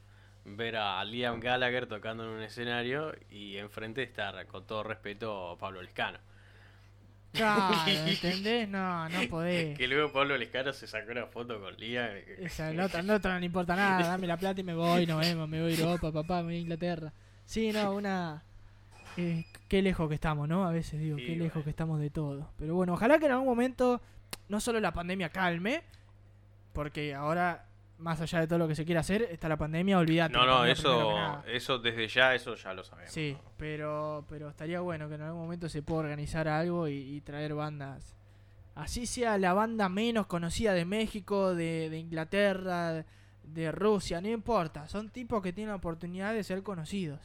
Ver 0.45 0.75
a 0.75 1.03
Liam 1.05 1.39
Gallagher 1.39 1.87
tocando 1.87 2.23
en 2.25 2.29
un 2.31 2.41
escenario 2.41 3.13
y 3.29 3.57
enfrente 3.57 4.03
estar, 4.03 4.45
con 4.47 4.65
todo 4.67 4.83
respeto, 4.83 5.57
Pablo 5.59 5.81
Lescano. 5.81 6.19
Claro, 7.31 7.75
¿entendés? 7.87 8.67
No, 8.69 9.07
no 9.09 9.19
podés. 9.29 9.77
Que 9.77 9.87
luego 9.87 10.11
Pablo 10.11 10.37
Lescano 10.37 10.73
se 10.73 10.85
sacó 10.85 11.11
una 11.11 11.25
foto 11.27 11.59
con 11.61 11.75
Liam. 11.77 12.09
Esa, 12.39 12.69
el 12.71 12.79
otro, 12.79 12.99
el 12.99 13.09
otro 13.09 13.31
no 13.31 13.39
le 13.39 13.45
importa 13.45 13.75
nada, 13.75 14.05
dame 14.07 14.27
la 14.27 14.37
plata 14.37 14.59
y 14.59 14.63
me 14.63 14.75
voy, 14.75 15.05
nos 15.07 15.19
vemos, 15.21 15.47
me 15.47 15.61
voy 15.61 15.73
a 15.73 15.77
Europa, 15.79 16.11
papá, 16.11 16.37
me 16.37 16.43
voy 16.43 16.55
a 16.55 16.59
Inglaterra. 16.59 17.13
Sí, 17.45 17.71
no, 17.71 17.93
una... 17.93 18.43
eh, 19.17 19.45
qué 19.67 19.81
lejos 19.81 20.07
que 20.09 20.15
estamos, 20.15 20.47
¿no? 20.47 20.65
A 20.67 20.71
veces 20.71 20.99
digo, 20.99 21.17
Sí, 21.17 21.25
qué 21.25 21.35
lejos 21.35 21.53
bueno. 21.53 21.63
que 21.63 21.69
estamos 21.69 21.99
de 21.99 22.09
todo. 22.09 22.49
Pero 22.57 22.75
bueno, 22.75 22.93
ojalá 22.93 23.17
que 23.17 23.25
en 23.25 23.31
algún 23.31 23.47
momento 23.47 24.01
no 24.49 24.59
solo 24.59 24.79
la 24.79 24.91
pandemia 24.93 25.29
calme, 25.29 25.81
porque 26.73 27.13
ahora, 27.15 27.65
más 27.97 28.19
allá 28.21 28.39
de 28.39 28.47
todo 28.47 28.59
lo 28.59 28.67
que 28.67 28.75
se 28.75 28.85
quiera 28.85 29.01
hacer, 29.01 29.21
está 29.23 29.47
la 29.47 29.57
pandemia, 29.57 29.97
olvídate. 29.97 30.33
No, 30.33 30.45
no, 30.45 30.65
eso, 30.65 31.43
eso 31.45 31.79
desde 31.79 32.07
ya, 32.07 32.35
eso 32.35 32.55
ya 32.55 32.73
lo 32.73 32.83
sabemos. 32.83 33.13
Sí, 33.13 33.37
¿no? 33.41 33.51
pero, 33.57 34.25
pero 34.29 34.49
estaría 34.49 34.79
bueno 34.81 35.07
que 35.07 35.15
en 35.15 35.21
algún 35.21 35.41
momento 35.41 35.69
se 35.69 35.81
pueda 35.81 36.01
organizar 36.01 36.47
algo 36.47 36.87
y, 36.87 36.95
y 36.95 37.21
traer 37.21 37.53
bandas. 37.53 38.15
Así 38.75 39.05
sea 39.05 39.37
la 39.37 39.53
banda 39.53 39.87
menos 39.87 40.25
conocida 40.25 40.73
de 40.73 40.85
México, 40.85 41.53
de, 41.53 41.89
de 41.89 41.97
Inglaterra, 41.99 43.05
de 43.43 43.71
Rusia, 43.71 44.19
no 44.19 44.29
importa. 44.29 44.87
Son 44.87 45.09
tipos 45.09 45.43
que 45.43 45.53
tienen 45.53 45.69
la 45.69 45.75
oportunidad 45.75 46.33
de 46.33 46.43
ser 46.43 46.63
conocidos. 46.63 47.19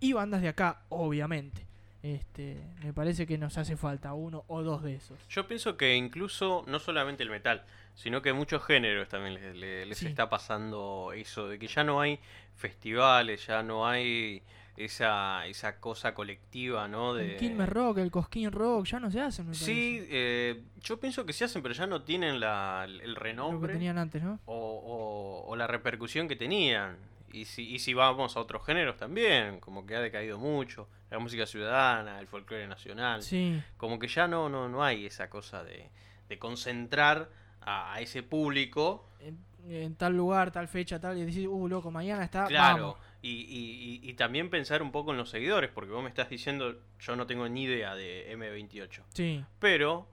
Y 0.00 0.14
bandas 0.14 0.40
de 0.42 0.48
acá, 0.48 0.80
obviamente. 0.88 1.66
Este, 2.02 2.60
me 2.82 2.92
parece 2.92 3.26
que 3.28 3.38
nos 3.38 3.58
hace 3.58 3.76
falta 3.76 4.12
uno 4.12 4.44
o 4.48 4.62
dos 4.62 4.82
de 4.82 4.96
esos. 4.96 5.16
Yo 5.28 5.46
pienso 5.46 5.76
que 5.76 5.94
incluso 5.94 6.64
no 6.66 6.80
solamente 6.80 7.22
el 7.22 7.30
metal, 7.30 7.64
sino 7.94 8.22
que 8.22 8.32
muchos 8.32 8.64
géneros 8.64 9.08
también 9.08 9.34
les, 9.34 9.54
les- 9.56 9.86
les 9.86 9.98
Sí. 9.98 10.06
está 10.06 10.28
pasando 10.28 11.12
eso, 11.14 11.48
de 11.48 11.58
que 11.58 11.66
ya 11.68 11.84
no 11.84 12.00
hay 12.00 12.18
festivales, 12.56 13.46
ya 13.46 13.62
no 13.62 13.86
hay 13.86 14.42
esa, 14.76 15.46
esa 15.46 15.78
cosa 15.78 16.14
colectiva, 16.14 16.88
¿no? 16.88 17.12
De... 17.14 17.32
El 17.32 17.36
Quilmes 17.38 17.68
Rock, 17.68 17.98
el 17.98 18.10
Cosquín 18.10 18.50
Rock, 18.50 18.86
ya 18.86 19.00
no 19.00 19.10
se 19.10 19.20
hacen, 19.20 19.48
me 19.48 19.54
Sí, 19.54 20.06
eh, 20.08 20.62
yo 20.80 20.98
pienso 20.98 21.26
que 21.26 21.32
se 21.34 21.44
hacen, 21.44 21.62
pero 21.62 21.74
ya 21.74 21.86
no 21.86 22.02
tienen 22.02 22.40
la, 22.40 22.84
el 22.86 22.98
Lo 22.98 23.14
que 23.14 23.20
renombre 23.20 23.72
tenían 23.74 23.98
antes, 23.98 24.22
¿no? 24.22 24.40
o, 24.46 24.54
o- 24.56 25.50
o 25.50 25.56
la 25.56 25.66
repercusión 25.66 26.28
que 26.28 26.36
tenían. 26.36 26.96
Y 27.34 27.46
si, 27.46 27.66
y 27.74 27.78
si 27.78 27.94
vamos 27.94 28.36
a 28.36 28.40
otros 28.40 28.64
géneros 28.64 28.96
también, 28.98 29.58
como 29.60 29.86
que 29.86 29.96
ha 29.96 30.00
decaído 30.00 30.38
mucho, 30.38 30.88
la 31.10 31.18
música 31.18 31.46
ciudadana, 31.46 32.20
el 32.20 32.26
folclore 32.26 32.66
nacional 32.66 33.22
Sí, 33.22 33.62
como 33.78 33.98
que 33.98 34.06
ya 34.08 34.26
no, 34.28 34.48
no, 34.50 34.68
no 34.68 34.82
hay 34.84 35.06
esa 35.06 35.28
cosa 35.30 35.64
de, 35.64 35.88
de 36.28 36.38
concentrar 36.38 37.28
a, 37.64 38.00
ese 38.00 38.22
público. 38.22 39.08
en, 39.20 39.38
en 39.68 39.94
tal 39.94 40.16
lugar, 40.16 40.50
tal 40.50 40.68
fecha, 40.68 40.98
tal, 41.00 41.16
y 41.18 41.24
decís, 41.24 41.46
uh, 41.48 41.68
loco, 41.68 41.90
mañana 41.90 42.24
está. 42.24 42.46
Claro. 42.46 42.98
Y, 43.22 43.30
y- 43.30 44.00
y- 44.04 44.10
y 44.10 44.14
también 44.14 44.50
pensar 44.50 44.82
un 44.82 44.90
poco 44.90 45.12
en 45.12 45.16
los 45.16 45.30
seguidores, 45.30 45.70
porque 45.70 45.92
vos 45.92 46.02
me 46.02 46.08
estás 46.08 46.28
diciendo, 46.28 46.74
yo 46.98 47.14
no 47.16 47.26
tengo 47.26 47.48
ni 47.48 47.62
idea 47.64 47.94
de 47.94 48.36
M28. 48.36 49.02
Sí, 49.14 49.44
Pero 49.60 50.08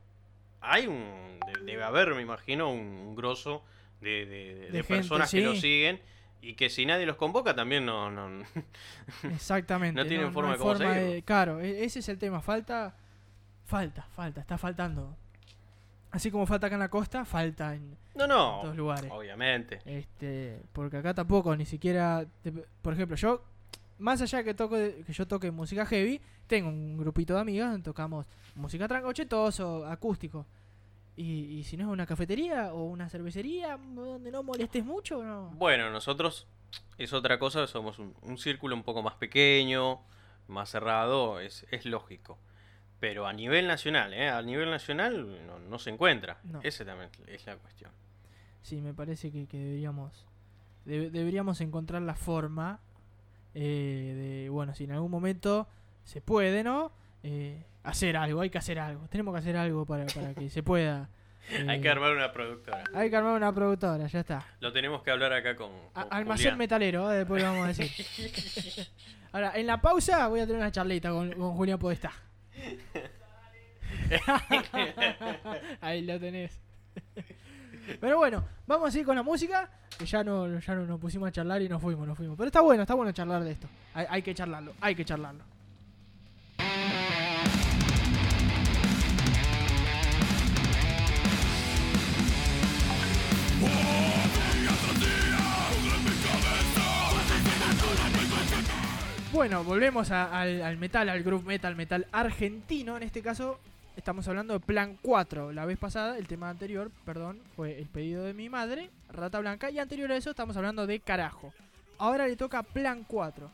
hay 0.61 0.85
un. 0.85 1.39
de- 1.53 1.63
Debe 1.65 1.83
haber, 1.83 2.13
me 2.13 2.21
imagino, 2.21 2.69
un, 2.71 2.79
un 2.79 3.15
grosso 3.15 3.63
de, 4.01 4.25
de- 4.27 4.55
de- 4.55 4.59
de 4.67 4.83
gente, 4.83 4.83
personas 4.83 5.31
que 5.31 5.41
lo 5.41 5.55
siguen. 5.55 5.99
Y 6.41 6.53
que 6.53 6.69
si 6.69 6.85
nadie 6.85 7.05
los 7.05 7.17
convoca 7.17 7.53
también 7.53 7.85
no, 7.85 8.09
no, 8.11 8.45
Exactamente. 9.23 9.99
No 10.01 10.07
tienen 10.07 10.31
forma 10.31 10.53
de 10.53 10.57
cómo 10.57 10.73
Claro, 11.25 11.59
e- 11.59 11.83
ese 11.83 11.99
es 11.99 12.09
el 12.09 12.17
tema. 12.17 12.41
Falta, 12.41 12.95
falta, 13.65 14.03
falta, 14.15 14.41
está 14.41 14.57
faltando. 14.57 15.17
Así 16.11 16.31
como 16.31 16.45
falta 16.47 16.67
acá 16.67 16.75
en 16.75 16.79
la 16.79 16.89
costa, 16.89 17.23
falta 17.23 17.75
en, 17.75 17.95
no, 18.15 18.23
en 18.23 18.29
no, 18.29 18.59
todos 18.63 18.75
lugares. 18.75 19.11
obviamente. 19.11 19.79
Este, 19.85 20.61
porque 20.73 20.97
acá 20.97 21.13
tampoco, 21.13 21.55
ni 21.55 21.65
siquiera, 21.65 22.25
te- 22.41 22.51
por 22.51 22.93
ejemplo, 22.93 23.15
yo, 23.15 23.43
más 23.99 24.21
allá 24.21 24.43
que 24.43 24.53
toco, 24.55 24.75
de- 24.75 25.03
que 25.05 25.13
yo 25.13 25.27
toque 25.27 25.51
música 25.51 25.85
heavy, 25.85 26.19
tengo 26.47 26.69
un 26.69 26.97
grupito 26.97 27.35
de 27.35 27.41
amigas 27.41 27.69
donde 27.71 27.83
tocamos 27.85 28.25
música 28.55 28.87
trancochetoso, 28.87 29.85
acústico. 29.85 30.45
Y, 31.15 31.59
y 31.59 31.63
si 31.65 31.75
no 31.77 31.83
es 31.83 31.89
una 31.91 32.05
cafetería 32.05 32.73
o 32.73 32.85
una 32.85 33.09
cervecería 33.09 33.77
donde 33.77 34.31
no 34.31 34.41
molestes 34.41 34.83
mucho, 34.85 35.21
no. 35.23 35.49
Bueno, 35.51 35.91
nosotros 35.91 36.47
es 36.97 37.13
otra 37.13 37.37
cosa, 37.37 37.67
somos 37.67 37.99
un, 37.99 38.15
un 38.21 38.37
círculo 38.37 38.73
un 38.75 38.83
poco 38.83 39.03
más 39.03 39.15
pequeño, 39.15 39.99
más 40.47 40.69
cerrado, 40.69 41.39
es, 41.39 41.67
es 41.71 41.85
lógico. 41.85 42.39
Pero 42.99 43.25
a 43.27 43.33
nivel 43.33 43.67
nacional, 43.67 44.13
¿eh? 44.13 44.29
A 44.29 44.41
nivel 44.41 44.69
nacional 44.69 45.45
no, 45.47 45.59
no 45.59 45.79
se 45.79 45.89
encuentra. 45.89 46.37
No. 46.43 46.59
Ese 46.63 46.83
también 46.85 47.09
es 47.27 47.45
la 47.45 47.55
cuestión. 47.55 47.91
Sí, 48.61 48.81
me 48.81 48.93
parece 48.93 49.31
que, 49.31 49.47
que 49.47 49.57
deberíamos 49.57 50.25
debe- 50.85 51.09
deberíamos 51.09 51.61
encontrar 51.61 52.01
la 52.01 52.15
forma 52.15 52.79
eh, 53.53 54.41
de, 54.43 54.49
bueno, 54.49 54.73
si 54.75 54.83
en 54.83 54.91
algún 54.91 55.11
momento 55.11 55.67
se 56.03 56.19
puede, 56.21 56.63
¿no? 56.63 56.91
Eh, 57.23 57.63
hacer 57.83 58.17
algo, 58.17 58.41
hay 58.41 58.49
que 58.49 58.57
hacer 58.57 58.79
algo. 58.79 59.07
Tenemos 59.07 59.33
que 59.33 59.39
hacer 59.39 59.55
algo 59.57 59.85
para, 59.85 60.05
para 60.07 60.33
que 60.33 60.49
se 60.49 60.61
pueda. 60.63 61.09
Hay 61.67 61.79
eh, 61.79 61.81
que 61.81 61.89
armar 61.89 62.11
una 62.15 62.31
productora. 62.31 62.83
hay 62.93 63.09
que 63.09 63.15
armar 63.15 63.33
una 63.33 63.51
productora, 63.51 64.05
ya 64.05 64.19
está. 64.19 64.45
Lo 64.59 64.71
tenemos 64.71 65.01
que 65.01 65.09
hablar 65.09 65.33
acá 65.33 65.55
con, 65.55 65.71
almacén 65.95 66.43
Julián. 66.51 66.57
metalero, 66.59 67.11
eh, 67.11 67.17
después 67.19 67.41
lo 67.41 67.49
vamos 67.49 67.63
a 67.65 67.67
decir. 67.69 67.89
Ahora, 69.31 69.53
en 69.55 69.65
la 69.65 69.81
pausa 69.81 70.27
voy 70.27 70.41
a 70.41 70.45
tener 70.45 70.61
una 70.61 70.71
charlita 70.71 71.09
con, 71.09 71.31
con 71.31 71.53
Julián 71.55 71.79
Podestá. 71.79 72.11
Ahí 75.81 76.01
lo 76.01 76.19
tenés. 76.19 76.59
Pero 77.99 78.17
bueno, 78.17 78.43
vamos 78.67 78.93
a 78.93 78.99
ir 78.99 79.05
con 79.05 79.15
la 79.15 79.23
música, 79.23 79.69
que 79.97 80.05
ya 80.05 80.23
no, 80.23 80.59
ya 80.59 80.75
no 80.75 80.85
nos 80.85 80.99
pusimos 80.99 81.29
a 81.29 81.31
charlar 81.31 81.61
y 81.61 81.69
nos 81.69 81.81
fuimos, 81.81 82.07
nos 82.07 82.17
fuimos. 82.17 82.37
Pero 82.37 82.47
está 82.47 82.61
bueno, 82.61 82.83
está 82.83 82.93
bueno 82.93 83.11
charlar 83.11 83.43
de 83.43 83.51
esto. 83.51 83.67
Hay, 83.93 84.05
hay 84.09 84.21
que 84.21 84.33
charlarlo, 84.33 84.73
hay 84.81 84.95
que 84.95 85.05
charlarlo. 85.05 85.43
Bueno, 99.31 99.63
volvemos 99.63 100.09
al, 100.09 100.63
al 100.63 100.77
metal, 100.77 101.07
al 101.07 101.21
group 101.21 101.45
metal, 101.45 101.75
metal 101.75 102.07
argentino. 102.11 102.97
En 102.97 103.03
este 103.03 103.21
caso, 103.21 103.59
estamos 103.95 104.27
hablando 104.27 104.53
de 104.53 104.59
Plan 104.59 104.97
4. 104.99 105.51
La 105.51 105.65
vez 105.65 105.77
pasada, 105.77 106.17
el 106.17 106.27
tema 106.27 106.49
anterior, 106.49 106.89
perdón, 107.05 107.39
fue 107.55 107.77
el 107.77 107.85
pedido 107.85 108.23
de 108.23 108.33
mi 108.33 108.49
madre, 108.49 108.89
Rata 109.07 109.39
Blanca. 109.39 109.69
Y 109.69 109.77
anterior 109.77 110.11
a 110.11 110.17
eso, 110.17 110.31
estamos 110.31 110.57
hablando 110.57 110.87
de 110.87 110.99
Carajo. 110.99 111.53
Ahora 111.99 112.27
le 112.27 112.35
toca 112.37 112.63
Plan 112.63 113.05
4. 113.07 113.51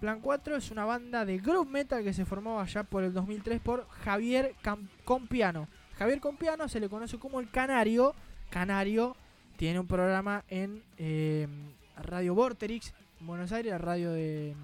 Plan 0.00 0.20
4 0.20 0.56
es 0.56 0.70
una 0.70 0.84
banda 0.84 1.24
de 1.24 1.38
group 1.38 1.68
metal 1.68 2.04
que 2.04 2.12
se 2.12 2.24
formó 2.24 2.60
allá 2.60 2.84
por 2.84 3.02
el 3.02 3.12
2003 3.12 3.60
por 3.60 3.88
Javier 3.88 4.54
Compiano. 5.04 5.66
Javier 5.98 6.20
Compiano 6.20 6.68
se 6.68 6.78
le 6.78 6.88
conoce 6.88 7.18
como 7.18 7.40
el 7.40 7.50
Canario. 7.50 8.14
Canario 8.50 9.16
tiene 9.56 9.80
un 9.80 9.88
programa 9.88 10.44
en 10.48 10.84
eh, 10.96 11.48
Radio 11.96 12.36
Vorterix, 12.36 12.94
en 13.20 13.26
Buenos 13.26 13.50
Aires, 13.50 13.72
la 13.72 13.78
radio 13.78 14.12
de 14.12 14.54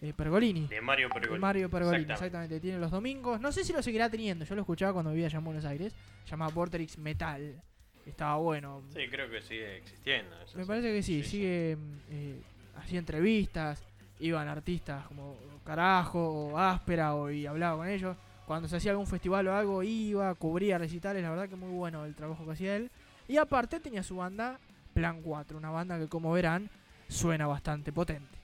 eh, 0.00 0.12
Pergolini. 0.12 0.66
De 0.68 0.80
Mario 0.80 1.08
De 1.08 1.14
Pergolini. 1.14 1.40
Mario 1.40 1.70
Pergolini, 1.70 2.02
Exactamente. 2.02 2.24
exactamente. 2.26 2.60
Tiene 2.60 2.78
los 2.78 2.90
domingos. 2.90 3.40
No 3.40 3.50
sé 3.52 3.64
si 3.64 3.72
lo 3.72 3.82
seguirá 3.82 4.08
teniendo. 4.08 4.44
Yo 4.44 4.54
lo 4.54 4.60
escuchaba 4.62 4.92
cuando 4.92 5.10
vivía 5.10 5.26
allá 5.26 5.38
en 5.38 5.44
Buenos 5.44 5.64
Aires. 5.64 5.94
Se 6.24 6.30
llama 6.30 6.48
Vorterix 6.48 6.98
Metal. 6.98 7.60
estaba 8.06 8.36
bueno. 8.36 8.82
Sí, 8.94 9.00
creo 9.10 9.28
que 9.30 9.42
sigue 9.42 9.76
existiendo. 9.78 10.34
eso 10.40 10.56
Me 10.56 10.64
sí. 10.64 10.68
parece 10.68 10.92
que 10.92 11.02
sí, 11.02 11.22
Sí, 11.22 11.28
sigue 11.30 11.76
mm, 11.76 11.94
eh, 12.10 12.40
hacía 12.76 12.98
entrevistas, 13.00 13.82
iban 14.20 14.48
artistas 14.48 15.06
como 15.06 15.36
Carajo 15.64 16.18
o 16.52 16.58
Áspera 16.58 17.14
o, 17.14 17.30
y 17.30 17.46
hablaba 17.46 17.76
con 17.78 17.88
ellos. 17.88 18.16
Cuando 18.46 18.66
se 18.66 18.76
hacía 18.76 18.92
algún 18.92 19.06
festival 19.06 19.46
o 19.48 19.54
algo, 19.54 19.82
iba, 19.82 20.34
cubría 20.36 20.78
recitales, 20.78 21.22
la 21.22 21.28
verdad 21.30 21.48
que 21.50 21.56
muy 21.56 21.70
bueno 21.70 22.06
el 22.06 22.14
trabajo 22.14 22.46
que 22.46 22.52
hacía 22.52 22.76
él. 22.76 22.90
Y 23.26 23.36
aparte 23.36 23.78
tenía 23.78 24.02
su 24.02 24.16
banda 24.16 24.58
Plan 24.94 25.20
4, 25.20 25.58
una 25.58 25.70
banda 25.70 25.98
que 25.98 26.08
como 26.08 26.32
verán 26.32 26.70
suena 27.08 27.46
bastante 27.46 27.92
potente. 27.92 28.37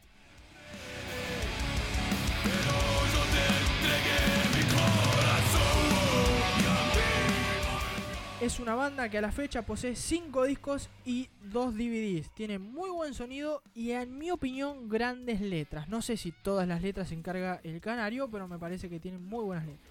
Es 8.44 8.60
una 8.60 8.74
banda 8.74 9.08
que 9.08 9.16
a 9.16 9.22
la 9.22 9.32
fecha 9.32 9.62
posee 9.62 9.96
5 9.96 10.44
discos 10.44 10.90
y 11.06 11.30
2 11.44 11.76
DVDs. 11.76 12.28
Tiene 12.34 12.58
muy 12.58 12.90
buen 12.90 13.14
sonido 13.14 13.62
y 13.74 13.92
en 13.92 14.18
mi 14.18 14.30
opinión 14.30 14.90
grandes 14.90 15.40
letras. 15.40 15.88
No 15.88 16.02
sé 16.02 16.18
si 16.18 16.30
todas 16.30 16.68
las 16.68 16.82
letras 16.82 17.08
se 17.08 17.14
encarga 17.14 17.62
el 17.64 17.80
canario, 17.80 18.28
pero 18.28 18.46
me 18.46 18.58
parece 18.58 18.90
que 18.90 19.00
tienen 19.00 19.24
muy 19.24 19.42
buenas 19.44 19.64
letras. 19.64 19.90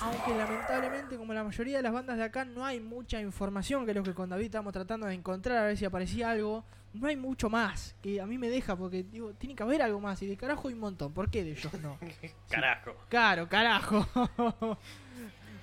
Aunque 0.00 0.34
lamentablemente, 0.34 1.16
como 1.16 1.32
la 1.32 1.44
mayoría 1.44 1.76
de 1.76 1.82
las 1.84 1.92
bandas 1.92 2.16
de 2.16 2.24
acá, 2.24 2.44
no 2.44 2.66
hay 2.66 2.80
mucha 2.80 3.20
información, 3.20 3.84
que 3.84 3.92
es 3.92 3.96
lo 3.96 4.02
que 4.02 4.14
con 4.14 4.30
David 4.30 4.46
estamos 4.46 4.72
tratando 4.72 5.06
de 5.06 5.14
encontrar, 5.14 5.58
a 5.58 5.66
ver 5.66 5.76
si 5.76 5.84
aparecía 5.84 6.32
algo. 6.32 6.64
No 6.94 7.06
hay 7.06 7.16
mucho 7.16 7.48
más, 7.48 7.94
que 8.02 8.20
a 8.20 8.26
mí 8.26 8.36
me 8.36 8.48
deja, 8.48 8.76
porque 8.76 9.02
digo, 9.02 9.32
tiene 9.34 9.54
que 9.54 9.62
haber 9.62 9.80
algo 9.80 10.00
más, 10.00 10.20
y 10.22 10.26
de 10.26 10.36
carajo 10.36 10.68
hay 10.68 10.74
un 10.74 10.80
montón. 10.80 11.12
¿Por 11.12 11.30
qué 11.30 11.42
de 11.42 11.52
ellos 11.52 11.72
no? 11.80 11.98
Carajo. 12.50 12.94
Claro, 13.08 13.48
carajo. 13.48 14.06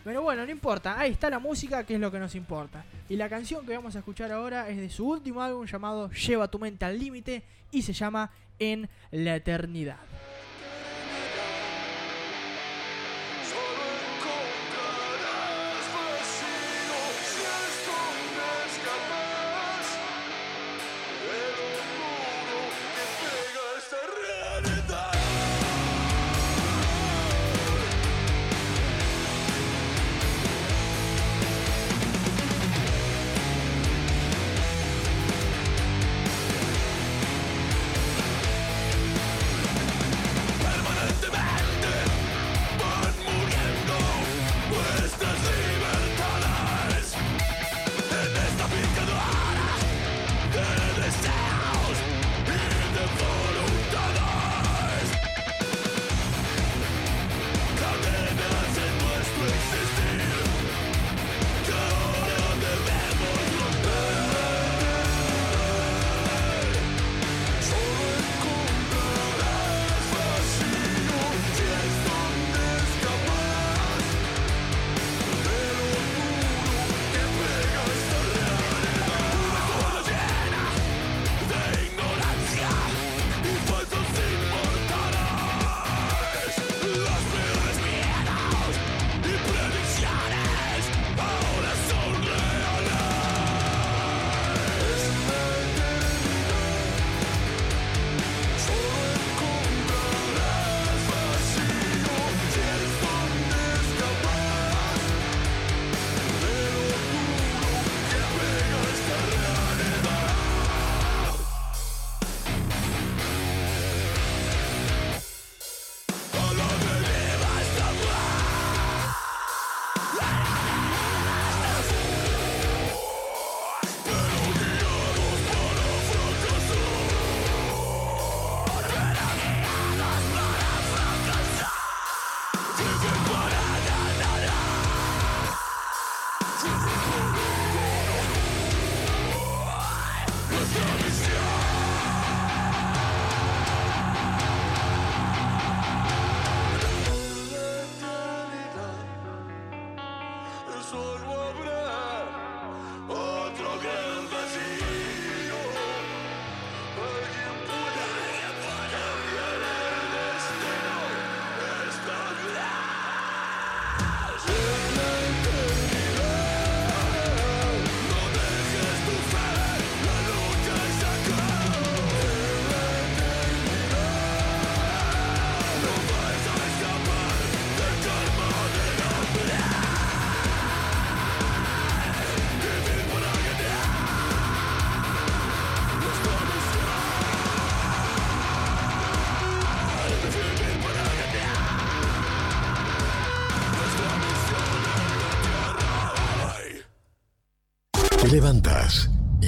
Pero 0.04 0.22
bueno, 0.24 0.46
no 0.46 0.52
importa. 0.52 1.00
Ahí 1.00 1.12
está 1.12 1.30
la 1.30 1.40
música, 1.40 1.84
que 1.84 1.96
es 1.96 2.00
lo 2.00 2.12
que 2.12 2.20
nos 2.20 2.34
importa. 2.34 2.84
Y 3.10 3.16
la 3.16 3.30
canción 3.30 3.66
que 3.66 3.76
vamos 3.76 3.96
a 3.96 4.00
escuchar 4.00 4.32
ahora 4.32 4.70
es 4.70 4.78
de 4.78 4.90
su 4.90 5.08
último 5.08 5.42
álbum 5.42 5.66
llamado 5.66 6.10
Lleva 6.10 6.48
tu 6.48 6.58
mente 6.58 6.86
al 6.86 6.98
límite 6.98 7.44
y 7.72 7.82
se 7.82 7.94
llama 7.94 8.32
En 8.58 8.90
la 9.12 9.36
eternidad. 9.36 9.98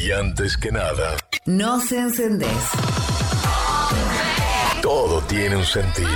Y 0.03 0.11
antes 0.11 0.57
que 0.57 0.71
nada, 0.71 1.17
Nos 1.45 1.91
encendés. 1.91 2.49
todo 4.81 5.21
tiene 5.23 5.55
un 5.57 5.65
sentido. 5.65 6.09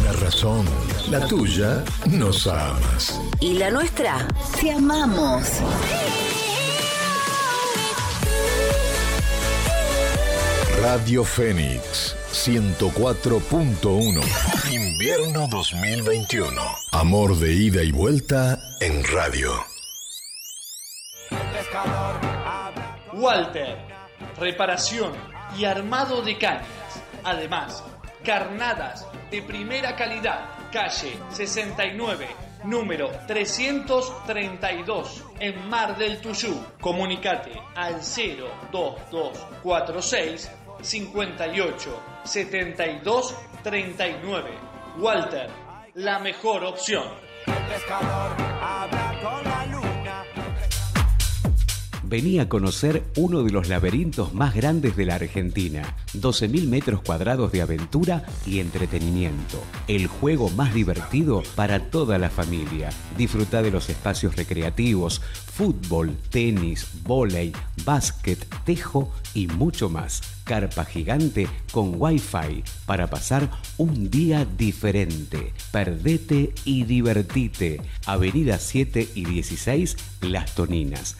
Una 0.00 0.12
razón. 0.12 0.66
La 1.10 1.26
tuya, 1.26 1.82
nos 2.06 2.46
amas. 2.46 3.20
Y 3.40 3.54
la 3.54 3.70
nuestra, 3.70 4.26
te 4.60 4.72
amamos. 4.72 5.42
Radio 10.82 11.24
Fénix 11.24 12.14
104.1. 12.32 14.22
Invierno 14.70 15.48
2021. 15.48 16.62
Amor 16.92 17.36
de 17.38 17.52
ida 17.52 17.82
y 17.82 17.90
vuelta 17.92 18.58
en 18.80 19.02
radio. 19.04 19.67
Walter, 23.28 23.76
reparación 24.38 25.12
y 25.54 25.66
armado 25.66 26.22
de 26.22 26.38
cañas. 26.38 26.64
Además, 27.22 27.84
carnadas 28.24 29.06
de 29.30 29.42
primera 29.42 29.94
calidad, 29.94 30.46
calle 30.72 31.18
69, 31.28 32.26
número 32.64 33.10
332, 33.26 35.24
en 35.40 35.68
Mar 35.68 35.98
del 35.98 36.22
Tuyú. 36.22 36.58
Comunicate 36.80 37.52
al 37.76 38.00
02246 38.00 40.50
58 40.80 42.02
72 42.24 43.36
39. 43.62 44.50
Walter, 44.96 45.50
la 45.96 46.18
mejor 46.18 46.64
opción. 46.64 47.04
Vení 52.08 52.38
a 52.38 52.48
conocer 52.48 53.04
uno 53.16 53.42
de 53.42 53.50
los 53.50 53.68
laberintos 53.68 54.32
más 54.32 54.54
grandes 54.54 54.96
de 54.96 55.04
la 55.04 55.16
Argentina. 55.16 55.94
12.000 56.14 56.66
metros 56.66 57.02
cuadrados 57.02 57.52
de 57.52 57.60
aventura 57.60 58.24
y 58.46 58.60
entretenimiento. 58.60 59.62
El 59.88 60.06
juego 60.06 60.48
más 60.48 60.72
divertido 60.72 61.42
para 61.54 61.90
toda 61.90 62.16
la 62.16 62.30
familia. 62.30 62.88
Disfruta 63.18 63.60
de 63.60 63.70
los 63.70 63.90
espacios 63.90 64.36
recreativos, 64.36 65.20
fútbol, 65.20 66.16
tenis, 66.30 66.88
vóley, 67.02 67.52
básquet, 67.84 68.42
tejo 68.64 69.12
y 69.34 69.46
mucho 69.46 69.90
más. 69.90 70.22
Carpa 70.44 70.86
gigante 70.86 71.46
con 71.72 71.92
Wi-Fi 71.98 72.64
para 72.86 73.08
pasar 73.08 73.50
un 73.76 74.10
día 74.10 74.46
diferente. 74.56 75.52
Perdete 75.72 76.54
y 76.64 76.84
divertite. 76.84 77.82
Avenida 78.06 78.58
7 78.58 79.10
y 79.14 79.26
16, 79.26 79.96
Las 80.22 80.54
Toninas. 80.54 81.14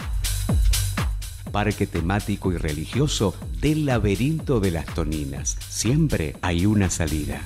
Parque 1.51 1.87
temático 1.87 2.53
y 2.53 2.57
religioso 2.57 3.35
del 3.61 3.85
laberinto 3.87 4.61
de 4.61 4.71
las 4.71 4.87
Toninas. 4.87 5.57
Siempre 5.69 6.37
hay 6.43 6.67
una 6.67 6.91
salida. 6.91 7.41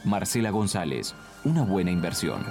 Marcela 0.05 0.51
González, 0.51 1.17
una 1.45 1.65
buena 1.65 1.91
inversión. 1.91 2.45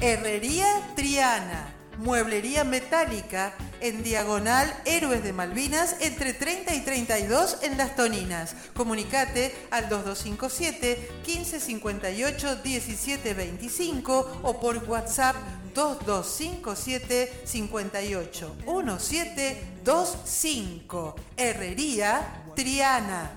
Herrería 0.00 0.66
Triana. 0.94 1.72
Mueblería 1.98 2.64
metálica 2.64 3.54
en 3.80 4.02
diagonal 4.02 4.74
Héroes 4.84 5.22
de 5.22 5.32
Malvinas 5.32 5.94
entre 6.00 6.32
30 6.32 6.74
y 6.74 6.80
32 6.80 7.58
en 7.62 7.78
Las 7.78 7.94
Toninas. 7.96 8.54
Comunicate 8.74 9.54
al 9.70 9.88
2257 9.88 11.08
1558 11.26 12.58
1725 12.64 14.40
o 14.42 14.60
por 14.60 14.78
WhatsApp 14.88 15.36
2257 15.74 17.42
58 17.44 18.56
1725. 18.66 21.14
Herrería 21.36 22.42
Triana. 22.54 23.32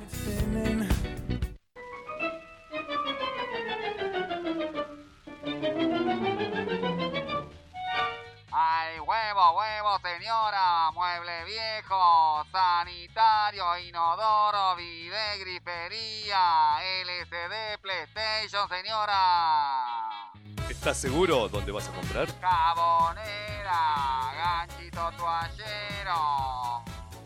Huevo, 9.19 9.51
huevo, 9.57 9.99
señora! 9.99 10.91
Mueble 10.91 11.43
viejo, 11.45 12.45
sanitario, 12.51 13.77
inodoro, 13.79 14.75
vide, 14.75 15.37
grifería, 15.39 16.77
LCD, 17.01 17.79
PlayStation, 17.81 18.67
señora. 18.69 20.31
¿Estás 20.69 20.97
seguro 20.97 21.49
dónde 21.49 21.71
vas 21.71 21.87
a 21.89 21.91
comprar? 21.91 22.27
Cabonera, 22.39 24.31
ganchito 24.37 25.11
toallero, 25.17 26.83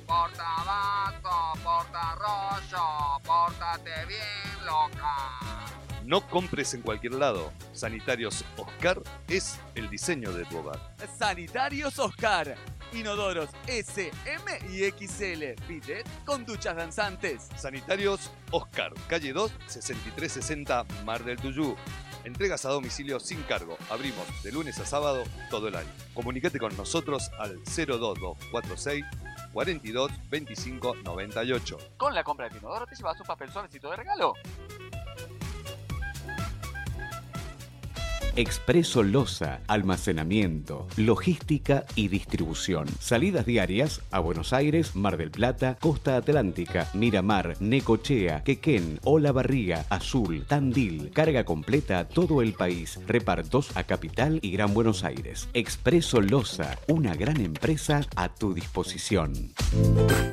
portabazo, 0.07 1.53
portarrollo, 1.63 3.19
pórtate 3.23 4.05
bien, 4.05 4.65
loca. 4.65 5.62
No 6.05 6.27
compres 6.27 6.73
en 6.73 6.81
cualquier 6.81 7.13
lado. 7.13 7.51
Sanitarios 7.71 8.43
Oscar 8.57 9.01
es 9.27 9.59
el 9.75 9.89
diseño 9.89 10.33
de 10.33 10.43
tu 10.45 10.57
hogar. 10.57 10.79
Sanitarios 11.17 11.97
Oscar. 11.97 12.55
Inodoros 12.91 13.49
S, 13.67 14.11
M 14.25 14.59
y 14.69 14.83
XL. 14.91 15.55
Bidet 15.67 16.07
con 16.25 16.45
duchas 16.45 16.75
danzantes. 16.75 17.47
Sanitarios 17.55 18.31
Oscar, 18.51 18.93
calle 19.07 19.33
2, 19.33 19.51
6360 19.67 20.83
Mar 21.05 21.23
del 21.23 21.37
Tuyú. 21.37 21.75
Entregas 22.23 22.65
a 22.65 22.69
domicilio 22.69 23.19
sin 23.19 23.41
cargo. 23.43 23.77
Abrimos 23.89 24.25
de 24.43 24.51
lunes 24.51 24.79
a 24.79 24.85
sábado 24.85 25.23
todo 25.49 25.69
el 25.69 25.75
año. 25.75 25.89
Comunicate 26.13 26.59
con 26.59 26.75
nosotros 26.77 27.31
al 27.39 27.63
02246 27.63 29.03
42 29.53 30.11
25 30.29 30.95
98. 31.03 31.77
Con 31.97 32.13
la 32.13 32.23
compra 32.23 32.45
de 32.45 32.51
tu 32.51 32.57
inodoro 32.57 32.85
te 32.85 32.95
llevas 32.95 33.19
un 33.19 33.25
papel 33.25 33.51
suavecito 33.51 33.89
de 33.89 33.95
regalo. 33.97 34.35
Expreso 38.35 39.03
Loza, 39.03 39.59
almacenamiento, 39.67 40.87
logística 40.97 41.85
y 41.93 42.07
distribución. 42.07 42.87
Salidas 42.99 43.45
diarias 43.45 44.01
a 44.09 44.19
Buenos 44.21 44.53
Aires, 44.53 44.95
Mar 44.95 45.17
del 45.17 45.29
Plata, 45.29 45.77
Costa 45.79 46.15
Atlántica, 46.15 46.89
Miramar, 46.95 47.55
Necochea, 47.59 48.43
Quequén, 48.43 48.99
Olavarría, 49.03 49.85
Azul, 49.91 50.45
Tandil. 50.47 51.11
Carga 51.13 51.43
completa 51.43 51.99
a 51.99 52.07
todo 52.07 52.41
el 52.41 52.53
país. 52.53 52.99
Repartos 53.05 53.69
a 53.77 53.83
Capital 53.83 54.39
y 54.41 54.49
Gran 54.49 54.73
Buenos 54.73 55.03
Aires. 55.03 55.47
Expreso 55.53 56.19
Loza, 56.19 56.79
una 56.87 57.13
gran 57.13 57.39
empresa 57.39 58.01
a 58.15 58.33
tu 58.33 58.55
disposición. 58.55 59.53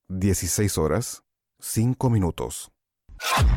16 0.09 0.79
horas, 0.79 1.23
5 1.61 2.11
minutos. 2.11 2.71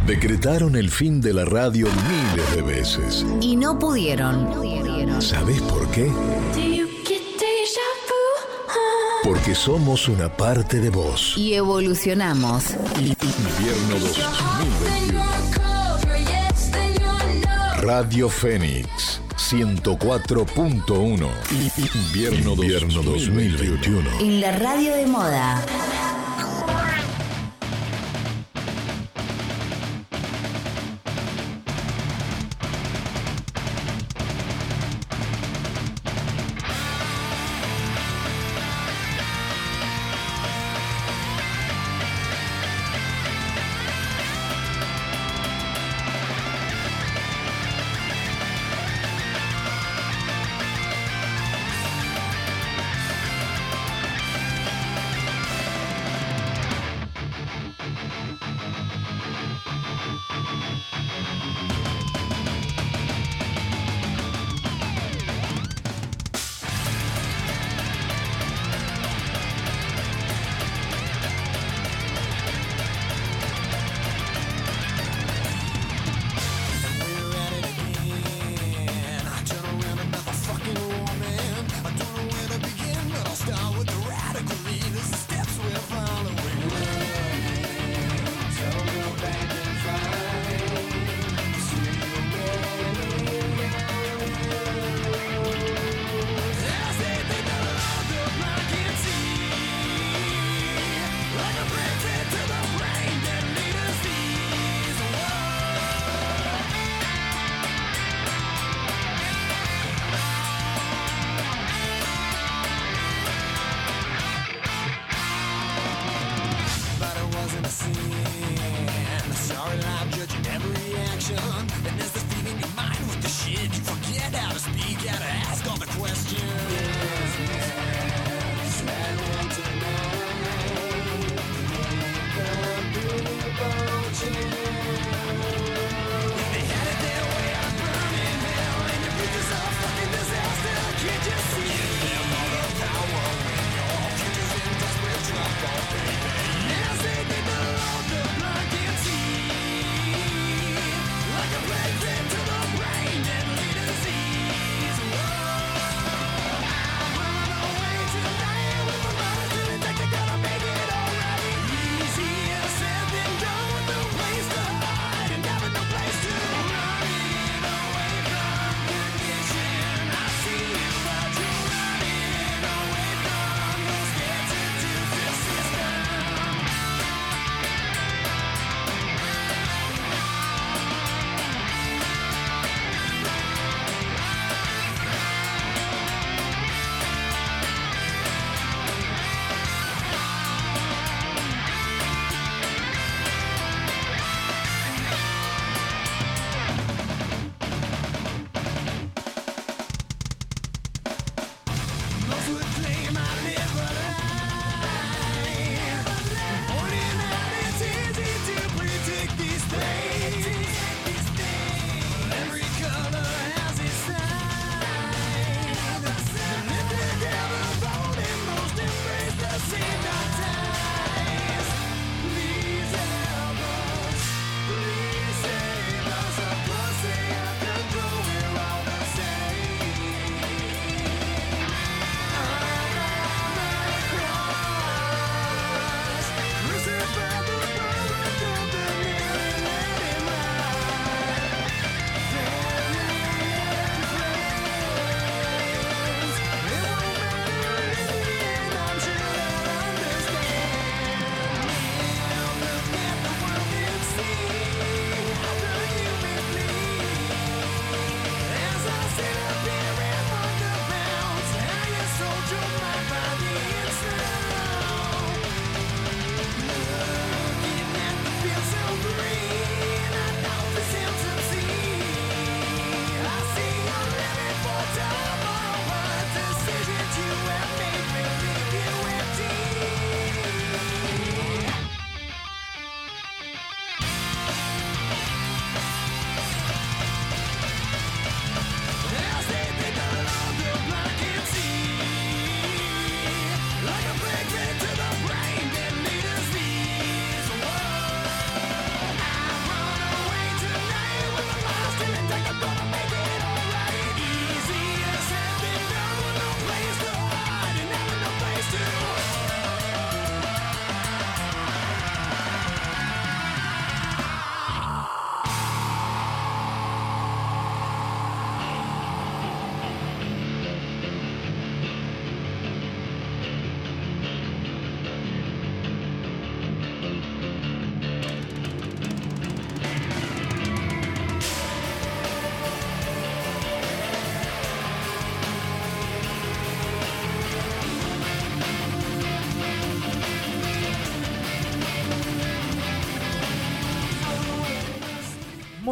Decretaron 0.05 0.75
el 0.75 0.89
fin 0.89 1.21
de 1.21 1.33
la 1.33 1.45
radio 1.45 1.87
miles 1.87 2.55
de 2.55 2.61
veces. 2.61 3.25
Y 3.41 3.55
no 3.55 3.79
pudieron. 3.79 5.21
¿Sabes 5.21 5.61
por 5.61 5.89
qué? 5.91 6.11
Porque 9.23 9.55
somos 9.55 10.09
una 10.09 10.35
parte 10.35 10.81
de 10.81 10.89
vos. 10.89 11.37
Y 11.37 11.53
evolucionamos. 11.53 12.71
Invierno 12.99 13.99
2021. 13.99 15.72
Radio 17.85 18.29
Fénix 18.29 19.19
104.1. 19.35 21.27
Invierno, 21.95 22.53
Invierno 22.53 23.03
2021. 23.03 24.09
En 24.21 24.39
la 24.39 24.57
radio 24.57 24.95
de 24.95 25.05
moda. 25.05 26.02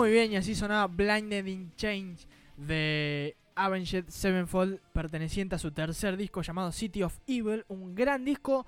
Muy 0.01 0.09
bien, 0.09 0.31
y 0.31 0.35
así 0.35 0.55
sonaba 0.55 0.87
Blinded 0.87 1.45
in 1.45 1.71
Change 1.75 2.25
de 2.57 3.35
Avenged 3.53 4.05
Sevenfold, 4.07 4.79
perteneciente 4.91 5.53
a 5.53 5.59
su 5.59 5.69
tercer 5.69 6.17
disco 6.17 6.41
llamado 6.41 6.71
City 6.71 7.03
of 7.03 7.19
Evil, 7.27 7.65
un 7.67 7.93
gran 7.93 8.25
disco, 8.25 8.65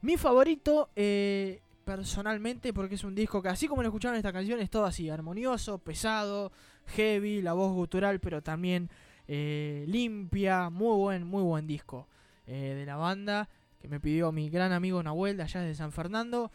mi 0.00 0.16
favorito 0.16 0.90
eh, 0.96 1.60
personalmente 1.84 2.72
porque 2.72 2.96
es 2.96 3.04
un 3.04 3.14
disco 3.14 3.40
que 3.40 3.48
así 3.48 3.68
como 3.68 3.82
lo 3.82 3.90
escucharon 3.90 4.16
esta 4.16 4.32
canción 4.32 4.58
es 4.58 4.70
todo 4.70 4.84
así, 4.84 5.08
armonioso, 5.08 5.78
pesado, 5.78 6.50
heavy, 6.86 7.42
la 7.42 7.52
voz 7.52 7.72
gutural, 7.72 8.18
pero 8.18 8.42
también 8.42 8.90
eh, 9.28 9.84
limpia, 9.86 10.68
muy 10.68 10.96
buen, 10.96 11.24
muy 11.24 11.44
buen 11.44 11.68
disco 11.68 12.08
eh, 12.48 12.74
de 12.76 12.86
la 12.86 12.96
banda 12.96 13.48
que 13.80 13.86
me 13.86 14.00
pidió 14.00 14.32
mi 14.32 14.50
gran 14.50 14.72
amigo 14.72 15.00
Nahuel 15.00 15.36
de 15.36 15.44
allá 15.44 15.60
de 15.60 15.76
San 15.76 15.92
Fernando. 15.92 16.50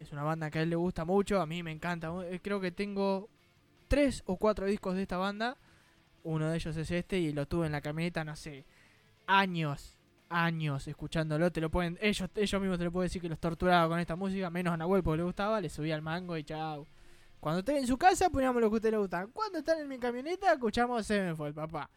Es 0.00 0.12
una 0.12 0.22
banda 0.22 0.50
que 0.50 0.60
a 0.60 0.62
él 0.62 0.70
le 0.70 0.76
gusta 0.76 1.04
mucho, 1.04 1.40
a 1.40 1.46
mí 1.46 1.62
me 1.62 1.72
encanta. 1.72 2.12
Eh, 2.24 2.40
Creo 2.42 2.60
que 2.60 2.70
tengo 2.70 3.28
tres 3.88 4.22
o 4.26 4.36
cuatro 4.36 4.66
discos 4.66 4.94
de 4.94 5.02
esta 5.02 5.16
banda. 5.16 5.56
Uno 6.22 6.48
de 6.50 6.56
ellos 6.56 6.76
es 6.76 6.90
este 6.90 7.18
y 7.18 7.32
lo 7.32 7.46
tuve 7.46 7.66
en 7.66 7.72
la 7.72 7.80
camioneta, 7.80 8.24
no 8.24 8.36
sé, 8.36 8.64
años, 9.26 9.98
años 10.28 10.86
escuchándolo. 10.86 11.50
Te 11.50 11.60
lo 11.60 11.70
pueden, 11.70 11.98
ellos, 12.00 12.28
ellos 12.34 12.60
mismos 12.60 12.78
te 12.78 12.84
lo 12.84 12.92
pueden 12.92 13.06
decir 13.06 13.22
que 13.22 13.28
los 13.28 13.38
torturaba 13.38 13.88
con 13.88 13.98
esta 13.98 14.16
música, 14.16 14.50
menos 14.50 14.74
a 14.74 14.76
Nahuel 14.76 15.02
porque 15.02 15.18
le 15.18 15.24
gustaba, 15.24 15.60
le 15.60 15.70
subía 15.70 15.94
al 15.94 16.02
mango 16.02 16.36
y 16.36 16.44
chao. 16.44 16.86
Cuando 17.40 17.60
estén 17.60 17.76
en 17.76 17.86
su 17.86 17.96
casa, 17.96 18.30
poníamos 18.30 18.60
lo 18.60 18.68
que 18.68 18.74
a 18.74 18.76
usted 18.76 18.90
le 18.90 18.98
gusta. 18.98 19.26
Cuando 19.32 19.58
están 19.58 19.78
en 19.78 19.88
mi 19.88 19.98
camioneta, 19.98 20.52
escuchamos 20.52 21.06
Sevenfold, 21.06 21.54
papá. 21.54 21.88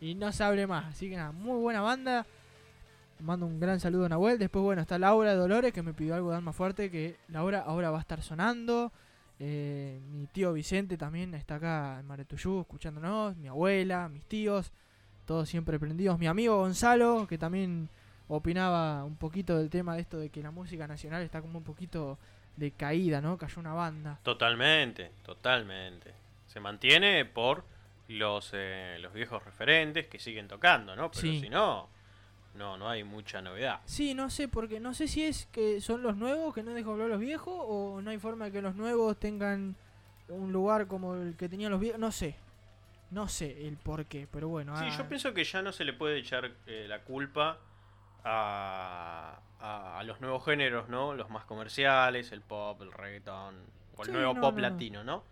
Y 0.00 0.14
no 0.14 0.30
se 0.32 0.42
hable 0.44 0.66
más. 0.66 0.86
Así 0.86 1.08
que 1.08 1.16
nada, 1.16 1.32
muy 1.32 1.60
buena 1.60 1.80
banda. 1.80 2.26
Mando 3.20 3.46
un 3.46 3.58
gran 3.60 3.80
saludo 3.80 4.06
a 4.06 4.08
Nahuel. 4.08 4.38
Después, 4.38 4.62
bueno, 4.62 4.82
está 4.82 4.98
Laura 4.98 5.30
de 5.30 5.36
Dolores 5.36 5.72
que 5.72 5.82
me 5.82 5.92
pidió 5.92 6.14
algo 6.14 6.30
de 6.30 6.36
alma 6.36 6.52
fuerte. 6.52 6.90
Que 6.90 7.16
Laura 7.28 7.60
ahora 7.60 7.90
va 7.90 7.98
a 7.98 8.00
estar 8.00 8.22
sonando. 8.22 8.92
Eh, 9.40 10.00
mi 10.12 10.26
tío 10.26 10.52
Vicente 10.52 10.96
también 10.96 11.34
está 11.34 11.56
acá 11.56 11.98
en 12.00 12.06
Maretuyú 12.06 12.60
escuchándonos. 12.60 13.36
Mi 13.36 13.48
abuela, 13.48 14.08
mis 14.08 14.24
tíos. 14.24 14.72
Todos 15.26 15.48
siempre 15.48 15.78
prendidos. 15.78 16.18
Mi 16.18 16.26
amigo 16.26 16.56
Gonzalo, 16.58 17.26
que 17.28 17.38
también 17.38 17.88
opinaba 18.28 19.04
un 19.04 19.16
poquito 19.16 19.58
del 19.58 19.70
tema 19.70 19.94
de 19.94 20.02
esto 20.02 20.18
de 20.18 20.30
que 20.30 20.42
la 20.42 20.50
música 20.50 20.86
nacional 20.86 21.22
está 21.22 21.40
como 21.40 21.58
un 21.58 21.64
poquito 21.64 22.18
de 22.56 22.70
caída, 22.72 23.20
¿no? 23.20 23.36
Cayó 23.38 23.60
una 23.60 23.72
banda. 23.74 24.18
Totalmente, 24.22 25.10
totalmente. 25.24 26.12
Se 26.46 26.60
mantiene 26.60 27.24
por 27.24 27.64
los, 28.08 28.50
eh, 28.54 28.96
los 29.00 29.12
viejos 29.12 29.44
referentes 29.44 30.06
que 30.06 30.18
siguen 30.18 30.48
tocando, 30.48 30.96
¿no? 30.96 31.10
Pero 31.10 31.20
Sí. 31.20 31.40
si 31.40 31.48
no, 31.48 31.88
no, 32.58 32.76
no 32.76 32.88
hay 32.88 33.04
mucha 33.04 33.40
novedad. 33.40 33.80
Sí, 33.86 34.12
no 34.14 34.28
sé, 34.28 34.48
porque 34.48 34.80
no 34.80 34.92
sé 34.92 35.08
si 35.08 35.24
es 35.24 35.46
que 35.46 35.80
son 35.80 36.02
los 36.02 36.16
nuevos 36.16 36.52
que 36.54 36.62
no 36.62 36.72
dejó 36.74 36.92
hablar 36.92 37.08
los 37.08 37.20
viejos 37.20 37.54
o 37.56 38.00
no 38.02 38.10
hay 38.10 38.18
forma 38.18 38.46
de 38.46 38.52
que 38.52 38.60
los 38.62 38.74
nuevos 38.74 39.16
tengan 39.18 39.76
un 40.28 40.52
lugar 40.52 40.86
como 40.88 41.14
el 41.14 41.36
que 41.36 41.48
tenían 41.48 41.70
los 41.70 41.80
viejos. 41.80 41.98
No 42.00 42.12
sé. 42.12 42.36
No 43.10 43.26
sé 43.26 43.66
el 43.66 43.78
por 43.78 44.04
qué, 44.04 44.28
pero 44.30 44.48
bueno. 44.48 44.76
Sí, 44.76 44.84
ah, 44.86 44.94
yo 44.98 45.08
pienso 45.08 45.32
que 45.32 45.42
ya 45.44 45.62
no 45.62 45.72
se 45.72 45.84
le 45.84 45.94
puede 45.94 46.18
echar 46.18 46.50
eh, 46.66 46.84
la 46.86 47.00
culpa 47.04 47.58
a, 48.24 49.38
a, 49.60 49.98
a 49.98 50.02
los 50.04 50.20
nuevos 50.20 50.44
géneros, 50.44 50.88
¿no? 50.88 51.14
Los 51.14 51.30
más 51.30 51.44
comerciales, 51.44 52.32
el 52.32 52.42
pop, 52.42 52.82
el 52.82 52.92
reggaeton, 52.92 53.56
o 53.96 54.02
el 54.02 54.06
Sí, 54.06 54.12
nuevo 54.12 54.34
no, 54.34 54.40
pop 54.40 54.56
no, 54.56 54.62
no. 54.62 54.68
latino, 54.68 55.04
¿no? 55.04 55.24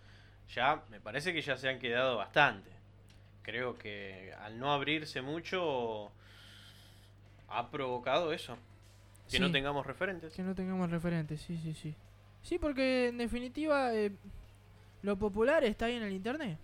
Ya, 0.55 0.83
me 0.91 1.01
parece 1.01 1.33
que 1.35 1.43
ya 1.43 1.57
se 1.57 1.69
han 1.69 1.79
quedado 1.79 2.17
bastante. 2.17 2.71
Creo 3.43 3.77
que 3.77 4.33
al 4.41 4.59
no 4.59 4.73
abrirse 4.73 5.21
mucho 5.21 6.13
ha 7.49 7.71
provocado 7.71 8.33
eso. 8.33 8.57
Que 9.31 9.41
no 9.41 9.51
tengamos 9.51 9.87
referentes. 9.87 10.33
Que 10.35 10.43
no 10.43 10.55
tengamos 10.55 10.91
referentes, 10.91 11.41
sí, 11.41 11.59
sí, 11.59 11.75
sí. 11.75 11.95
Sí, 12.43 12.59
porque 12.59 13.09
en 13.09 13.19
definitiva 13.19 13.93
eh, 13.93 14.13
lo 15.03 15.19
popular 15.19 15.65
está 15.65 15.87
ahí 15.87 15.97
en 15.97 16.05
el 16.05 16.13
internet. 16.13 16.59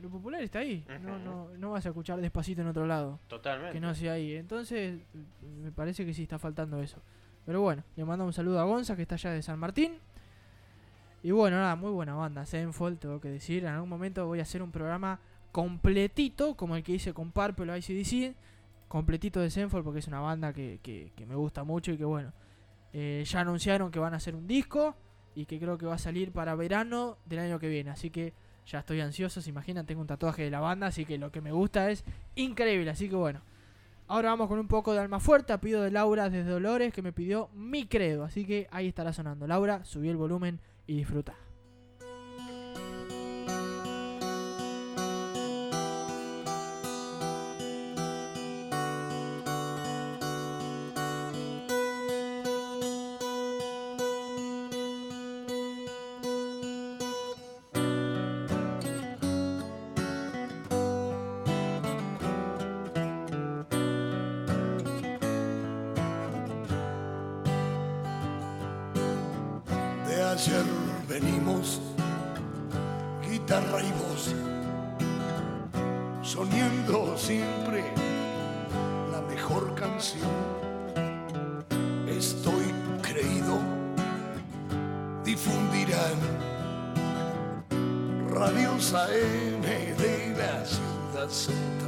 Lo 0.00 0.08
popular 0.10 0.42
está 0.42 0.60
ahí. 0.60 0.84
no, 1.00 1.18
no, 1.18 1.48
no 1.56 1.70
vas 1.70 1.86
a 1.86 1.88
escuchar 1.88 2.20
despacito 2.20 2.60
en 2.60 2.68
otro 2.68 2.86
lado. 2.86 3.18
Totalmente. 3.28 3.72
Que 3.72 3.80
no 3.80 3.94
sea 3.94 4.12
ahí. 4.12 4.34
Entonces, 4.34 5.00
me 5.62 5.72
parece 5.72 6.04
que 6.04 6.12
sí 6.12 6.22
está 6.22 6.38
faltando 6.38 6.80
eso. 6.82 7.00
Pero 7.46 7.60
bueno, 7.60 7.84
le 7.96 8.04
mandamos 8.04 8.30
un 8.30 8.36
saludo 8.36 8.60
a 8.60 8.64
Gonza, 8.64 8.96
que 8.96 9.02
está 9.02 9.14
allá 9.16 9.30
de 9.30 9.42
San 9.42 9.58
Martín. 9.58 9.98
Y 11.22 11.30
bueno, 11.30 11.56
nada, 11.56 11.74
muy 11.76 11.90
buena 11.90 12.14
banda. 12.14 12.44
Senfold, 12.44 12.98
tengo 12.98 13.20
que 13.20 13.28
decir. 13.28 13.64
En 13.64 13.70
algún 13.70 13.88
momento 13.88 14.26
voy 14.26 14.40
a 14.40 14.42
hacer 14.42 14.62
un 14.62 14.70
programa 14.70 15.20
completito, 15.52 16.54
como 16.54 16.76
el 16.76 16.82
que 16.82 16.92
hice 16.92 17.14
con 17.14 17.30
Purple 17.30 17.72
o 17.72 17.76
ICDC. 17.76 18.34
Completito 18.94 19.40
de 19.40 19.50
Senfold, 19.50 19.82
porque 19.82 19.98
es 19.98 20.06
una 20.06 20.20
banda 20.20 20.52
que, 20.52 20.78
que- 20.80 21.26
me 21.26 21.34
gusta 21.34 21.64
mucho 21.64 21.90
y 21.90 21.96
que 21.98 22.04
bueno. 22.04 22.32
eh, 22.92 23.24
ya 23.26 23.40
anunciaron 23.40 23.90
que 23.90 23.98
van 23.98 24.14
a 24.14 24.18
hacer 24.18 24.36
un 24.36 24.46
disco 24.46 24.94
y 25.34 25.46
que 25.46 25.58
creo 25.58 25.76
que 25.76 25.84
va 25.84 25.94
a 25.96 25.98
salir 25.98 26.30
para 26.30 26.54
verano 26.54 27.18
del 27.26 27.40
año 27.40 27.58
que 27.58 27.68
viene. 27.68 27.90
Así 27.90 28.10
que 28.10 28.34
ya 28.66 28.78
estoy 28.78 29.00
ansioso, 29.00 29.40
se 29.40 29.50
imaginan, 29.50 29.84
tengo 29.84 30.00
un 30.00 30.06
tatuaje 30.06 30.44
de 30.44 30.50
la 30.52 30.60
banda, 30.60 30.86
así 30.86 31.04
que 31.04 31.18
lo 31.18 31.32
que 31.32 31.40
me 31.40 31.50
gusta 31.50 31.90
es 31.90 32.04
increíble. 32.36 32.88
Así 32.88 33.08
que 33.08 33.16
bueno, 33.16 33.40
ahora 34.06 34.28
vamos 34.30 34.46
con 34.46 34.60
un 34.60 34.68
poco 34.68 34.92
de 34.92 35.00
alma 35.00 35.18
fuerte. 35.18 35.58
Pido 35.58 35.82
de 35.82 35.90
Laura 35.90 36.30
desde 36.30 36.48
Dolores 36.48 36.92
que 36.92 37.02
me 37.02 37.12
pidió 37.12 37.48
mi 37.52 37.86
credo. 37.88 38.22
Así 38.22 38.44
que 38.46 38.68
ahí 38.70 38.86
estará 38.86 39.12
sonando. 39.12 39.48
Laura, 39.48 39.84
subí 39.84 40.08
el 40.08 40.16
volumen 40.16 40.60
y 40.86 40.98
disfruta. 40.98 41.34
Ayer 70.34 70.64
venimos, 71.08 71.80
guitarra 73.22 73.80
y 73.80 73.92
voz, 74.02 74.34
soñando 76.22 77.16
siempre 77.16 77.84
la 79.12 79.20
mejor 79.32 79.76
canción. 79.76 80.28
Estoy 82.08 82.64
creído, 83.00 83.60
difundirán 85.24 86.18
radios 88.28 88.92
AM 88.92 89.62
de 89.62 90.34
la 90.36 90.64
ciudad 90.64 91.28
central. 91.28 91.83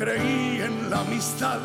Creí 0.00 0.62
en 0.62 0.88
la 0.88 1.00
amistad. 1.00 1.60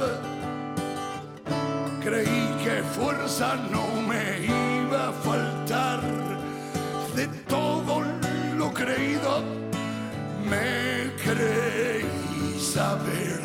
Creí 2.03 2.43
que 2.63 2.83
fuerza 2.97 3.55
no 3.71 3.85
me 4.09 4.23
iba 4.43 5.07
a 5.07 5.13
faltar. 5.13 6.01
De 7.15 7.27
todo 7.47 8.03
lo 8.57 8.73
creído, 8.73 9.41
me 10.49 11.13
creí 11.23 12.59
saber 12.59 13.44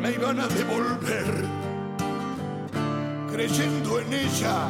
me 0.00 0.10
iban 0.10 0.40
a 0.40 0.48
devolver, 0.48 1.44
creyendo 3.30 4.00
en 4.00 4.12
ella, 4.12 4.68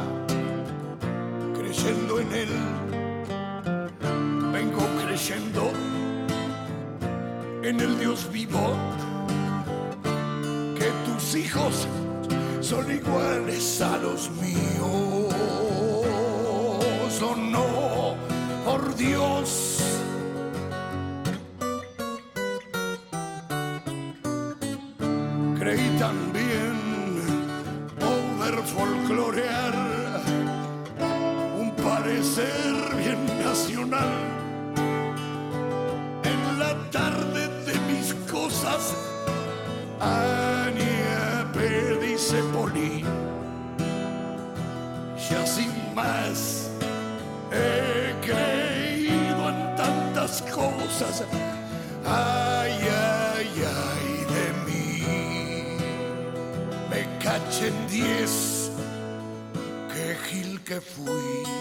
gil 60.69 60.75
que 60.75 60.81
fui. 60.81 61.58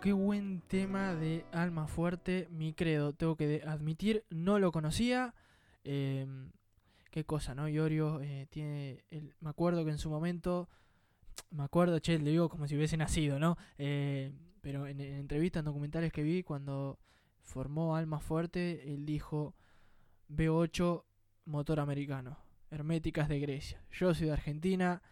Qué 0.00 0.12
buen 0.12 0.60
tema 0.60 1.14
de 1.16 1.44
Alma 1.50 1.88
Fuerte, 1.88 2.46
mi 2.52 2.72
credo, 2.72 3.12
tengo 3.14 3.36
que 3.36 3.62
admitir, 3.66 4.24
no 4.30 4.60
lo 4.60 4.70
conocía. 4.70 5.34
em, 5.82 6.52
qué 7.10 7.24
cosa, 7.24 7.54
¿no? 7.54 7.68
Iorio 7.68 8.20
eh, 8.20 8.46
tiene, 8.50 9.02
me 9.40 9.50
acuerdo 9.50 9.84
que 9.84 9.90
en 9.90 9.98
su 9.98 10.08
momento, 10.08 10.68
me 11.50 11.64
acuerdo, 11.64 11.98
che, 11.98 12.18
le 12.18 12.30
digo 12.30 12.48
como 12.48 12.68
si 12.68 12.76
hubiese 12.76 12.96
nacido, 12.96 13.40
¿no? 13.40 13.56
Eh, 13.78 14.32
pero 14.60 14.86
en, 14.86 15.00
en 15.00 15.14
entrevistas, 15.14 15.60
en 15.62 15.64
documentales 15.64 16.12
que 16.12 16.22
vi, 16.22 16.42
cuando 16.44 16.98
formó 17.42 17.96
Alma 17.96 18.20
Fuerte, 18.20 18.94
él 18.94 19.04
dijo, 19.04 19.56
B8, 20.28 21.04
motor 21.46 21.80
americano, 21.80 22.38
herméticas 22.70 23.28
de 23.28 23.40
Grecia. 23.40 23.82
Yo 23.90 24.14
soy 24.14 24.28
de 24.28 24.32
Argentina, 24.34 25.02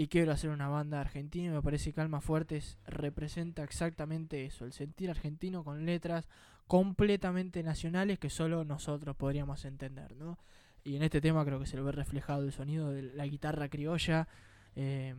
y 0.00 0.08
quiero 0.08 0.32
hacer 0.32 0.48
una 0.48 0.66
banda 0.66 0.98
argentina 0.98 1.48
y 1.48 1.50
me 1.50 1.60
parece 1.60 1.92
que 1.92 2.00
Alma 2.00 2.22
Fuertes 2.22 2.78
representa 2.86 3.62
exactamente 3.62 4.46
eso, 4.46 4.64
el 4.64 4.72
sentir 4.72 5.10
argentino 5.10 5.62
con 5.62 5.84
letras 5.84 6.26
completamente 6.66 7.62
nacionales 7.62 8.18
que 8.18 8.30
solo 8.30 8.64
nosotros 8.64 9.14
podríamos 9.14 9.66
entender, 9.66 10.16
¿no? 10.16 10.38
Y 10.84 10.96
en 10.96 11.02
este 11.02 11.20
tema 11.20 11.44
creo 11.44 11.60
que 11.60 11.66
se 11.66 11.76
lo 11.76 11.84
ve 11.84 11.92
reflejado 11.92 12.44
el 12.44 12.52
sonido 12.52 12.88
de 12.88 13.02
la 13.02 13.26
guitarra 13.26 13.68
criolla, 13.68 14.26
eh, 14.74 15.14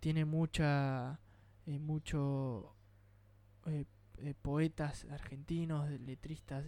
tiene 0.00 0.24
mucha, 0.24 1.20
eh, 1.64 1.78
eh, 3.66 3.84
eh, 4.18 4.34
poetas 4.42 5.06
argentinos, 5.12 5.88
letristas, 6.00 6.64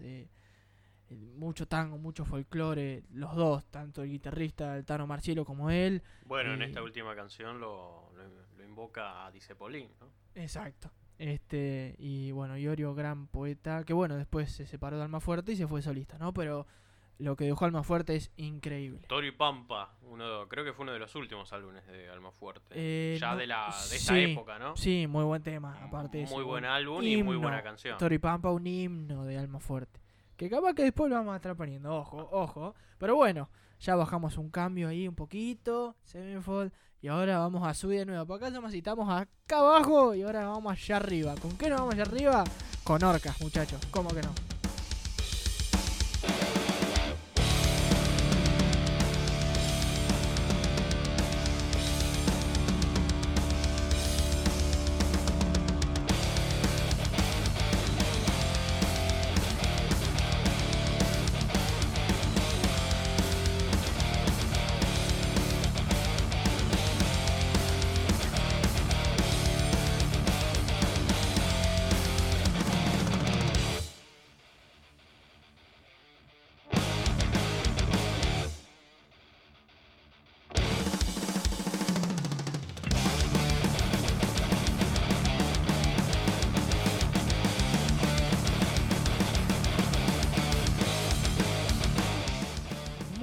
mucho 1.16 1.66
tango, 1.66 1.98
mucho 1.98 2.24
folclore, 2.24 3.02
los 3.12 3.34
dos, 3.34 3.64
tanto 3.66 4.02
el 4.02 4.10
guitarrista 4.10 4.76
el 4.76 4.84
Tano 4.84 5.06
Marcielo 5.06 5.44
como 5.44 5.70
él. 5.70 6.02
Bueno, 6.24 6.55
en 6.55 6.62
eh, 6.62 6.66
esta 6.66 6.82
última 6.82 7.14
canción 7.14 7.60
lo, 7.60 8.10
lo, 8.14 8.22
lo 8.56 8.64
invoca 8.64 9.26
a 9.26 9.30
Disepolín, 9.30 9.89
¿no? 10.01 10.09
Exacto. 10.34 10.90
Este, 11.18 11.94
y 11.98 12.32
bueno, 12.32 12.56
Iorio, 12.56 12.94
gran 12.94 13.28
poeta, 13.28 13.84
que 13.84 13.93
bueno, 13.93 14.16
después 14.16 14.51
se 14.51 14.66
separó 14.66 14.97
de 14.97 15.05
Almafuerte 15.05 15.52
y 15.52 15.56
se 15.56 15.68
fue 15.68 15.80
solista, 15.82 16.18
¿no? 16.18 16.32
Pero 16.34 16.66
lo 17.18 17.36
que 17.36 17.44
dejó 17.44 17.64
Almafuerte 17.64 18.16
es 18.16 18.32
increíble. 18.36 19.06
Toro 19.06 19.24
y 19.24 19.30
Pampa, 19.30 19.94
uno, 20.02 20.48
creo 20.48 20.64
que 20.64 20.72
fue 20.72 20.82
uno 20.82 20.93
de 20.93 20.98
los 20.98 21.14
últimos 21.14 21.52
álbumes 21.52 21.86
de 21.86 22.09
Almafuerte. 22.09 22.66
Eh, 22.72 23.18
ya 23.20 23.32
no- 23.32 23.36
de, 23.36 23.47
la, 23.47 23.66
de 23.90 23.97
esa 23.97 24.18
época, 24.18 24.59
¿no? 24.59 24.74
Sí, 24.76 25.06
muy 25.06 25.22
buen 25.22 25.43
tema, 25.43 25.78
aparte 25.84 26.26
Muy 26.28 26.43
buen 26.43 26.64
álbum 26.64 27.02
y 27.05 27.22
muy 27.22 27.36
buena 27.36 27.62
canción. 27.62 27.98
Toro 27.98 28.12
y 28.14 28.18
Pampa, 28.18 28.51
un 28.51 28.66
himno 28.66 29.24
de 29.24 29.39
Almafuerte. 29.39 30.01
Que 30.43 30.51
capaz 30.51 30.74
que 30.74 30.82
después 30.82 31.09
lo 31.09 31.14
vamos 31.14 31.35
a 31.35 31.36
estar 31.36 31.55
poniendo, 31.55 31.94
ojo, 31.94 32.28
ojo. 32.32 32.74
Pero 32.98 33.14
bueno, 33.14 33.48
ya 33.78 33.94
bajamos 33.94 34.39
un 34.39 34.51
cambio 34.51 34.89
ahí 34.89 35.06
un 35.06 35.14
poquito, 35.14 35.94
Sevenfold. 36.02 36.73
Y 37.01 37.06
ahora 37.06 37.39
vamos 37.39 37.64
a 37.64 37.73
subir 37.74 38.01
de 38.01 38.06
nuevo. 38.06 38.27
Por 38.27 38.39
acá 38.39 38.51
nomás 38.51 38.74
estamos 38.74 39.09
acá 39.09 39.59
abajo 39.59 40.16
y 40.16 40.23
ahora 40.23 40.48
vamos 40.48 40.73
allá 40.73 40.97
arriba. 40.97 41.36
¿Con 41.40 41.56
qué 41.56 41.70
nos 41.70 41.78
vamos 41.78 41.94
allá 41.94 42.02
arriba? 42.02 42.43
Con 42.82 43.05
orcas, 43.05 43.40
muchachos. 43.40 43.86
¿Cómo 43.93 44.09
que 44.09 44.23
no? 44.23 44.52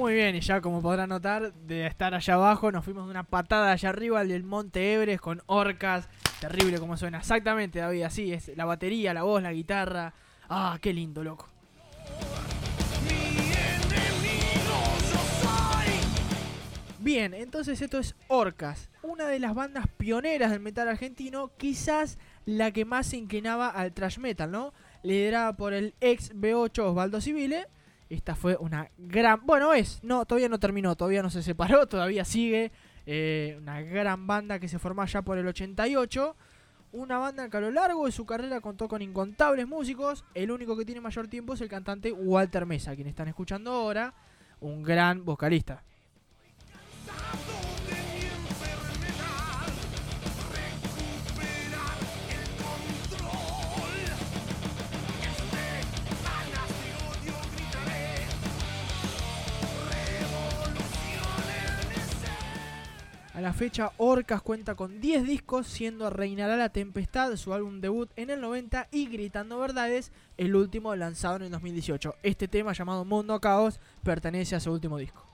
Muy 0.09 0.15
bien, 0.15 0.35
y 0.35 0.39
ya 0.39 0.59
como 0.59 0.81
podrán 0.81 1.09
notar, 1.09 1.53
de 1.53 1.85
estar 1.85 2.15
allá 2.15 2.33
abajo, 2.33 2.71
nos 2.71 2.83
fuimos 2.83 3.05
de 3.05 3.11
una 3.11 3.21
patada 3.21 3.71
allá 3.71 3.89
arriba 3.89 4.23
del 4.23 4.43
Monte 4.43 4.95
Everest 4.95 5.21
con 5.21 5.43
orcas. 5.45 6.09
Terrible 6.41 6.79
como 6.79 6.97
suena. 6.97 7.19
Exactamente, 7.19 7.77
David, 7.77 8.01
así 8.01 8.33
es. 8.33 8.51
La 8.57 8.65
batería, 8.65 9.13
la 9.13 9.21
voz, 9.21 9.43
la 9.43 9.53
guitarra. 9.53 10.15
Ah, 10.49 10.79
qué 10.81 10.93
lindo, 10.93 11.23
loco. 11.23 11.47
Bien, 16.97 17.35
entonces 17.35 17.79
esto 17.79 17.99
es 17.99 18.15
Orcas, 18.29 18.89
una 19.03 19.27
de 19.27 19.37
las 19.37 19.53
bandas 19.53 19.85
pioneras 19.97 20.49
del 20.49 20.59
metal 20.59 20.87
argentino, 20.87 21.51
quizás 21.55 22.17
la 22.47 22.71
que 22.71 22.83
más 22.83 23.05
se 23.05 23.17
inclinaba 23.17 23.69
al 23.69 23.93
thrash 23.93 24.17
metal, 24.17 24.49
¿no? 24.49 24.73
Liderada 25.03 25.55
por 25.55 25.73
el 25.73 25.93
ex 26.01 26.33
B8 26.33 26.79
Osvaldo 26.79 27.21
Civile. 27.21 27.67
Esta 28.09 28.35
fue 28.35 28.57
una 28.59 28.89
gran... 28.97 29.45
Bueno, 29.45 29.73
es, 29.73 30.03
no, 30.03 30.25
todavía 30.25 30.49
no 30.49 30.59
terminó, 30.59 30.95
todavía 30.95 31.21
no 31.21 31.29
se 31.29 31.43
separó, 31.43 31.87
todavía 31.87 32.25
sigue. 32.25 32.71
eh, 33.05 33.57
una 33.61 33.81
gran 33.81 34.25
banda 34.27 34.59
que 34.59 34.67
se 34.67 34.79
formó 34.79 35.05
ya 35.05 35.21
por 35.21 35.37
el 35.37 35.47
88. 35.47 36.35
Una 36.91 37.19
banda 37.19 37.49
que 37.49 37.57
a 37.57 37.61
lo 37.61 37.69
largo 37.69 38.07
de 38.07 38.11
su 38.11 38.25
carrera 38.25 38.61
contó 38.61 38.87
con 38.87 39.03
incontables 39.03 39.67
músicos. 39.67 40.25
El 40.33 40.49
único 40.49 40.75
que 40.75 40.85
tiene 40.85 41.01
mayor 41.01 41.27
tiempo 41.27 41.53
es 41.53 41.61
el 41.61 41.69
cantante 41.69 42.11
Walter 42.11 42.65
Mesa, 42.65 42.95
quien 42.95 43.07
están 43.07 43.27
escuchando 43.27 43.71
ahora. 43.71 44.15
Un 44.59 44.81
gran 44.81 45.23
vocalista. 45.23 45.83
A 63.39 63.41
la 63.41 63.53
fecha, 63.53 63.93
Orcas 63.95 64.41
cuenta 64.41 64.75
con 64.75 64.99
10 64.99 65.23
discos, 65.23 65.65
siendo 65.65 66.09
Reinará 66.09 66.57
la 66.57 66.73
Tempestad 66.73 67.37
su 67.37 67.53
álbum 67.53 67.79
debut 67.79 68.11
en 68.17 68.31
el 68.31 68.41
90 68.41 68.89
y 68.91 69.07
Gritando 69.07 69.57
Verdades, 69.57 70.11
el 70.35 70.53
último 70.57 70.93
lanzado 70.93 71.37
en 71.37 71.43
el 71.43 71.51
2018. 71.51 72.15
Este 72.21 72.49
tema 72.49 72.73
llamado 72.73 73.05
Mundo 73.05 73.39
Caos 73.39 73.79
pertenece 74.03 74.57
a 74.57 74.59
su 74.59 74.73
último 74.73 74.97
disco. 74.97 75.25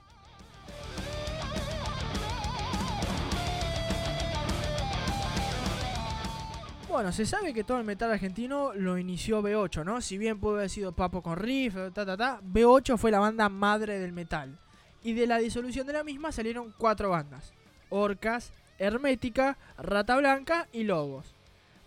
Bueno, 6.88 7.10
se 7.10 7.26
sabe 7.26 7.52
que 7.52 7.64
todo 7.64 7.80
el 7.80 7.84
metal 7.84 8.12
argentino 8.12 8.72
lo 8.72 8.98
inició 8.98 9.42
B8, 9.42 9.84
¿no? 9.84 10.00
Si 10.00 10.16
bien 10.16 10.38
pudo 10.38 10.58
haber 10.58 10.70
sido 10.70 10.92
Papo 10.92 11.24
con 11.24 11.38
Riff, 11.38 11.74
ta, 11.92 12.06
ta, 12.06 12.16
ta, 12.16 12.40
B8 12.40 12.98
fue 12.98 13.10
la 13.10 13.18
banda 13.18 13.48
madre 13.48 13.98
del 13.98 14.12
metal. 14.12 14.60
Y 15.02 15.14
de 15.14 15.26
la 15.26 15.38
disolución 15.38 15.88
de 15.88 15.94
la 15.94 16.04
misma 16.04 16.30
salieron 16.30 16.72
cuatro 16.78 17.10
bandas. 17.10 17.55
Orcas, 17.88 18.52
Hermética, 18.78 19.56
Rata 19.78 20.16
Blanca 20.16 20.68
y 20.72 20.84
Lobos. 20.84 21.34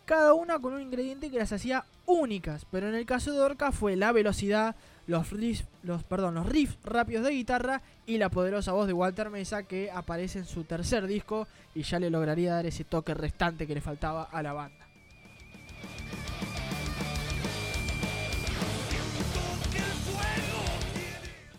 Cada 0.05 0.33
una 0.33 0.57
con 0.59 0.73
un 0.73 0.81
ingrediente 0.81 1.29
que 1.29 1.37
las 1.37 1.53
hacía 1.53 1.85
únicas, 2.05 2.65
pero 2.71 2.89
en 2.89 2.95
el 2.95 3.05
caso 3.05 3.31
de 3.31 3.41
Orca 3.41 3.71
fue 3.71 3.95
la 3.95 4.11
velocidad, 4.11 4.75
los 5.05 5.29
riffs, 5.31 5.65
los, 5.83 6.03
perdón, 6.03 6.35
los 6.35 6.47
riffs 6.47 6.77
rápidos 6.83 7.25
de 7.25 7.31
guitarra 7.31 7.81
y 8.07 8.17
la 8.17 8.29
poderosa 8.29 8.71
voz 8.71 8.87
de 8.87 8.93
Walter 8.93 9.29
Mesa 9.29 9.63
que 9.63 9.91
aparece 9.91 10.39
en 10.39 10.45
su 10.45 10.63
tercer 10.63 11.05
disco 11.05 11.47
y 11.75 11.83
ya 11.83 11.99
le 11.99 12.09
lograría 12.09 12.55
dar 12.55 12.65
ese 12.65 12.83
toque 12.83 13.13
restante 13.13 13.67
que 13.67 13.75
le 13.75 13.81
faltaba 13.81 14.23
a 14.23 14.41
la 14.41 14.53
banda. 14.53 14.87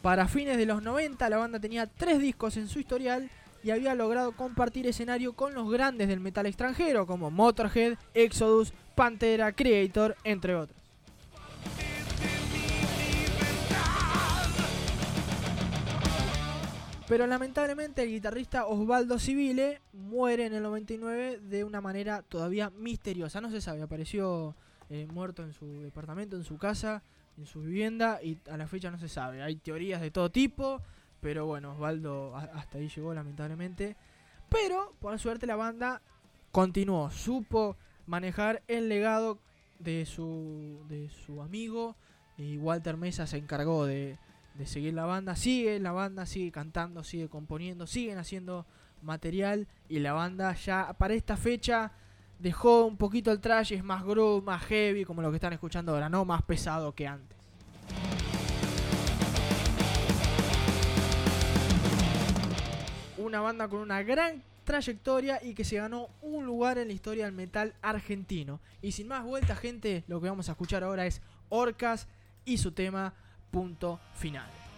Para 0.03 0.29
fines 0.29 0.57
de 0.57 0.67
los 0.67 0.83
90 0.83 1.29
la 1.29 1.37
banda 1.37 1.61
tenía 1.61 1.87
tres 1.87 2.19
discos 2.19 2.57
en 2.57 2.69
su 2.69 2.81
historial 2.81 3.31
y 3.63 3.71
había 3.71 3.95
logrado 3.95 4.33
compartir 4.33 4.87
escenario 4.87 5.33
con 5.35 5.55
los 5.55 5.71
grandes 5.71 6.09
del 6.09 6.21
metal 6.21 6.47
extranjero 6.47 7.07
como 7.07 7.31
Motorhead, 7.31 7.99
Exodus, 8.15 8.73
Pantera, 8.95 9.53
Creator, 9.53 10.17
entre 10.25 10.55
otros. 10.55 10.81
Pero 17.11 17.27
lamentablemente 17.27 18.05
el 18.05 18.11
guitarrista 18.11 18.67
Osvaldo 18.67 19.19
Civile 19.19 19.81
muere 19.93 20.47
en 20.47 20.55
el 20.55 20.63
99 20.63 21.41
de 21.43 21.65
una 21.65 21.81
manera 21.81 22.23
todavía 22.23 22.71
misteriosa. 22.71 23.41
No 23.41 23.51
se 23.51 23.61
sabe, 23.61 23.83
apareció 23.83 24.55
eh, 24.91 25.09
muerto 25.13 25.43
en 25.43 25.53
su 25.53 25.83
departamento, 25.83 26.37
en 26.37 26.45
su 26.45 26.57
casa, 26.57 27.03
en 27.37 27.47
su 27.47 27.63
vivienda 27.63 28.21
y 28.23 28.39
a 28.49 28.57
la 28.57 28.69
fecha 28.69 28.93
no 28.93 28.99
se 28.99 29.09
sabe. 29.09 29.43
Hay 29.43 29.57
teorías 29.57 30.01
de 30.01 30.13
todo 30.13 30.31
tipo, 30.31 30.83
pero 31.21 31.47
bueno, 31.47 31.73
Osvaldo 31.73 32.37
hasta 32.37 32.79
ahí 32.79 32.89
llegó 32.89 33.15
lamentablemente. 33.15 33.97
Pero 34.49 34.95
por 35.01 35.19
suerte 35.19 35.47
la 35.47 35.57
banda 35.57 36.03
continuó, 36.51 37.11
supo 37.11 37.77
manejar 38.07 38.63
el 38.67 38.89
legado 38.89 39.39
de 39.79 40.05
su, 40.07 40.85
de 40.89 41.09
su 41.09 41.43
amigo 41.43 41.97
y 42.37 42.59
Walter 42.59 42.97
Mesa 42.97 43.27
se 43.27 43.37
encargó 43.37 43.87
de, 43.87 44.19
de 44.55 44.67
seguir 44.67 44.95
la 44.95 45.05
banda. 45.05 45.37
Sigue 45.37 45.79
la 45.79 45.93
banda, 45.93 46.27
sigue 46.27 46.51
cantando, 46.51 47.05
sigue 47.05 47.29
componiendo, 47.29 47.87
siguen 47.87 48.19
haciendo 48.19 48.67
material 49.03 49.69
y 49.89 50.01
la 50.01 50.13
banda 50.13 50.55
ya 50.55 50.93
para 50.95 51.15
esta 51.15 51.37
fecha 51.37 51.93
dejó 52.39 52.85
un 52.85 52.97
poquito 52.97 53.31
el 53.31 53.41
trash, 53.41 53.73
es 53.73 53.85
más 53.85 54.05
groove, 54.05 54.45
más 54.45 54.63
heavy, 54.65 55.05
como 55.05 55.23
lo 55.23 55.31
que 55.31 55.37
están 55.37 55.53
escuchando 55.53 55.93
ahora, 55.93 56.09
no 56.09 56.25
más 56.25 56.43
pesado 56.43 56.95
que 56.95 57.07
antes. 57.07 57.40
Una 63.21 63.41
banda 63.41 63.69
con 63.69 63.81
una 63.81 64.03
gran 64.03 64.43
trayectoria 64.65 65.41
y 65.43 65.55
que 65.55 65.65
se 65.65 65.77
ganó 65.77 66.09
un 66.23 66.47
lugar 66.47 66.79
en 66.79 66.89
la 66.89 66.95
historia 66.95 67.27
del 67.27 67.35
metal 67.35 67.75
argentino. 67.83 68.61
Y 68.81 68.93
sin 68.93 69.09
más 69.09 69.25
vuelta, 69.25 69.57
gente, 69.57 70.05
lo 70.07 70.21
que 70.21 70.29
vamos 70.29 70.49
a 70.49 70.53
escuchar 70.53 70.85
ahora 70.85 71.07
es 71.07 71.21
Orcas 71.49 72.09
y 72.45 72.59
su 72.59 72.73
tema 72.73 73.13
Punto 73.51 74.01
Final. 74.15 74.70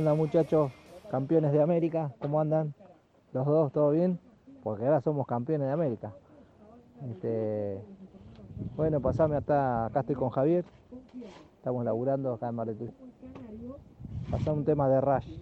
¿Cómo 0.00 0.12
andan 0.12 0.16
muchachos? 0.16 0.72
Campeones 1.10 1.52
de 1.52 1.60
América, 1.60 2.10
¿cómo 2.20 2.40
andan? 2.40 2.72
Los 3.34 3.44
dos, 3.44 3.70
¿todo 3.70 3.90
bien? 3.90 4.18
Porque 4.62 4.86
ahora 4.86 5.02
somos 5.02 5.26
campeones 5.26 5.66
de 5.66 5.74
América. 5.74 6.14
Este, 7.10 7.78
bueno, 8.76 8.98
pasame 9.02 9.36
hasta, 9.36 9.84
acá 9.84 10.00
estoy 10.00 10.16
con 10.16 10.30
Javier. 10.30 10.64
Estamos 11.54 11.84
laburando 11.84 12.32
acá 12.32 12.48
en 12.48 12.54
Mar 12.54 12.68
del 12.68 12.76
Plata. 12.76 12.94
Pasá 14.30 14.52
un 14.54 14.64
tema 14.64 14.88
de 14.88 15.02
Rush. 15.02 15.38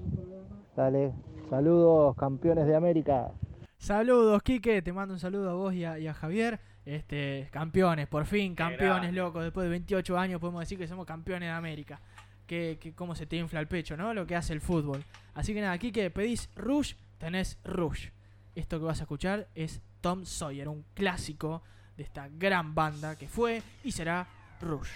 Dale, 0.74 1.12
saludos 1.48 2.16
campeones 2.16 2.66
de 2.66 2.74
América. 2.74 3.30
Saludos, 3.76 4.42
Quique. 4.42 4.82
Te 4.82 4.92
mando 4.92 5.14
un 5.14 5.20
saludo 5.20 5.50
a 5.50 5.54
vos 5.54 5.72
y 5.72 5.84
a, 5.84 6.00
y 6.00 6.08
a 6.08 6.14
Javier. 6.14 6.58
Este, 6.84 7.48
campeones, 7.52 8.08
por 8.08 8.24
fin, 8.24 8.56
campeones, 8.56 9.12
loco. 9.12 9.40
Después 9.40 9.66
de 9.66 9.70
28 9.70 10.18
años 10.18 10.40
podemos 10.40 10.60
decir 10.60 10.78
que 10.78 10.88
somos 10.88 11.06
campeones 11.06 11.48
de 11.48 11.54
América. 11.54 12.00
Que, 12.48 12.78
que 12.80 12.94
cómo 12.94 13.14
se 13.14 13.26
te 13.26 13.36
infla 13.36 13.60
el 13.60 13.68
pecho, 13.68 13.96
¿no? 13.96 14.12
Lo 14.14 14.26
que 14.26 14.34
hace 14.34 14.52
el 14.52 14.60
fútbol. 14.60 15.04
Así 15.34 15.54
que 15.54 15.60
nada, 15.60 15.78
Quique, 15.78 16.10
pedís 16.10 16.48
Rush, 16.56 16.94
tenés 17.18 17.58
Rush. 17.62 18.08
Esto 18.56 18.80
que 18.80 18.86
vas 18.86 18.98
a 18.98 19.02
escuchar 19.02 19.48
es 19.54 19.82
Tom 20.00 20.24
Sawyer, 20.24 20.68
un 20.68 20.84
clásico 20.94 21.62
de 21.96 22.02
esta 22.02 22.28
gran 22.28 22.74
banda 22.74 23.16
que 23.16 23.28
fue 23.28 23.62
y 23.84 23.92
será 23.92 24.26
Rush. 24.60 24.88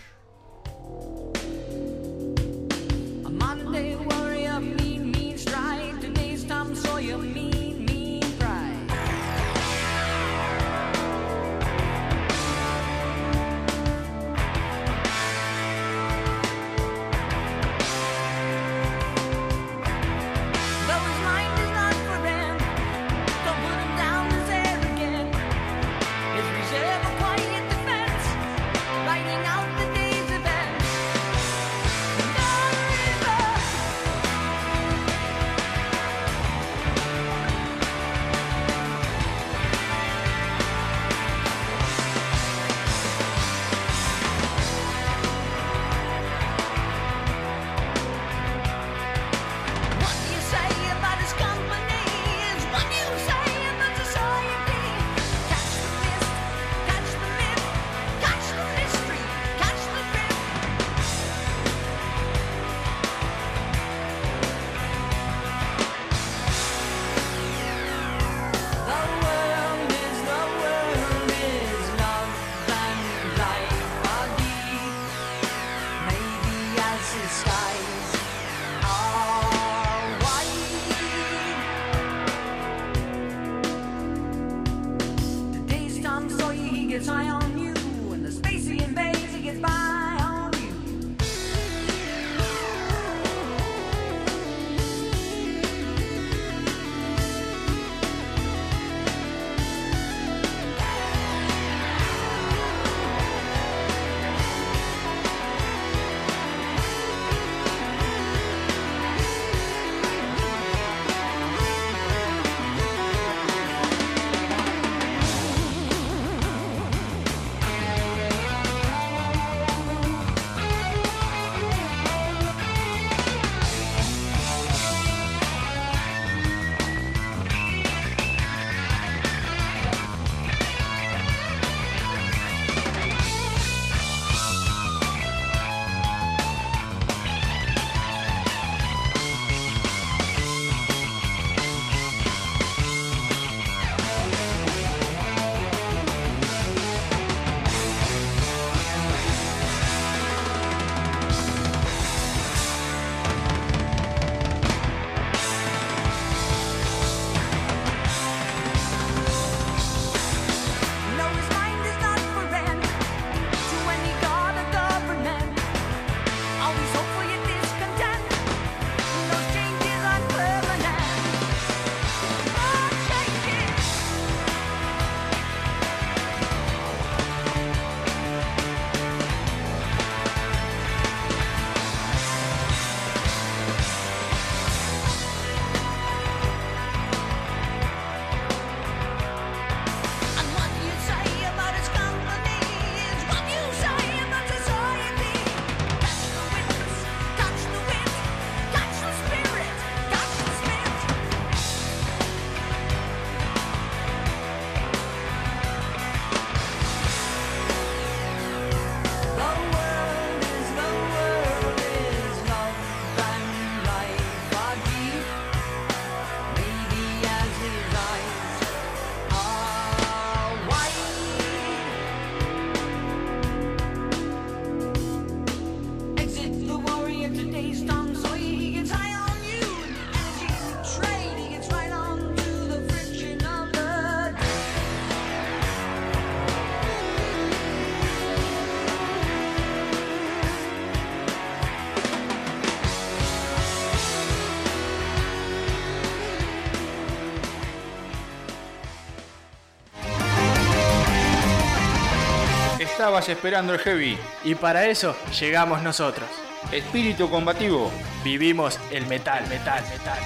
Estabas 253.02 253.28
esperando 253.30 253.74
el 253.74 253.80
heavy. 253.80 254.16
Y 254.44 254.54
para 254.54 254.86
eso 254.86 255.16
llegamos 255.40 255.82
nosotros. 255.82 256.28
Espíritu 256.70 257.28
combativo. 257.28 257.90
Vivimos 258.22 258.78
el 258.92 259.08
metal, 259.08 259.44
metal, 259.48 259.82
metal. 259.90 260.20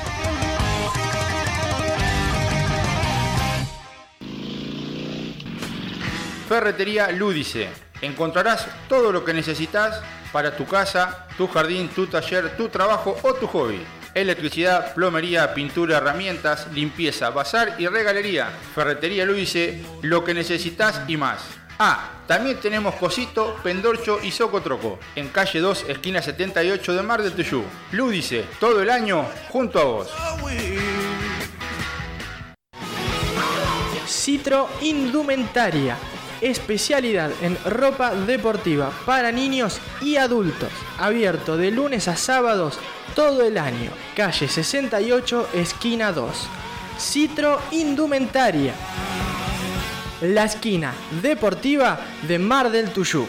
Ferretería 6.47 7.11
Lúdice. 7.13 7.71
Encontrarás 8.03 8.69
todo 8.91 9.11
lo 9.11 9.25
que 9.25 9.33
necesitas 9.33 10.03
para 10.31 10.55
tu 10.55 10.67
casa, 10.67 11.29
tu 11.39 11.49
jardín, 11.49 11.89
tu 11.89 12.07
taller, 12.09 12.59
tu 12.59 12.69
trabajo 12.69 13.17
o 13.23 13.33
tu 13.33 13.47
hobby. 13.47 13.81
Electricidad, 14.13 14.93
plomería, 14.93 15.55
pintura, 15.55 15.97
herramientas, 15.97 16.71
limpieza, 16.75 17.31
bazar 17.31 17.77
y 17.79 17.87
regalería. 17.87 18.51
Ferretería 18.75 19.25
Lúdice, 19.25 19.83
lo 20.03 20.23
que 20.25 20.35
necesitas 20.35 21.01
y 21.09 21.17
más. 21.17 21.41
Ah, 21.79 22.16
también 22.27 22.59
tenemos 22.61 22.95
Cosito, 22.97 23.57
Pendorcho 23.63 24.19
y 24.23 24.33
Socotroco, 24.33 24.99
en 25.15 25.29
calle 25.29 25.61
2, 25.61 25.87
esquina 25.89 26.21
78 26.21 26.95
de 26.95 27.03
Mar 27.03 27.23
del 27.23 27.35
Tuyú. 27.35 27.63
Lúdice, 27.93 28.45
todo 28.59 28.83
el 28.83 28.91
año 28.91 29.25
junto 29.51 29.79
a 29.79 29.85
vos. 29.85 30.09
Citro 34.07 34.69
Indumentaria. 34.83 35.97
Especialidad 36.41 37.31
en 37.43 37.57
ropa 37.65 38.15
deportiva 38.15 38.91
para 39.07 39.33
niños 39.33 39.81
y 40.03 40.17
adultos. 40.17 40.71
Abierto 40.99 41.57
de 41.57 41.71
lunes 41.71 42.09
a 42.09 42.17
sábados 42.17 42.79
todo 43.15 43.43
el 43.43 43.57
año. 43.57 43.91
Calle 44.15 44.49
68, 44.49 45.49
esquina 45.55 46.13
2. 46.13 46.49
Citro 46.99 47.61
Indumentaria. 47.71 48.75
La 50.23 50.45
esquina 50.45 50.95
deportiva 51.21 52.01
de 52.23 52.39
Mar 52.39 52.71
del 52.71 52.91
Tuyú. 52.91 53.29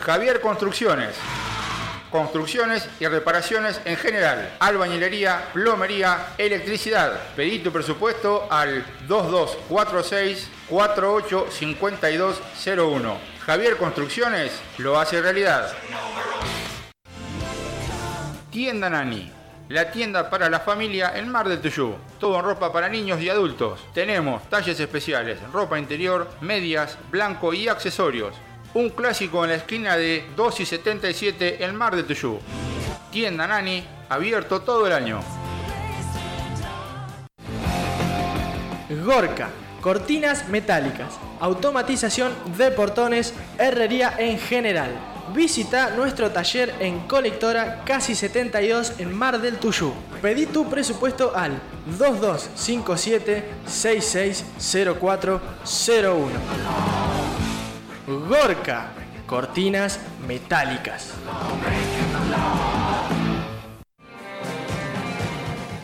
Javier 0.00 0.40
Construcciones. 0.40 1.14
Construcciones 2.10 2.88
y 2.98 3.06
reparaciones 3.06 3.80
en 3.84 3.96
general. 3.96 4.56
Albañilería, 4.58 5.50
plomería, 5.52 6.30
electricidad. 6.38 7.20
Pedí 7.36 7.60
tu 7.60 7.70
presupuesto 7.70 8.48
al 8.50 8.84
2246 9.06 10.48
485201. 10.68 13.16
Javier 13.46 13.76
Construcciones 13.76 14.50
lo 14.78 14.98
hace 14.98 15.22
realidad. 15.22 15.72
Tienda 18.50 18.90
Nani. 18.90 19.43
La 19.70 19.90
tienda 19.90 20.28
para 20.28 20.50
la 20.50 20.60
familia 20.60 21.16
en 21.16 21.30
Mar 21.30 21.48
del 21.48 21.62
Tuyú. 21.62 21.94
Todo 22.20 22.38
en 22.38 22.44
ropa 22.44 22.70
para 22.70 22.86
niños 22.90 23.22
y 23.22 23.30
adultos. 23.30 23.80
Tenemos 23.94 24.42
talles 24.50 24.78
especiales, 24.78 25.38
ropa 25.54 25.78
interior, 25.78 26.28
medias, 26.42 26.98
blanco 27.10 27.54
y 27.54 27.68
accesorios. 27.68 28.34
Un 28.74 28.90
clásico 28.90 29.42
en 29.42 29.50
la 29.50 29.56
esquina 29.56 29.96
de 29.96 30.26
2 30.36 30.60
y 30.60 30.66
77 30.66 31.64
en 31.64 31.74
Mar 31.76 31.96
del 31.96 32.04
Tuyú. 32.04 32.40
Tienda 33.10 33.46
Nani, 33.46 33.82
abierto 34.10 34.60
todo 34.60 34.86
el 34.86 34.92
año. 34.92 35.20
Gorka. 39.02 39.48
Cortinas 39.80 40.46
metálicas. 40.48 41.18
Automatización 41.40 42.34
de 42.58 42.70
portones. 42.70 43.32
Herrería 43.58 44.14
en 44.18 44.38
general. 44.38 45.13
Visita 45.32 45.90
nuestro 45.90 46.30
taller 46.30 46.74
en 46.80 47.08
Colectora 47.08 47.82
Casi 47.84 48.14
72 48.14 48.92
en 48.98 49.12
Mar 49.12 49.40
del 49.40 49.56
Tuyú. 49.56 49.92
Pedí 50.20 50.44
tu 50.46 50.68
presupuesto 50.68 51.34
al 51.34 51.58
2257 51.86 53.44
660401. 53.66 56.28
Gorka. 58.28 58.88
Cortinas 59.26 59.98
metálicas. 60.28 61.14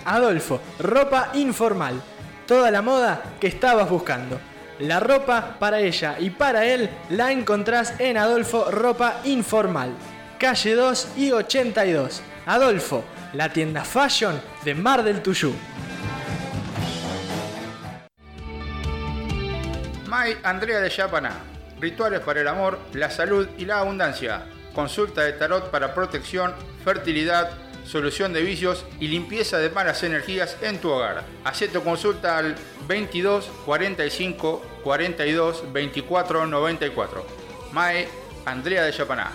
Adolfo. 0.05 0.61
Ropa 0.79 1.31
informal. 1.35 2.03
Toda 2.47 2.71
la 2.71 2.83
moda 2.83 3.23
que 3.41 3.47
estabas 3.47 3.89
buscando. 3.89 4.39
La 4.81 4.99
ropa 4.99 5.57
para 5.59 5.79
ella 5.79 6.17
y 6.19 6.31
para 6.31 6.65
él 6.65 6.89
la 7.11 7.31
encontrás 7.31 8.01
en 8.01 8.17
Adolfo 8.17 8.71
Ropa 8.71 9.21
Informal. 9.25 9.93
Calle 10.39 10.75
2 10.75 11.09
y 11.19 11.33
82. 11.33 12.23
Adolfo, 12.47 13.05
la 13.35 13.51
tienda 13.51 13.85
fashion 13.85 14.41
de 14.65 14.75
Mar 14.75 15.03
del 15.03 15.21
Tuyú. 15.21 15.55
May 20.07 20.39
Andrea 20.43 20.81
de 20.81 20.89
Yapaná. 20.89 21.33
Rituales 21.79 22.21
para 22.21 22.41
el 22.41 22.49
amor, 22.49 22.79
la 22.95 23.11
salud 23.11 23.49
y 23.59 23.67
la 23.67 23.81
abundancia. 23.81 24.47
Consulta 24.75 25.21
de 25.21 25.35
tarot 25.35 25.71
para 25.71 25.93
protección, 25.93 26.55
fertilidad, 26.85 27.51
solución 27.91 28.33
de 28.33 28.43
vicios 28.43 28.85
y 29.01 29.09
limpieza 29.09 29.59
de 29.59 29.69
malas 29.69 30.05
energías 30.05 30.57
en 30.63 30.79
tu 30.79 30.91
hogar. 30.91 31.25
Haz 31.43 31.59
tu 31.73 31.83
consulta 31.83 32.39
al 32.39 32.55
22 32.87 33.51
45 33.67 34.63
42 34.85 35.73
24 35.73 36.47
94. 36.47 37.27
Mae 37.73 38.09
Andrea 38.47 38.85
de 38.85 38.93
Yapaná. 38.93 39.33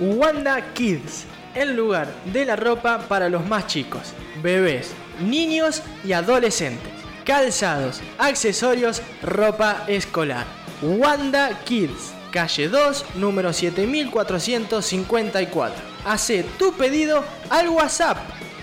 Wanda 0.00 0.72
Kids, 0.72 1.26
el 1.54 1.76
lugar 1.76 2.08
de 2.32 2.46
la 2.46 2.56
ropa 2.56 3.06
para 3.06 3.28
los 3.28 3.46
más 3.46 3.66
chicos, 3.66 4.14
bebés, 4.42 4.94
niños 5.20 5.82
y 6.04 6.14
adolescentes. 6.14 6.90
Calzados, 7.24 8.00
accesorios, 8.18 9.02
ropa 9.22 9.84
escolar. 9.86 10.44
Wanda 10.80 11.56
Kids, 11.64 12.12
calle 12.32 12.68
2, 12.68 13.04
número 13.14 13.52
7454. 13.52 15.76
Hace 16.04 16.42
tu 16.58 16.72
pedido 16.72 17.22
al 17.50 17.68
WhatsApp 17.68 18.18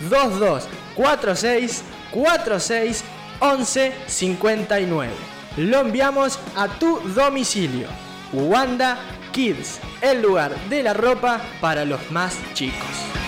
2246 0.09 1.83
46 2.11 3.05
11 3.39 3.93
59. 4.07 5.13
Lo 5.57 5.79
enviamos 5.79 6.37
a 6.57 6.67
tu 6.67 6.99
domicilio. 7.15 7.87
Wanda 8.33 8.97
Kids, 9.31 9.79
el 10.01 10.21
lugar 10.21 10.53
de 10.69 10.83
la 10.83 10.93
ropa 10.93 11.41
para 11.61 11.85
los 11.85 12.11
más 12.11 12.35
chicos. 12.53 13.18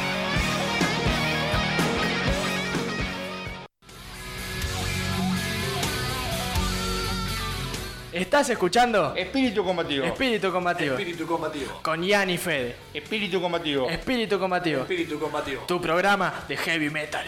¿Estás 8.11 8.49
escuchando? 8.49 9.15
Espíritu 9.15 9.63
combativo. 9.63 10.05
Espíritu 10.05 10.51
combativo. 10.51 10.95
Espíritu 10.95 11.25
combativo. 11.25 11.79
Con 11.81 12.03
Yanni 12.03 12.37
Fede. 12.37 12.75
Espíritu 12.93 13.41
combativo. 13.41 13.89
Espíritu 13.89 14.37
combativo. 14.37 14.81
Espíritu 14.81 15.17
combativo. 15.17 15.63
Tu 15.65 15.79
programa 15.79 16.43
de 16.47 16.57
heavy 16.57 16.89
metal. 16.89 17.25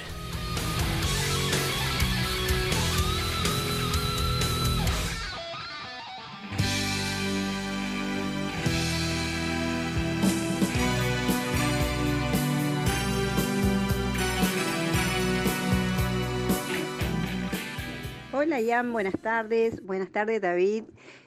Hola 18.56 18.84
buenas 18.84 19.20
tardes. 19.20 19.84
Buenas 19.84 20.12
tardes 20.12 20.40
David. 20.40 20.84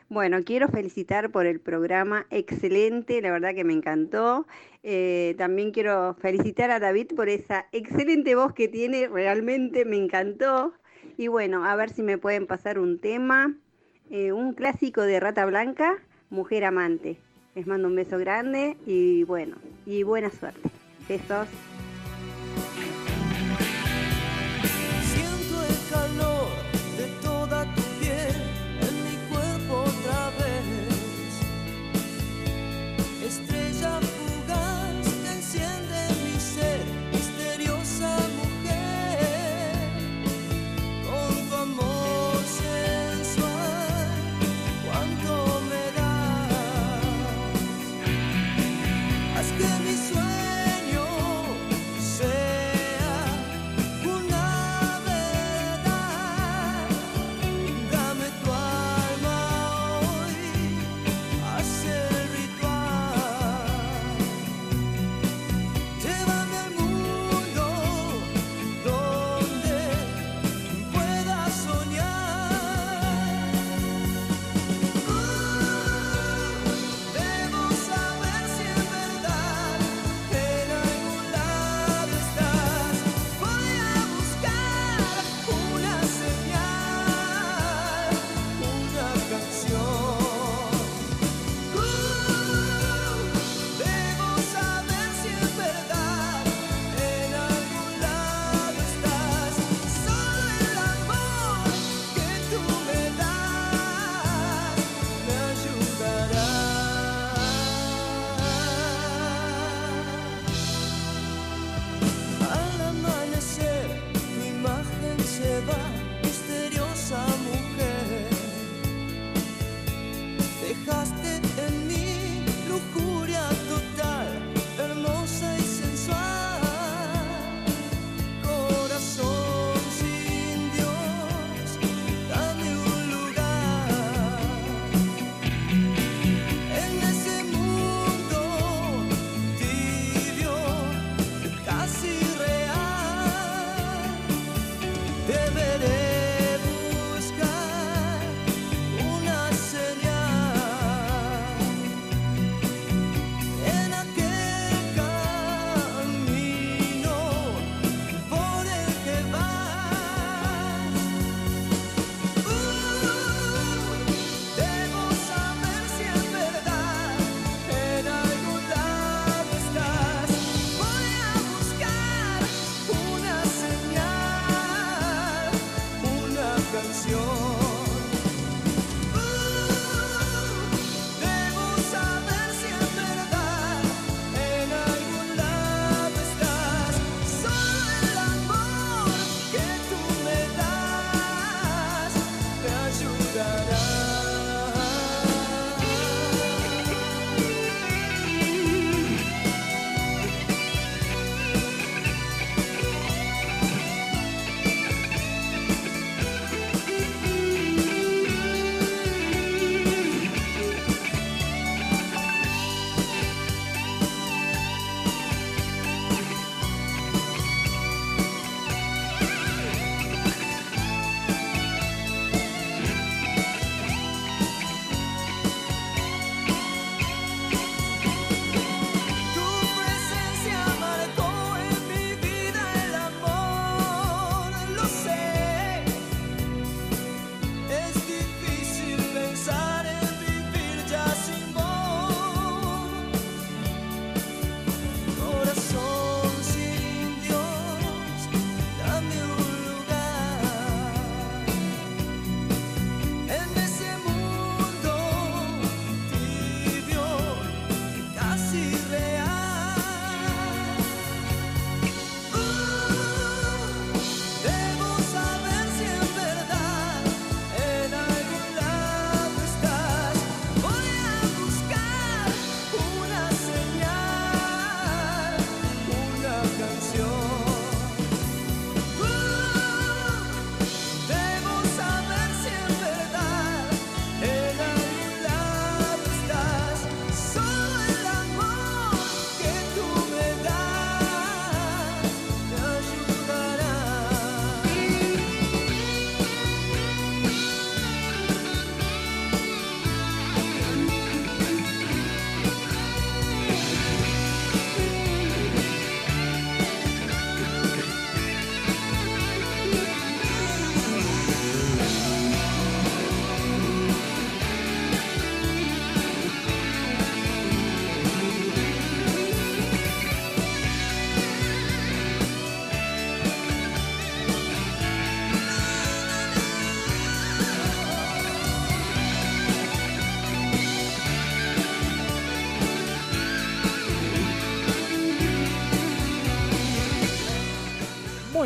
Bueno, 0.09 0.44
quiero 0.44 0.69
felicitar 0.69 1.32
por 1.32 1.44
el 1.47 1.59
programa 1.59 2.24
excelente, 2.31 3.20
la 3.20 3.32
verdad 3.32 3.53
que 3.53 3.65
me 3.65 3.73
encantó. 3.73 4.47
Eh, 4.85 5.35
también 5.36 5.73
quiero 5.73 6.15
felicitar 6.20 6.70
a 6.70 6.78
David 6.78 7.09
por 7.16 7.28
esa 7.28 7.66
excelente 7.73 8.36
voz 8.36 8.53
que 8.53 8.69
tiene, 8.69 9.09
realmente 9.09 9.85
me 9.85 9.97
encantó. 9.97 10.73
Y 11.16 11.27
bueno, 11.27 11.65
a 11.65 11.74
ver 11.74 11.90
si 11.90 12.05
me 12.05 12.16
pueden 12.16 12.47
pasar 12.47 12.78
un 12.78 13.01
tema, 13.01 13.57
eh, 14.09 14.31
un 14.31 14.53
clásico 14.53 15.03
de 15.03 15.19
Rata 15.19 15.47
Blanca, 15.47 15.97
Mujer 16.31 16.65
Amante. 16.65 17.16
Les 17.57 17.66
mando 17.66 17.89
un 17.89 17.97
beso 17.97 18.19
grande 18.19 18.77
y 18.86 19.24
bueno, 19.24 19.57
y 19.85 20.05
buena 20.05 20.31
suerte. 20.31 20.70
Besos. 21.09 21.48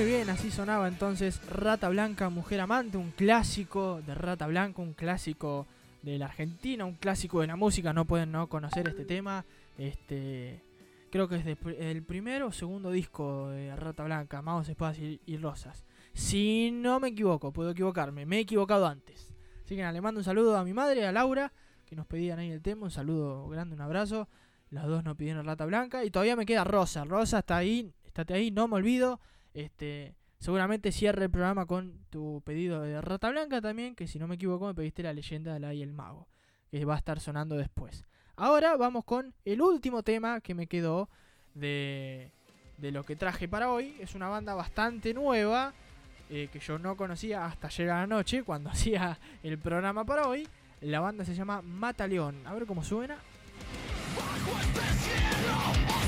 Muy 0.01 0.09
bien, 0.09 0.31
así 0.31 0.51
sonaba 0.51 0.89
entonces 0.89 1.47
Rata 1.47 1.90
Blanca, 1.90 2.31
Mujer 2.31 2.60
Amante, 2.60 2.97
un 2.97 3.10
clásico 3.10 4.01
de 4.06 4.14
Rata 4.14 4.47
Blanca, 4.47 4.81
un 4.81 4.94
clásico 4.94 5.66
de 6.01 6.16
la 6.16 6.24
Argentina, 6.24 6.86
un 6.86 6.94
clásico 6.94 7.43
de 7.43 7.48
la 7.48 7.56
música, 7.56 7.93
no 7.93 8.06
pueden 8.06 8.32
no 8.32 8.48
conocer 8.48 8.89
este 8.89 9.05
tema. 9.05 9.44
Este, 9.77 10.62
creo 11.10 11.28
que 11.28 11.36
es 11.36 11.44
de 11.44 11.59
el 11.78 12.02
primero 12.02 12.47
o 12.47 12.52
segundo 12.52 12.90
disco 12.90 13.51
de 13.51 13.77
Rata 13.77 14.05
Blanca, 14.05 14.39
Amados, 14.39 14.70
Espadas 14.70 14.98
y, 14.98 15.20
y 15.27 15.36
Rosas. 15.36 15.85
Si 16.14 16.70
no 16.72 16.98
me 16.98 17.09
equivoco, 17.09 17.52
puedo 17.52 17.72
equivocarme, 17.72 18.24
me 18.24 18.39
he 18.39 18.40
equivocado 18.40 18.86
antes. 18.86 19.31
Así 19.66 19.77
que 19.77 19.82
nada, 19.82 19.93
le 19.93 20.01
mando 20.01 20.20
un 20.20 20.24
saludo 20.24 20.56
a 20.56 20.64
mi 20.64 20.72
madre, 20.72 21.06
a 21.06 21.12
Laura, 21.12 21.52
que 21.85 21.94
nos 21.94 22.06
pedían 22.06 22.39
ahí 22.39 22.51
el 22.51 22.62
tema, 22.62 22.85
un 22.85 22.90
saludo 22.90 23.48
grande, 23.48 23.74
un 23.74 23.82
abrazo. 23.82 24.28
Las 24.70 24.86
dos 24.86 25.05
nos 25.05 25.18
pidieron 25.18 25.44
Rata 25.44 25.66
Blanca 25.66 26.06
y 26.06 26.10
todavía 26.10 26.36
me 26.36 26.47
queda 26.47 26.64
Rosa. 26.64 27.05
Rosa 27.05 27.40
está 27.40 27.59
ahí, 27.59 27.93
estate 28.06 28.32
ahí, 28.32 28.51
no 28.51 28.66
me 28.66 28.77
olvido. 28.77 29.20
Este, 29.55 30.14
seguramente 30.39 30.93
cierre 30.93 31.24
el 31.24 31.31
programa 31.31 31.66
con 31.66 32.05
tu 32.10 32.43
pedido 32.44 32.82
de 32.82 33.01
Rata 33.01 33.31
Blanca 33.31 33.60
también, 33.60 33.94
que 33.94 34.06
si 34.06 34.18
no 34.18 34.27
me 34.27 34.36
equivoco 34.36 34.66
me 34.66 34.74
pediste 34.74 35.02
la 35.02 35.12
leyenda 35.12 35.55
de 35.55 35.60
la 35.60 35.74
y 35.74 35.82
el 35.82 35.93
mago, 35.93 36.28
que 36.70 36.85
va 36.85 36.94
a 36.94 36.98
estar 36.98 37.20
sonando 37.20 37.56
después. 37.56 38.05
Ahora 38.36 38.77
vamos 38.77 39.05
con 39.05 39.35
el 39.44 39.60
último 39.60 40.02
tema 40.02 40.40
que 40.40 40.55
me 40.55 40.66
quedó 40.66 41.10
de, 41.55 42.32
de 42.78 42.90
lo 42.90 43.05
que 43.05 43.16
traje 43.16 43.48
para 43.48 43.70
hoy. 43.70 43.97
Es 44.01 44.14
una 44.14 44.28
banda 44.28 44.55
bastante 44.55 45.12
nueva, 45.12 45.74
eh, 46.31 46.48
que 46.52 46.59
yo 46.59 46.78
no 46.78 46.97
conocía 46.97 47.44
hasta 47.44 47.66
ayer 47.66 47.90
a 47.90 48.01
la 48.01 48.06
noche, 48.06 48.43
cuando 48.43 48.70
hacía 48.72 49.18
el 49.43 49.59
programa 49.59 50.05
para 50.05 50.27
hoy. 50.27 50.48
La 50.81 51.01
banda 51.01 51.24
se 51.24 51.35
llama 51.35 51.60
Mataleón. 51.60 52.47
A 52.47 52.55
ver 52.55 52.64
cómo 52.66 52.82
suena. 52.82 53.18
Silencios 55.01 55.99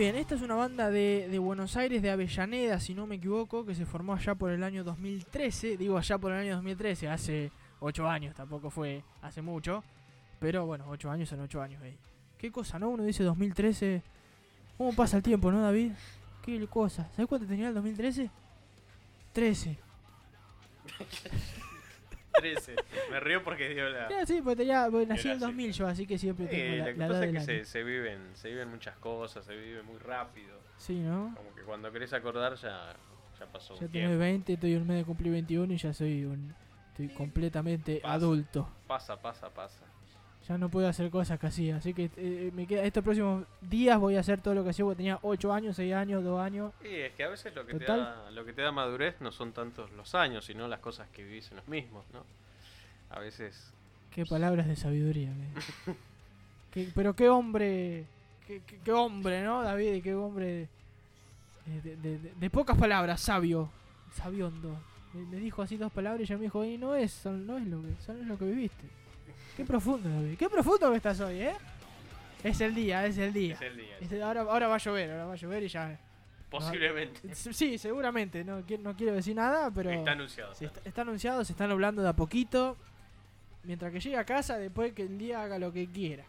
bien, 0.00 0.16
esta 0.16 0.34
es 0.34 0.40
una 0.40 0.54
banda 0.54 0.88
de, 0.88 1.38
Buenos 1.38 1.76
Aires, 1.76 2.00
de 2.00 2.10
Avellaneda, 2.10 2.80
si 2.80 2.94
no 2.94 3.06
me 3.06 3.16
equivoco, 3.16 3.66
que 3.66 3.74
se 3.74 3.84
formó 3.84 4.14
allá 4.14 4.34
por 4.34 4.50
el 4.50 4.64
año 4.64 4.82
2013. 4.82 5.76
Digo 5.76 5.98
allá 5.98 6.16
por 6.16 6.32
el 6.32 6.38
año 6.38 6.54
2013, 6.54 7.06
hace 7.06 7.52
8 7.80 8.08
años, 8.08 8.34
tampoco 8.34 8.70
fue 8.70 9.04
hace 9.20 9.42
mucho. 9.42 9.84
Pero 10.38 10.64
bueno, 10.64 10.86
8 10.88 11.10
años 11.10 11.28
son 11.28 11.40
8 11.40 11.60
años. 11.60 11.82
Qué 12.38 12.50
cosa, 12.50 12.78
¿no? 12.78 12.88
Uno 12.88 13.02
dice 13.02 13.22
2013. 13.24 14.02
¿Cómo 14.78 14.94
pasa 14.94 15.18
el 15.18 15.22
tiempo, 15.22 15.52
no, 15.52 15.60
David? 15.60 15.92
Qué 16.42 16.66
cosa. 16.66 17.06
¿Sabes 17.14 17.26
cuánto 17.28 17.46
tenía 17.46 17.68
el 17.68 17.74
2013? 17.74 18.30
13. 19.34 19.78
13. 22.32 22.74
Me 23.10 23.20
río 23.20 23.42
porque 23.42 23.68
dio 23.68 23.88
la. 23.88 24.08
Ya, 24.08 24.26
sí, 24.26 24.40
pues 24.42 24.56
tenía, 24.56 24.88
pues 24.90 25.06
nací 25.08 25.28
en 25.28 25.32
el 25.32 25.38
Era 25.38 25.46
2000 25.48 25.72
yo, 25.72 25.86
así 25.86 26.06
que 26.06 26.18
siempre 26.18 26.46
tengo 26.46 26.62
Eh, 26.62 26.78
la, 26.78 26.84
que 26.92 26.98
la 26.98 27.08
pasa 27.08 27.24
edad 27.24 27.34
es 27.34 27.46
que 27.46 27.64
se, 27.64 27.64
se 27.64 27.82
viven, 27.84 28.20
se 28.34 28.48
viven 28.50 28.68
muchas 28.68 28.96
cosas, 28.98 29.44
se 29.44 29.54
vive 29.56 29.82
muy 29.82 29.98
rápido. 29.98 30.58
Sí, 30.78 30.98
¿no? 31.00 31.34
Como 31.36 31.54
que 31.54 31.62
cuando 31.62 31.90
querés 31.92 32.12
acordar 32.12 32.54
ya, 32.56 32.94
ya 33.38 33.46
pasó 33.46 33.74
Ya 33.78 33.86
un 33.86 33.92
tengo 33.92 34.06
tiempo. 34.06 34.18
20, 34.18 34.52
estoy 34.54 34.74
un 34.76 34.86
mes 34.86 34.96
de 34.98 35.04
cumplir 35.04 35.32
21 35.32 35.72
y 35.72 35.76
ya 35.76 35.92
soy 35.92 36.24
un... 36.24 36.54
Estoy 36.88 37.08
completamente 37.16 38.00
Pasa. 38.00 38.14
adulto. 38.14 38.68
Pasa, 38.86 39.20
pasa, 39.20 39.48
pasa. 39.54 39.84
Ya 40.50 40.58
no 40.58 40.68
puedo 40.68 40.88
hacer 40.88 41.10
cosas 41.10 41.38
que 41.38 41.46
hacía. 41.46 41.76
Así 41.76 41.94
que 41.94 42.10
eh, 42.16 42.50
me 42.52 42.66
queda, 42.66 42.82
estos 42.82 43.04
próximos 43.04 43.44
días 43.60 43.96
voy 44.00 44.16
a 44.16 44.20
hacer 44.20 44.40
todo 44.40 44.52
lo 44.52 44.64
que 44.64 44.70
hacía 44.70 44.84
porque 44.84 44.96
tenía 44.96 45.16
8 45.22 45.52
años, 45.52 45.76
6 45.76 45.94
años, 45.94 46.24
2 46.24 46.40
años. 46.40 46.72
Y 46.82 46.88
es 46.88 47.12
que 47.12 47.22
a 47.22 47.28
veces 47.28 47.54
lo 47.54 47.64
que, 47.64 47.74
te 47.74 47.84
da, 47.84 48.28
lo 48.32 48.44
que 48.44 48.52
te 48.52 48.60
da 48.62 48.72
madurez 48.72 49.14
no 49.20 49.30
son 49.30 49.52
tantos 49.52 49.92
los 49.92 50.12
años, 50.16 50.44
sino 50.44 50.66
las 50.66 50.80
cosas 50.80 51.06
que 51.10 51.22
vivís 51.22 51.48
en 51.52 51.58
los 51.58 51.68
mismos, 51.68 52.04
¿no? 52.12 52.24
A 53.10 53.20
veces... 53.20 53.72
Qué 54.12 54.26
palabras 54.26 54.66
de 54.66 54.74
sabiduría. 54.74 55.32
que- 55.84 55.94
que- 56.86 56.92
pero 56.96 57.14
qué 57.14 57.28
hombre... 57.28 58.06
Qué, 58.44 58.60
qué- 58.66 58.80
qué 58.84 58.92
hombre, 58.92 59.44
¿no, 59.44 59.62
David? 59.62 60.02
Qué 60.02 60.16
hombre 60.16 60.68
de, 61.64 61.80
de- 61.80 61.96
de- 62.18 62.32
de- 62.34 62.50
pocas 62.50 62.76
palabras, 62.76 63.20
sabio. 63.20 63.70
sabiondo. 64.14 64.76
Me, 65.14 65.20
me 65.26 65.36
dijo 65.36 65.62
así 65.62 65.76
dos 65.76 65.92
palabras 65.92 66.22
y 66.22 66.26
ya 66.26 66.36
me 66.36 66.42
dijo, 66.42 66.64
y 66.64 66.76
no 66.76 66.96
es, 66.96 67.12
son- 67.12 67.46
no 67.46 67.56
es 67.56 67.66
lo 67.68 67.80
que, 67.82 67.94
son 68.04 68.20
es 68.20 68.26
lo 68.26 68.36
que 68.36 68.46
viviste. 68.46 68.98
Qué 69.56 69.64
profundo, 69.64 70.08
David. 70.08 70.36
Qué 70.38 70.48
profundo 70.48 70.90
que 70.90 70.96
estás 70.96 71.20
hoy, 71.20 71.40
¿eh? 71.40 71.54
Es 72.42 72.60
el 72.60 72.74
día, 72.74 73.06
es 73.06 73.18
el 73.18 73.32
día. 73.32 73.54
Es 73.54 73.60
el 73.60 73.76
día. 73.76 73.96
Es 74.00 74.10
el- 74.12 74.22
ahora, 74.22 74.40
ahora 74.42 74.68
va 74.68 74.76
a 74.76 74.78
llover, 74.78 75.10
ahora 75.10 75.26
va 75.26 75.32
a 75.34 75.36
llover 75.36 75.62
y 75.62 75.68
ya. 75.68 75.98
Posiblemente. 76.48 77.34
Sí, 77.34 77.78
seguramente. 77.78 78.42
No, 78.44 78.60
no 78.80 78.96
quiero 78.96 79.12
decir 79.14 79.36
nada, 79.36 79.70
pero. 79.70 79.90
Está 79.90 80.12
anunciado. 80.12 80.54
Sí, 80.54 80.64
está, 80.64 80.80
está 80.84 81.02
anunciado, 81.02 81.44
se 81.44 81.52
están 81.52 81.70
hablando 81.70 82.02
de 82.02 82.08
a 82.08 82.12
poquito. 82.14 82.76
Mientras 83.62 83.92
que 83.92 84.00
llegue 84.00 84.16
a 84.16 84.24
casa, 84.24 84.56
después 84.58 84.92
que 84.94 85.02
el 85.02 85.18
día 85.18 85.42
haga 85.42 85.58
lo 85.58 85.72
que 85.72 85.86
quiera. 85.86 86.24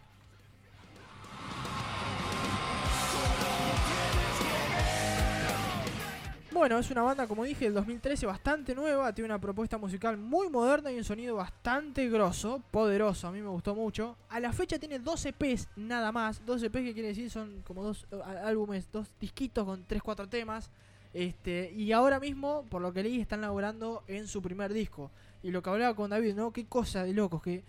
Bueno, 6.53 6.77
es 6.77 6.91
una 6.91 7.01
banda, 7.01 7.27
como 7.27 7.45
dije, 7.45 7.63
del 7.63 7.73
2013 7.75 8.25
bastante 8.25 8.75
nueva, 8.75 9.13
tiene 9.13 9.27
una 9.27 9.39
propuesta 9.39 9.77
musical 9.77 10.17
muy 10.17 10.49
moderna 10.49 10.91
y 10.91 10.97
un 10.97 11.05
sonido 11.05 11.37
bastante 11.37 12.09
grosso, 12.09 12.61
poderoso, 12.71 13.29
a 13.29 13.31
mí 13.31 13.41
me 13.41 13.47
gustó 13.47 13.73
mucho. 13.73 14.17
A 14.27 14.37
la 14.41 14.51
fecha 14.51 14.77
tiene 14.77 14.99
12 14.99 15.29
EPs 15.29 15.69
nada 15.77 16.11
más, 16.11 16.45
12 16.45 16.65
EPs 16.65 16.79
que 16.79 16.93
quiere 16.93 17.07
decir 17.07 17.31
son 17.31 17.61
como 17.65 17.83
dos 17.83 18.05
eh, 18.11 18.19
álbumes, 18.43 18.91
dos 18.91 19.07
disquitos 19.17 19.63
con 19.63 19.87
3-4 19.87 20.27
temas. 20.27 20.69
Este, 21.13 21.71
y 21.71 21.93
ahora 21.93 22.19
mismo, 22.19 22.65
por 22.69 22.81
lo 22.81 22.91
que 22.91 23.03
leí, 23.03 23.21
están 23.21 23.39
laborando 23.39 24.03
en 24.07 24.27
su 24.27 24.41
primer 24.41 24.73
disco. 24.73 25.09
Y 25.41 25.51
lo 25.51 25.63
que 25.63 25.69
hablaba 25.69 25.95
con 25.95 26.09
David, 26.09 26.35
¿no? 26.35 26.51
Qué 26.51 26.65
cosa 26.65 27.05
de 27.05 27.13
locos, 27.13 27.41
que 27.41 27.63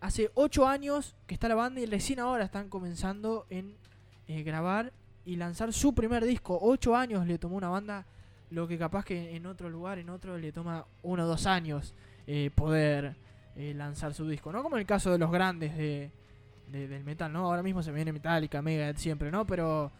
hace 0.00 0.32
8 0.34 0.66
años 0.66 1.14
que 1.28 1.34
está 1.34 1.46
la 1.46 1.54
banda 1.54 1.80
y 1.80 1.86
recién 1.86 2.18
ahora 2.18 2.46
están 2.46 2.70
comenzando 2.70 3.46
en 3.50 3.76
eh, 4.26 4.42
grabar 4.42 4.92
y 5.24 5.36
lanzar 5.36 5.72
su 5.72 5.94
primer 5.94 6.24
disco. 6.24 6.58
8 6.60 6.96
años 6.96 7.24
le 7.24 7.38
tomó 7.38 7.56
una 7.56 7.68
banda 7.68 8.04
lo 8.50 8.66
que 8.68 8.78
capaz 8.78 9.04
que 9.04 9.34
en 9.36 9.46
otro 9.46 9.68
lugar, 9.68 9.98
en 9.98 10.08
otro, 10.10 10.38
le 10.38 10.52
toma 10.52 10.84
uno 11.02 11.24
o 11.24 11.26
dos 11.26 11.46
años 11.46 11.94
eh, 12.26 12.50
poder 12.54 13.16
eh, 13.56 13.72
lanzar 13.74 14.14
su 14.14 14.28
disco, 14.28 14.52
¿no? 14.52 14.62
Como 14.62 14.76
el 14.76 14.86
caso 14.86 15.10
de 15.10 15.18
los 15.18 15.30
grandes 15.30 15.76
de, 15.76 16.10
de- 16.70 16.88
del 16.88 17.04
metal, 17.04 17.32
¿no? 17.32 17.46
Ahora 17.46 17.62
mismo 17.62 17.82
se 17.82 17.90
viene 17.92 18.12
Metallica, 18.12 18.62
Megadeth 18.62 18.98
siempre, 18.98 19.30
¿no? 19.30 19.46
Pero 19.46 19.90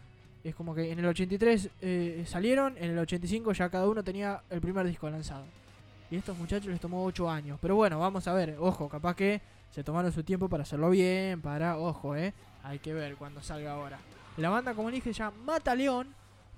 es 0.43 0.55
como 0.55 0.73
que 0.75 0.91
en 0.91 0.99
el 0.99 1.05
83 1.07 1.69
eh, 1.81 2.23
salieron, 2.25 2.77
en 2.77 2.91
el 2.91 2.99
85 2.99 3.51
ya 3.53 3.69
cada 3.69 3.87
uno 3.89 4.03
tenía 4.03 4.41
el 4.49 4.61
primer 4.61 4.85
disco 4.87 5.09
lanzado. 5.09 5.43
Y 6.09 6.15
a 6.15 6.19
estos 6.19 6.37
muchachos 6.37 6.67
les 6.67 6.79
tomó 6.79 7.03
8 7.03 7.29
años. 7.29 7.59
Pero 7.61 7.75
bueno, 7.75 7.99
vamos 7.99 8.27
a 8.29 8.33
ver, 8.33 8.55
ojo, 8.59 8.87
capaz 8.87 9.15
que 9.15 9.41
se 9.71 9.83
tomaron 9.83 10.11
su 10.13 10.23
tiempo 10.23 10.47
para 10.47 10.63
hacerlo 10.63 10.89
bien, 10.89 11.41
para, 11.41 11.77
ojo, 11.77 12.15
¿eh? 12.15 12.33
Hay 12.63 12.79
que 12.79 12.93
ver 12.93 13.15
cuando 13.17 13.41
salga 13.41 13.73
ahora. 13.73 13.97
La 14.37 14.49
banda, 14.49 14.73
como 14.73 14.89
dije, 14.91 15.11
ya 15.11 15.31
Mata 15.31 15.75
León. 15.75 16.07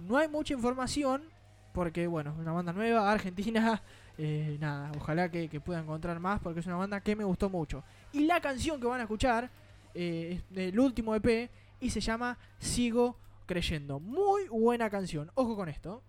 No 0.07 0.17
hay 0.17 0.27
mucha 0.27 0.53
información, 0.53 1.23
porque 1.73 2.07
bueno, 2.07 2.35
una 2.39 2.51
banda 2.51 2.73
nueva, 2.73 3.11
argentina, 3.11 3.81
eh, 4.17 4.57
nada, 4.59 4.91
ojalá 4.97 5.29
que, 5.29 5.47
que 5.49 5.59
pueda 5.59 5.79
encontrar 5.79 6.19
más 6.19 6.39
porque 6.39 6.59
es 6.59 6.65
una 6.65 6.75
banda 6.75 7.01
que 7.01 7.15
me 7.15 7.23
gustó 7.23 7.49
mucho. 7.49 7.83
Y 8.11 8.25
la 8.25 8.39
canción 8.41 8.79
que 8.79 8.87
van 8.87 8.99
a 8.99 9.03
escuchar 9.03 9.49
eh, 9.93 10.35
es 10.37 10.55
del 10.55 10.79
último 10.79 11.15
EP 11.15 11.49
y 11.79 11.89
se 11.89 11.99
llama 11.99 12.37
Sigo 12.59 13.17
Creyendo. 13.45 13.99
Muy 13.99 14.47
buena 14.47 14.89
canción, 14.89 15.31
ojo 15.35 15.55
con 15.55 15.69
esto. 15.69 16.03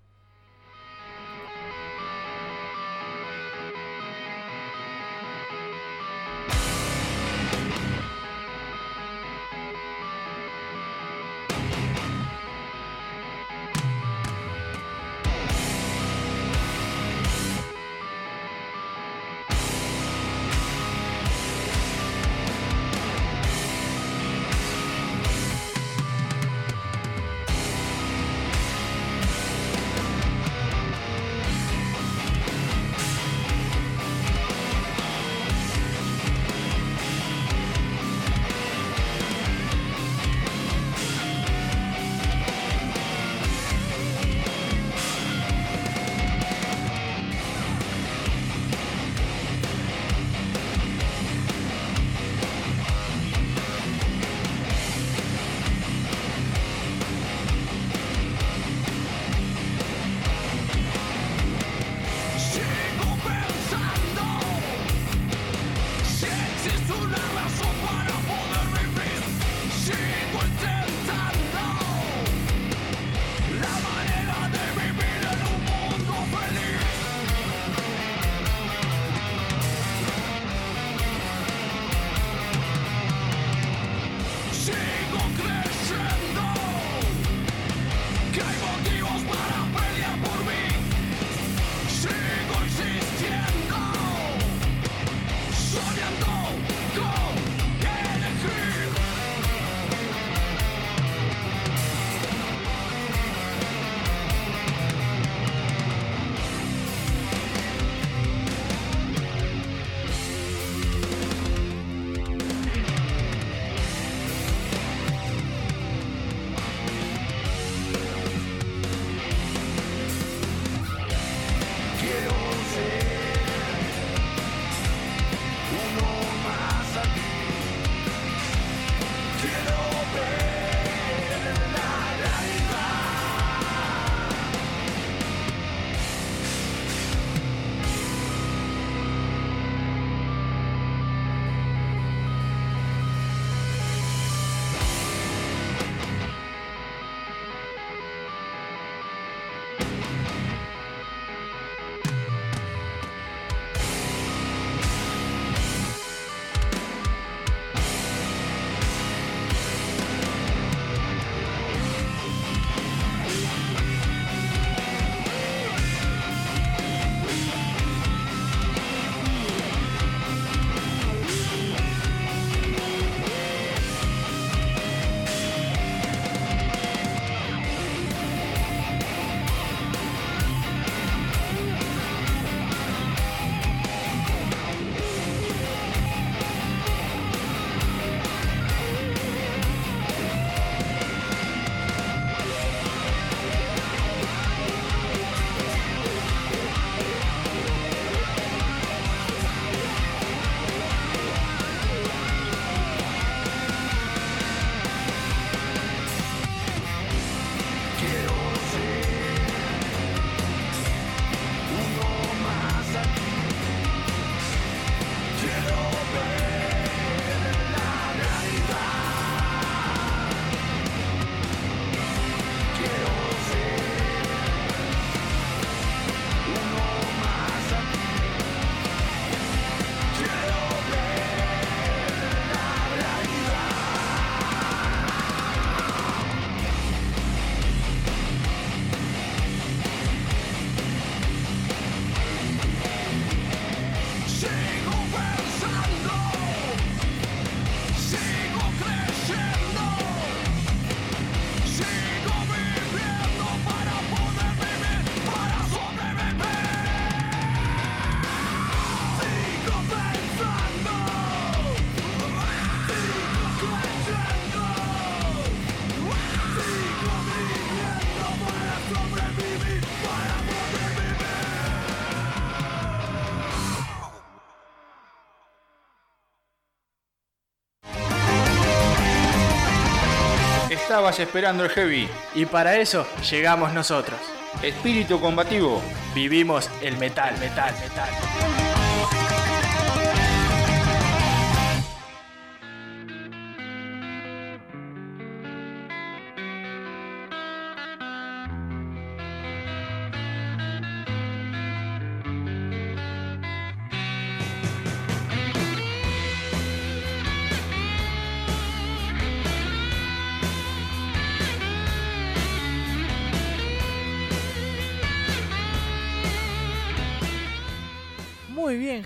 Estabas 281.01 281.18
esperando 281.18 281.64
el 281.64 281.70
heavy. 281.70 282.09
Y 282.35 282.44
para 282.44 282.77
eso 282.77 283.06
llegamos 283.31 283.72
nosotros. 283.72 284.20
Espíritu 284.62 285.18
combativo. 285.18 285.81
Vivimos 286.14 286.68
el 286.82 286.98
metal, 286.98 287.39
metal, 287.39 287.74
metal. 287.81 288.59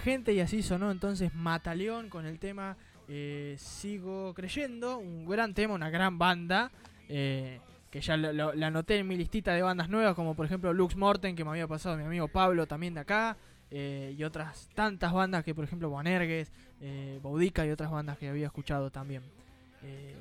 Gente, 0.05 0.35
y 0.35 0.41
así 0.41 0.63
sonó 0.63 0.91
entonces 0.91 1.35
Mataleón 1.35 2.11
con 2.11 2.27
el 2.27 2.39
tema 2.39 2.77
eh, 3.09 3.57
Sigo 3.59 4.35
Creyendo, 4.35 4.99
un 4.99 5.25
gran 5.25 5.55
tema, 5.55 5.73
una 5.73 5.89
gran 5.89 6.19
banda, 6.19 6.71
eh, 7.09 7.59
que 7.91 8.03
ya 8.03 8.19
lo, 8.19 8.53
la 8.53 8.67
anoté 8.67 8.99
en 8.99 9.09
mi 9.09 9.17
listita 9.17 9.55
de 9.55 9.63
bandas 9.63 9.89
nuevas, 9.89 10.15
como 10.15 10.35
por 10.35 10.45
ejemplo 10.45 10.75
Lux 10.75 10.95
Morten, 10.95 11.35
que 11.35 11.43
me 11.43 11.51
había 11.51 11.67
pasado 11.67 11.97
mi 11.97 12.05
amigo 12.05 12.29
Pablo 12.29 12.67
también 12.67 12.93
de 12.93 13.01
acá, 13.01 13.39
eh, 13.71 14.15
y 14.17 14.23
otras 14.25 14.69
tantas 14.75 15.11
bandas 15.11 15.43
que 15.43 15.55
por 15.55 15.65
ejemplo 15.65 15.89
Boanerges, 15.89 16.53
eh, 16.83 17.19
Boudica 17.23 17.65
y 17.65 17.71
otras 17.71 17.91
bandas 17.91 18.19
que 18.19 18.29
había 18.29 18.47
escuchado 18.47 18.91
también. 18.91 19.23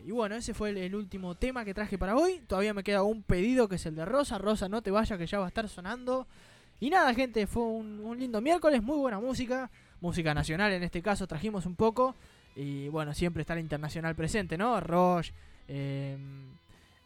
Y 0.05 0.11
bueno, 0.11 0.35
ese 0.35 0.53
fue 0.53 0.71
el 0.71 0.93
último 0.93 1.35
tema 1.35 1.63
que 1.63 1.73
traje 1.73 1.97
para 1.97 2.17
hoy. 2.17 2.41
Todavía 2.47 2.73
me 2.73 2.83
queda 2.83 3.03
un 3.03 3.23
pedido 3.23 3.69
que 3.69 3.75
es 3.75 3.85
el 3.85 3.95
de 3.95 4.03
Rosa. 4.03 4.37
Rosa, 4.37 4.67
no 4.67 4.81
te 4.81 4.91
vayas 4.91 5.17
que 5.17 5.25
ya 5.25 5.39
va 5.39 5.45
a 5.45 5.47
estar 5.47 5.69
sonando. 5.69 6.27
Y 6.83 6.89
nada, 6.89 7.13
gente, 7.13 7.47
fue 7.47 7.63
un, 7.63 8.13
lindo 8.19 8.41
miércoles, 8.41 8.83
muy 8.83 8.97
buena 8.97 9.17
música, 9.17 9.71
música 10.01 10.33
nacional 10.33 10.73
en 10.73 10.83
este 10.83 11.01
caso 11.01 11.25
trajimos 11.25 11.65
un 11.65 11.77
poco. 11.77 12.13
Y 12.57 12.89
bueno, 12.89 13.13
siempre 13.13 13.39
está 13.39 13.55
la 13.55 13.61
internacional 13.61 14.15
presente, 14.15 14.57
¿no? 14.57 14.81
Rush, 14.81 15.31
eh, 15.69 16.17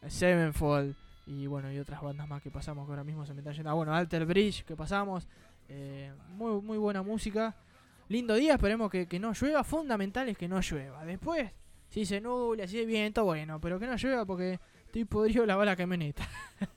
Sevenfold 0.08 0.96
y 1.28 1.46
bueno, 1.46 1.72
y 1.72 1.78
otras 1.78 2.02
bandas 2.02 2.26
más 2.26 2.42
que 2.42 2.50
pasamos 2.50 2.86
que 2.86 2.90
ahora 2.90 3.04
mismo 3.04 3.24
se 3.24 3.34
me 3.34 3.38
están 3.38 3.54
yendo. 3.54 3.70
Ah, 3.70 3.74
bueno, 3.74 3.94
Alter 3.94 4.26
Bridge 4.26 4.64
que 4.64 4.74
pasamos. 4.74 5.28
Eh, 5.68 6.10
muy, 6.30 6.60
muy 6.60 6.76
buena 6.76 7.02
música. 7.02 7.54
Lindo 8.08 8.34
día, 8.34 8.54
esperemos 8.54 8.90
que, 8.90 9.06
que 9.06 9.20
no 9.20 9.32
llueva. 9.32 9.62
Fundamental 9.62 10.28
es 10.28 10.36
que 10.36 10.48
no 10.48 10.60
llueva. 10.60 11.04
Después, 11.04 11.52
si 11.88 12.04
se 12.04 12.20
nubla, 12.20 12.66
si 12.66 12.78
hay 12.78 12.86
viento, 12.86 13.22
bueno, 13.22 13.60
pero 13.60 13.78
que 13.78 13.86
no 13.86 13.94
llueva 13.94 14.26
porque 14.26 14.58
estoy 14.88 15.04
podrido 15.04 15.46
lavar 15.46 15.66
la 15.66 15.76
camioneta. 15.76 16.26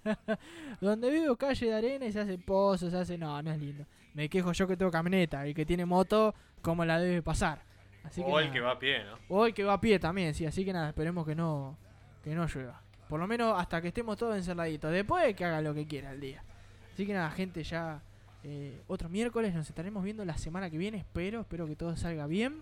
Donde 0.81 1.09
vivo 1.09 1.35
calle 1.37 1.65
de 1.65 1.73
arena 1.73 2.05
y 2.05 2.11
se 2.11 2.19
hace 2.19 2.37
pozos, 2.37 2.91
se 2.91 2.97
hace. 2.97 3.17
No, 3.17 3.41
no 3.41 3.51
es 3.51 3.59
lindo. 3.59 3.85
Me 4.13 4.29
quejo 4.29 4.51
yo 4.51 4.67
que 4.67 4.77
tengo 4.77 4.91
camioneta. 4.91 5.45
El 5.45 5.55
que 5.55 5.65
tiene 5.65 5.85
moto, 5.85 6.35
¿cómo 6.61 6.85
la 6.85 6.99
debe 6.99 7.21
pasar? 7.21 7.63
Así 8.03 8.21
o 8.25 8.39
el 8.39 8.45
nada. 8.45 8.53
que 8.53 8.59
va 8.59 8.71
a 8.71 8.79
pie, 8.79 9.03
¿no? 9.03 9.17
O 9.29 9.45
el 9.45 9.53
que 9.53 9.63
va 9.63 9.73
a 9.73 9.81
pie 9.81 9.97
también, 9.99 10.33
sí. 10.33 10.45
Así 10.45 10.65
que 10.65 10.73
nada, 10.73 10.89
esperemos 10.89 11.25
que 11.25 11.35
no, 11.35 11.77
que 12.23 12.35
no 12.35 12.45
llueva. 12.47 12.81
Por 13.07 13.19
lo 13.19 13.27
menos 13.27 13.57
hasta 13.57 13.81
que 13.81 13.89
estemos 13.89 14.17
todos 14.17 14.35
encerraditos. 14.35 14.91
Después 14.91 15.33
que 15.35 15.45
haga 15.45 15.61
lo 15.61 15.73
que 15.73 15.87
quiera 15.87 16.11
el 16.11 16.19
día. 16.19 16.43
Así 16.93 17.05
que 17.05 17.13
nada, 17.13 17.31
gente, 17.31 17.63
ya 17.63 18.01
eh, 18.43 18.81
otro 18.87 19.07
miércoles 19.07 19.53
nos 19.53 19.69
estaremos 19.69 20.03
viendo 20.03 20.25
la 20.25 20.37
semana 20.37 20.69
que 20.69 20.77
viene. 20.77 20.97
Espero, 20.97 21.41
espero 21.41 21.65
que 21.65 21.75
todo 21.75 21.95
salga 21.95 22.27
bien. 22.27 22.61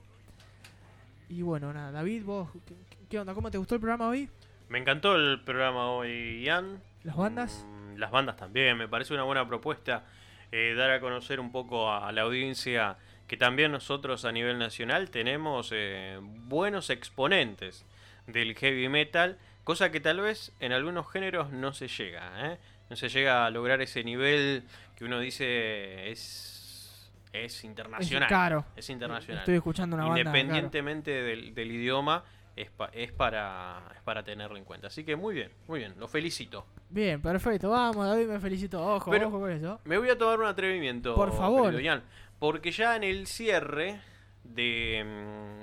Y 1.27 1.41
bueno, 1.41 1.73
nada, 1.73 1.91
David, 1.91 2.23
vos, 2.23 2.49
¿qué, 2.65 2.75
qué 3.09 3.19
onda? 3.19 3.33
¿Cómo 3.33 3.49
te 3.49 3.57
gustó 3.57 3.75
el 3.75 3.81
programa 3.81 4.07
hoy? 4.07 4.29
Me 4.69 4.77
encantó 4.77 5.15
el 5.15 5.41
programa 5.41 5.89
hoy, 5.89 6.43
Ian. 6.43 6.79
¿Las 7.03 7.17
bandas? 7.17 7.65
Mm, 7.67 7.97
Las 7.97 8.11
bandas 8.11 8.37
también, 8.37 8.77
me 8.77 8.87
parece 8.87 9.15
una 9.15 9.23
buena 9.23 9.47
propuesta 9.47 10.03
eh, 10.51 10.75
dar 10.77 10.91
a 10.91 10.99
conocer 10.99 11.39
un 11.39 11.51
poco 11.51 11.91
a, 11.91 12.11
la 12.11 12.21
audiencia 12.21 12.97
que 13.27 13.35
también 13.35 13.71
nosotros 13.71 14.25
a 14.25 14.31
nivel 14.31 14.57
nacional 14.59 15.09
tenemos 15.09 15.71
eh, 15.73 16.19
buenos 16.21 16.89
exponentes 16.89 17.85
del 18.27 18.55
heavy 18.55 18.89
metal, 18.89 19.37
cosa 19.63 19.91
que 19.91 19.99
tal 19.99 20.21
vez 20.21 20.51
en 20.59 20.71
algunos 20.71 21.11
géneros 21.11 21.51
no 21.51 21.73
se 21.73 21.87
llega, 21.87 22.51
¿eh? 22.51 22.57
no 22.89 22.95
se 22.95 23.09
llega 23.09 23.45
a 23.45 23.49
lograr 23.49 23.81
ese 23.81 24.03
nivel 24.03 24.63
que 24.95 25.05
uno 25.05 25.19
dice 25.19 26.11
es, 26.11 27.11
es 27.33 27.63
internacional. 27.63 28.23
Es 28.23 28.29
caro. 28.29 28.65
Es 28.75 28.89
internacional. 28.89 29.39
Estoy 29.39 29.55
escuchando 29.55 29.95
una 29.95 30.05
banda, 30.05 30.19
Independientemente 30.19 31.11
del, 31.11 31.53
del 31.53 31.71
idioma, 31.71 32.23
es, 32.61 32.69
pa- 32.71 32.89
es, 32.93 33.11
para, 33.11 33.81
es 33.95 34.01
para 34.01 34.23
tenerlo 34.23 34.57
en 34.57 34.63
cuenta. 34.65 34.87
Así 34.87 35.03
que 35.03 35.15
muy 35.15 35.33
bien, 35.35 35.51
muy 35.67 35.79
bien, 35.79 35.93
lo 35.97 36.07
felicito. 36.07 36.65
Bien, 36.89 37.21
perfecto. 37.21 37.69
Vamos, 37.69 38.05
David, 38.07 38.27
me 38.27 38.39
felicito. 38.39 38.83
Ojo, 38.85 39.11
Pero- 39.11 39.27
ojo 39.27 39.39
con 39.39 39.51
eso. 39.51 39.79
Me 39.85 39.97
voy 39.97 40.09
a 40.09 40.17
tomar 40.17 40.39
un 40.39 40.45
atrevimiento, 40.47 41.15
Por 41.15 41.31
favor. 41.31 41.79
Ian, 41.81 42.03
porque 42.39 42.71
ya 42.71 42.95
en 42.95 43.03
el 43.03 43.27
cierre 43.27 44.01
de, 44.43 45.03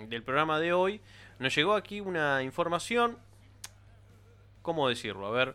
mm, 0.00 0.08
del 0.08 0.22
programa 0.22 0.58
de 0.60 0.72
hoy 0.72 1.00
nos 1.38 1.54
llegó 1.54 1.74
aquí 1.74 2.00
una 2.00 2.42
información, 2.42 3.18
¿cómo 4.62 4.88
decirlo? 4.88 5.26
A 5.26 5.30
ver, 5.30 5.54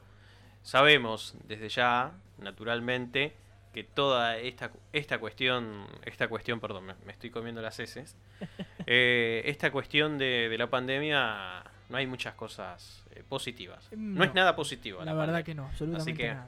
sabemos 0.61 1.35
desde 1.47 1.69
ya, 1.69 2.11
naturalmente, 2.37 3.33
que 3.73 3.83
toda 3.83 4.37
esta, 4.37 4.71
esta 4.93 5.17
cuestión, 5.19 5.85
esta 6.05 6.27
cuestión, 6.27 6.59
perdón, 6.59 6.85
me, 6.85 6.93
me 7.05 7.11
estoy 7.13 7.29
comiendo 7.29 7.61
las 7.61 7.79
heces, 7.79 8.15
eh, 8.85 9.41
esta 9.45 9.71
cuestión 9.71 10.17
de, 10.17 10.49
de 10.49 10.57
la 10.57 10.67
pandemia, 10.69 11.63
no 11.89 11.97
hay 11.97 12.07
muchas 12.07 12.33
cosas 12.35 13.03
eh, 13.15 13.23
positivas. 13.27 13.87
No, 13.91 14.19
No. 14.19 14.23
es 14.23 14.33
nada 14.33 14.55
positivo. 14.55 15.03
La 15.03 15.13
verdad 15.13 15.43
que 15.43 15.53
no, 15.55 15.65
absolutamente 15.65 16.11
Así 16.11 16.17
que 16.17 16.27
nada. 16.29 16.47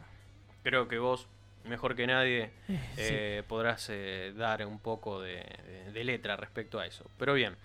creo 0.64 0.88
que 0.88 0.98
vos, 1.00 1.28
mejor 1.66 1.96
que 1.96 2.08
nadie, 2.08 2.52
Eh, 2.68 2.78
eh, 2.98 3.44
podrás 3.48 3.88
eh, 3.90 4.34
dar 4.36 4.66
un 4.66 4.80
poco 4.80 5.22
de, 5.22 5.36
de- 5.66 5.92
de 5.94 6.04
letra 6.04 6.36
respecto 6.36 6.80
a 6.80 6.86
eso. 6.86 7.06
Pero 7.18 7.34
bien, 7.34 7.56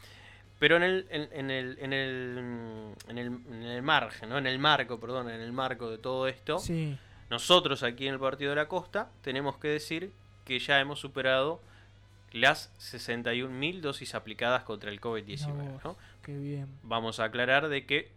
pero 0.61 0.77
en 0.77 0.83
el, 0.83 1.07
en, 1.11 1.29
en 1.33 1.51
el, 1.51 1.79
en 1.81 1.93
el, 1.93 2.95
en 3.09 3.19
el, 3.19 3.27
en 3.27 3.63
el 3.63 3.83
margen, 3.83 4.29
¿no? 4.29 4.39
en 4.39 4.47
el 4.47 4.59
marco, 4.59 4.99
perdón, 5.01 5.31
en 5.31 5.41
el 5.41 5.53
marco 5.53 5.89
de 5.91 5.99
todo 5.99 6.27
esto, 6.29 6.59
Sí. 6.59 6.97
Nosotros 7.31 7.83
aquí 7.83 8.07
en 8.07 8.15
el 8.15 8.21
Partido 8.21 8.51
de 8.51 8.57
la 8.57 8.69
Costa 8.69 9.11
tenemos 9.23 9.59
que 9.59 9.69
decir 9.69 10.13
que 10.45 10.59
ya 10.59 10.81
hemos 10.81 10.99
superado 10.99 11.61
las 12.33 12.73
61.000 12.79 13.81
dosis 13.81 14.15
aplicadas 14.15 14.63
contra 14.63 14.91
el 14.91 15.01
COVID-19. 15.01 15.53
Mirá 15.53 15.81
¿no? 15.85 15.97
Qué 16.23 16.37
bien. 16.37 16.69
Vamos 16.83 17.21
a 17.21 17.25
aclarar 17.25 17.69
de 17.69 17.87
que 17.87 18.11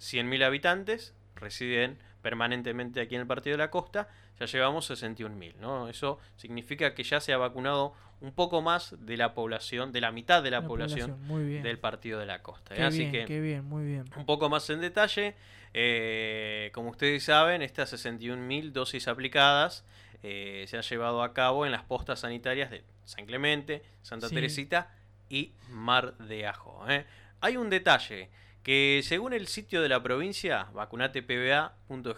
100.000 0.00 0.44
habitantes 0.44 1.14
residen 1.34 1.98
permanentemente 2.22 3.00
aquí 3.00 3.14
en 3.14 3.20
el 3.20 3.26
Partido 3.26 3.54
de 3.54 3.62
la 3.62 3.70
Costa, 3.70 4.08
ya 4.40 4.46
llevamos 4.46 4.90
61.000, 4.90 5.54
¿no? 5.60 5.88
Eso 5.88 6.18
significa 6.36 6.94
que 6.94 7.04
ya 7.04 7.20
se 7.20 7.32
ha 7.32 7.36
vacunado 7.36 7.94
un 8.20 8.32
poco 8.32 8.62
más 8.62 8.94
de 8.98 9.16
la 9.16 9.34
población, 9.34 9.92
de 9.92 10.00
la 10.00 10.10
mitad 10.10 10.42
de 10.42 10.50
la, 10.50 10.60
La 10.60 10.66
población, 10.66 11.18
del 11.62 11.78
Partido 11.78 12.18
de 12.18 12.26
la 12.26 12.42
Costa. 12.42 12.74
¿eh? 12.74 12.82
Así 12.82 13.00
bien, 13.00 13.12
que 13.12 13.24
qué 13.26 13.40
bien, 13.40 13.64
muy 13.64 13.84
bien. 13.84 14.04
un 14.16 14.24
poco 14.26 14.48
más 14.48 14.68
en 14.70 14.80
detalle, 14.80 15.34
eh, 15.74 16.70
como 16.72 16.90
ustedes 16.90 17.22
saben, 17.24 17.60
estas 17.62 17.92
61.000 17.92 18.72
dosis 18.72 19.06
aplicadas 19.08 19.84
eh, 20.22 20.64
se 20.66 20.76
han 20.78 20.82
llevado 20.82 21.22
a 21.22 21.34
cabo 21.34 21.66
en 21.66 21.72
las 21.72 21.84
postas 21.84 22.20
sanitarias 22.20 22.70
de 22.70 22.82
San 23.04 23.26
Clemente, 23.26 23.82
Santa 24.02 24.28
Sí. 24.28 24.34
Teresita 24.34 24.90
y 25.28 25.52
Mar 25.68 26.16
de 26.18 26.46
Ajo. 26.46 26.84
¿eh? 26.88 27.04
Hay 27.42 27.56
un 27.58 27.68
detalle 27.68 28.30
que 28.62 29.02
según 29.04 29.32
el 29.34 29.46
sitio 29.46 29.82
de 29.82 29.88
la 29.90 30.02
provincia, 30.02 30.66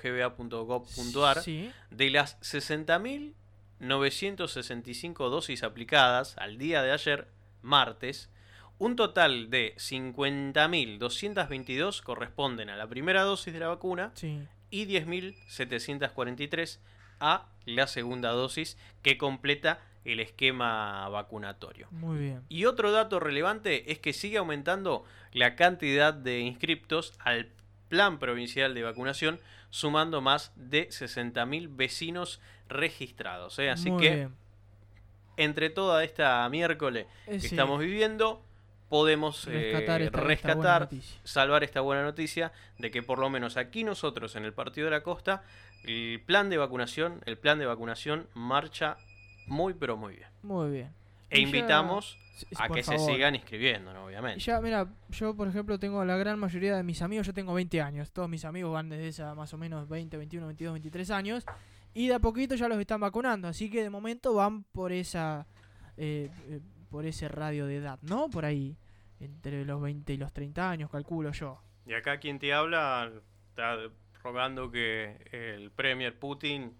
vacunatepba.gba.gov.ar, 0.08 1.42
Sí. 1.42 1.70
de 1.90 2.10
las 2.10 2.36
60.965 3.80 5.30
dosis 5.30 5.62
aplicadas 5.62 6.36
al 6.38 6.58
día 6.58 6.82
de 6.82 6.92
ayer, 6.92 7.28
martes, 7.62 8.28
un 8.78 8.96
total 8.96 9.50
de 9.50 9.74
50.222 9.76 12.02
corresponden 12.02 12.70
a 12.70 12.76
la 12.76 12.86
primera 12.86 13.22
dosis 13.22 13.52
de 13.52 13.60
la 13.60 13.68
vacuna 13.68 14.12
Sí. 14.14 14.40
y 14.70 14.86
10.743 14.86 16.78
a 17.20 17.46
la 17.64 17.86
segunda 17.86 18.30
dosis 18.30 18.76
que 19.02 19.16
completa 19.18 19.80
el 20.04 20.20
esquema 20.20 21.08
vacunatorio. 21.08 21.88
Muy 21.90 22.18
bien. 22.18 22.42
Y 22.48 22.64
otro 22.66 22.92
dato 22.92 23.18
relevante 23.20 23.90
es 23.92 23.98
que 23.98 24.12
sigue 24.12 24.38
aumentando 24.38 25.04
la 25.32 25.56
cantidad 25.56 26.14
de 26.14 26.40
inscriptos 26.40 27.12
al 27.18 27.48
Plan 27.88 28.18
Provincial 28.18 28.74
de 28.74 28.82
Vacunación, 28.84 29.40
sumando 29.70 30.20
más 30.20 30.52
de 30.56 30.88
60.000 30.88 31.68
vecinos 31.74 32.40
registrados. 32.68 33.58
¿eh? 33.58 33.70
Así 33.70 33.90
Muy 33.90 34.02
que 34.02 34.14
bien. 34.14 34.34
entre 35.36 35.70
toda 35.70 36.04
esta 36.04 36.48
miércoles 36.48 37.06
Eh, 37.26 37.32
que 37.32 37.40
sí. 37.40 37.46
estamos 37.48 37.80
viviendo, 37.80 38.42
podemos 38.88 39.46
eh, 39.48 39.72
Rescatar 39.74 40.02
esta 40.88 40.88
salvar 41.24 41.62
esta 41.64 41.80
buena 41.80 42.02
noticia 42.02 42.52
de 42.78 42.90
que 42.90 43.02
por 43.02 43.18
lo 43.18 43.28
menos 43.30 43.56
aquí 43.56 43.84
nosotros 43.84 44.34
en 44.36 44.44
el 44.44 44.52
Partido 44.52 44.86
de 44.86 44.92
la 44.92 45.02
Costa, 45.02 45.42
el 45.84 46.20
plan 46.24 46.48
de 46.50 46.56
vacunación, 46.56 47.20
el 47.26 47.36
plan 47.38 47.58
de 47.58 47.66
vacunación 47.66 48.26
marcha 48.34 48.96
muy 49.46 49.74
pero 49.74 49.96
muy 49.96 50.16
bien. 50.16 50.28
Muy 50.42 50.70
bien. 50.70 50.92
E 51.30 51.40
Y 51.40 51.42
invitamos 51.42 52.16
a 52.56 52.68
que 52.68 52.82
se 52.82 52.98
sigan 52.98 53.34
inscribiendo, 53.34 53.92
¿no? 53.92 54.06
obviamente. 54.06 54.38
Y 54.38 54.42
Ya, 54.42 54.60
mira, 54.60 54.86
yo 55.10 55.34
por 55.34 55.48
ejemplo 55.48 55.78
tengo 55.78 56.04
la 56.04 56.16
gran 56.16 56.38
mayoría 56.38 56.76
de 56.76 56.82
mis 56.82 57.02
amigos, 57.02 57.26
yo 57.26 57.34
tengo 57.34 57.52
20 57.52 57.82
años, 57.82 58.10
todos 58.12 58.28
mis 58.28 58.44
amigos 58.44 58.72
van 58.72 58.88
desde 58.88 59.08
esa 59.08 59.34
más 59.34 59.52
o 59.52 59.58
menos 59.58 59.88
20, 59.88 60.16
21, 60.16 60.46
22, 60.46 60.72
23 60.74 61.10
años, 61.10 61.44
y 61.94 62.08
de 62.08 62.14
a 62.14 62.18
poquito 62.18 62.54
ya 62.54 62.68
los 62.68 62.78
están 62.78 63.00
vacunando, 63.00 63.48
así 63.48 63.70
que 63.70 63.82
de 63.82 63.90
momento 63.90 64.34
van 64.34 64.64
por 64.64 64.92
esa, 64.92 65.46
eh, 65.96 66.30
eh, 66.48 66.60
por 66.90 67.06
ese 67.06 67.28
radio 67.28 67.66
de 67.66 67.76
edad, 67.76 67.98
¿no? 68.02 68.28
Por 68.30 68.44
ahí, 68.44 68.76
entre 69.20 69.64
los 69.64 69.80
20 69.80 70.12
y 70.12 70.16
los 70.16 70.32
30 70.32 70.70
años, 70.70 70.90
calculo 70.90 71.32
yo. 71.32 71.60
Y 71.86 71.94
acá 71.94 72.18
quien 72.18 72.38
te 72.38 72.52
habla 72.52 73.10
está 73.50 73.76
rogando 74.22 74.70
que 74.70 75.16
el 75.32 75.70
Premier 75.70 76.18
Putin 76.18 76.76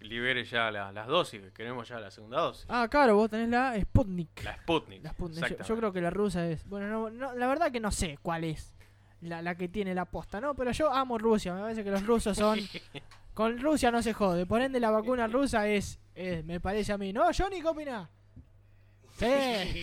libere 0.00 0.44
ya 0.44 0.70
la- 0.72 0.90
las 0.90 1.06
dosis, 1.06 1.40
que 1.40 1.52
queremos 1.52 1.88
ya 1.88 2.00
la 2.00 2.10
segunda 2.10 2.40
dosis. 2.40 2.66
Ah, 2.68 2.88
claro, 2.90 3.14
vos 3.14 3.30
tenés 3.30 3.48
la 3.48 3.80
Sputnik. 3.80 4.42
La 4.42 4.56
Sputnik. 4.56 5.04
La 5.04 5.10
Sputnik. 5.10 5.62
Yo- 5.64 5.76
creo 5.76 5.92
que 5.92 6.00
la 6.00 6.10
rusa 6.10 6.46
es. 6.48 6.66
Bueno, 6.68 6.88
no, 6.88 7.08
no, 7.10 7.34
la 7.36 7.46
verdad 7.46 7.70
que 7.70 7.78
no 7.78 7.92
sé 7.92 8.18
cuál 8.20 8.42
es 8.44 8.74
la, 9.20 9.40
la 9.42 9.54
que 9.54 9.68
tiene 9.68 9.94
la 9.94 10.04
posta, 10.06 10.40
¿no? 10.40 10.54
Pero 10.56 10.72
yo 10.72 10.92
amo 10.92 11.18
Rusia. 11.18 11.54
Me 11.54 11.60
parece 11.60 11.84
que 11.84 11.90
los 11.92 12.04
rusos 12.04 12.36
son. 12.36 12.58
Con 13.34 13.58
Rusia 13.58 13.90
no 13.90 14.02
se 14.02 14.12
jode. 14.12 14.46
Por 14.46 14.60
ende, 14.60 14.78
la 14.80 14.90
vacuna 14.90 15.26
rusa 15.26 15.66
es. 15.68 15.98
es- 16.14 16.44
me 16.44 16.60
parece 16.60 16.92
a 16.92 16.98
mí. 16.98 17.12
¿No, 17.12 17.24
Johnny, 17.36 17.60
qué 17.60 17.68
opinás? 17.68 18.08
Sí. 19.18 19.26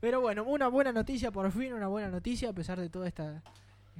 Pero 0.00 0.20
bueno, 0.20 0.44
una 0.44 0.68
buena 0.68 0.92
noticia, 0.92 1.30
por 1.30 1.50
fin, 1.52 1.72
una 1.72 1.88
buena 1.88 2.08
noticia, 2.08 2.50
a 2.50 2.52
pesar 2.52 2.80
de 2.80 2.88
toda 2.88 3.08
esta. 3.08 3.42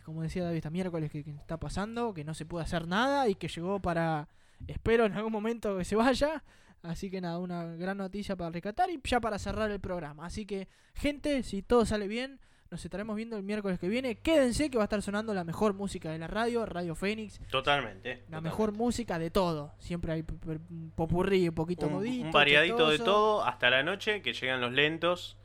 Como 0.05 0.23
decía 0.23 0.43
David, 0.45 0.57
esta 0.57 0.71
miércoles 0.71 1.11
que, 1.11 1.23
que 1.23 1.31
está 1.31 1.59
pasando, 1.59 2.13
que 2.13 2.25
no 2.25 2.35
se 2.35 2.45
puede 2.45 2.65
hacer 2.65 2.87
nada 2.89 3.29
y 3.29 3.35
que 3.35 3.49
llegó 3.49 3.81
para. 3.81 4.29
Espero 4.67 5.07
en 5.07 5.13
algún 5.15 5.33
momento 5.33 5.77
que 5.79 5.85
se 5.85 5.97
vaya. 5.97 6.43
Así 6.83 7.11
que 7.11 7.21
nada, 7.21 7.39
una 7.39 7.65
gran 7.77 7.97
noticia 7.99 8.35
para 8.37 8.51
rescatar 8.51 8.91
y 8.91 9.01
ya 9.05 9.21
para 9.21 9.39
cerrar 9.39 9.71
el 9.71 9.79
programa. 9.81 10.27
Así 10.27 10.45
que, 10.47 10.67
gente, 10.95 11.45
si 11.45 11.63
todo 11.63 11.87
sale 11.87 12.09
bien, 12.09 12.41
nos 12.73 12.83
estaremos 12.83 13.15
viendo 13.15 13.37
el 13.37 13.43
miércoles 13.43 13.79
que 13.79 13.87
viene. 13.87 14.15
Quédense 14.15 14.71
que 14.71 14.79
va 14.79 14.85
a 14.85 14.87
estar 14.87 15.03
sonando 15.03 15.35
la 15.35 15.45
mejor 15.45 15.75
música 15.75 16.11
de 16.11 16.19
la 16.19 16.27
radio, 16.27 16.65
Radio 16.65 16.95
Fénix. 16.95 17.39
Totalmente. 17.51 18.09
La 18.09 18.17
totalmente. 18.17 18.49
mejor 18.49 18.73
música 18.73 19.19
de 19.19 19.31
todo. 19.31 19.75
Siempre 19.79 20.13
hay 20.13 20.23
popurrí, 20.23 21.51
un 21.51 21.55
poquito 21.55 21.87
un, 21.87 21.93
modito. 21.93 22.25
un 22.25 22.33
variadito 22.33 22.89
de 22.89 22.99
todo 22.99 23.45
hasta 23.45 23.69
la 23.69 23.83
noche 23.83 24.23
que 24.23 24.33
llegan 24.33 24.63
los 24.63 24.73
lentos. 24.73 25.37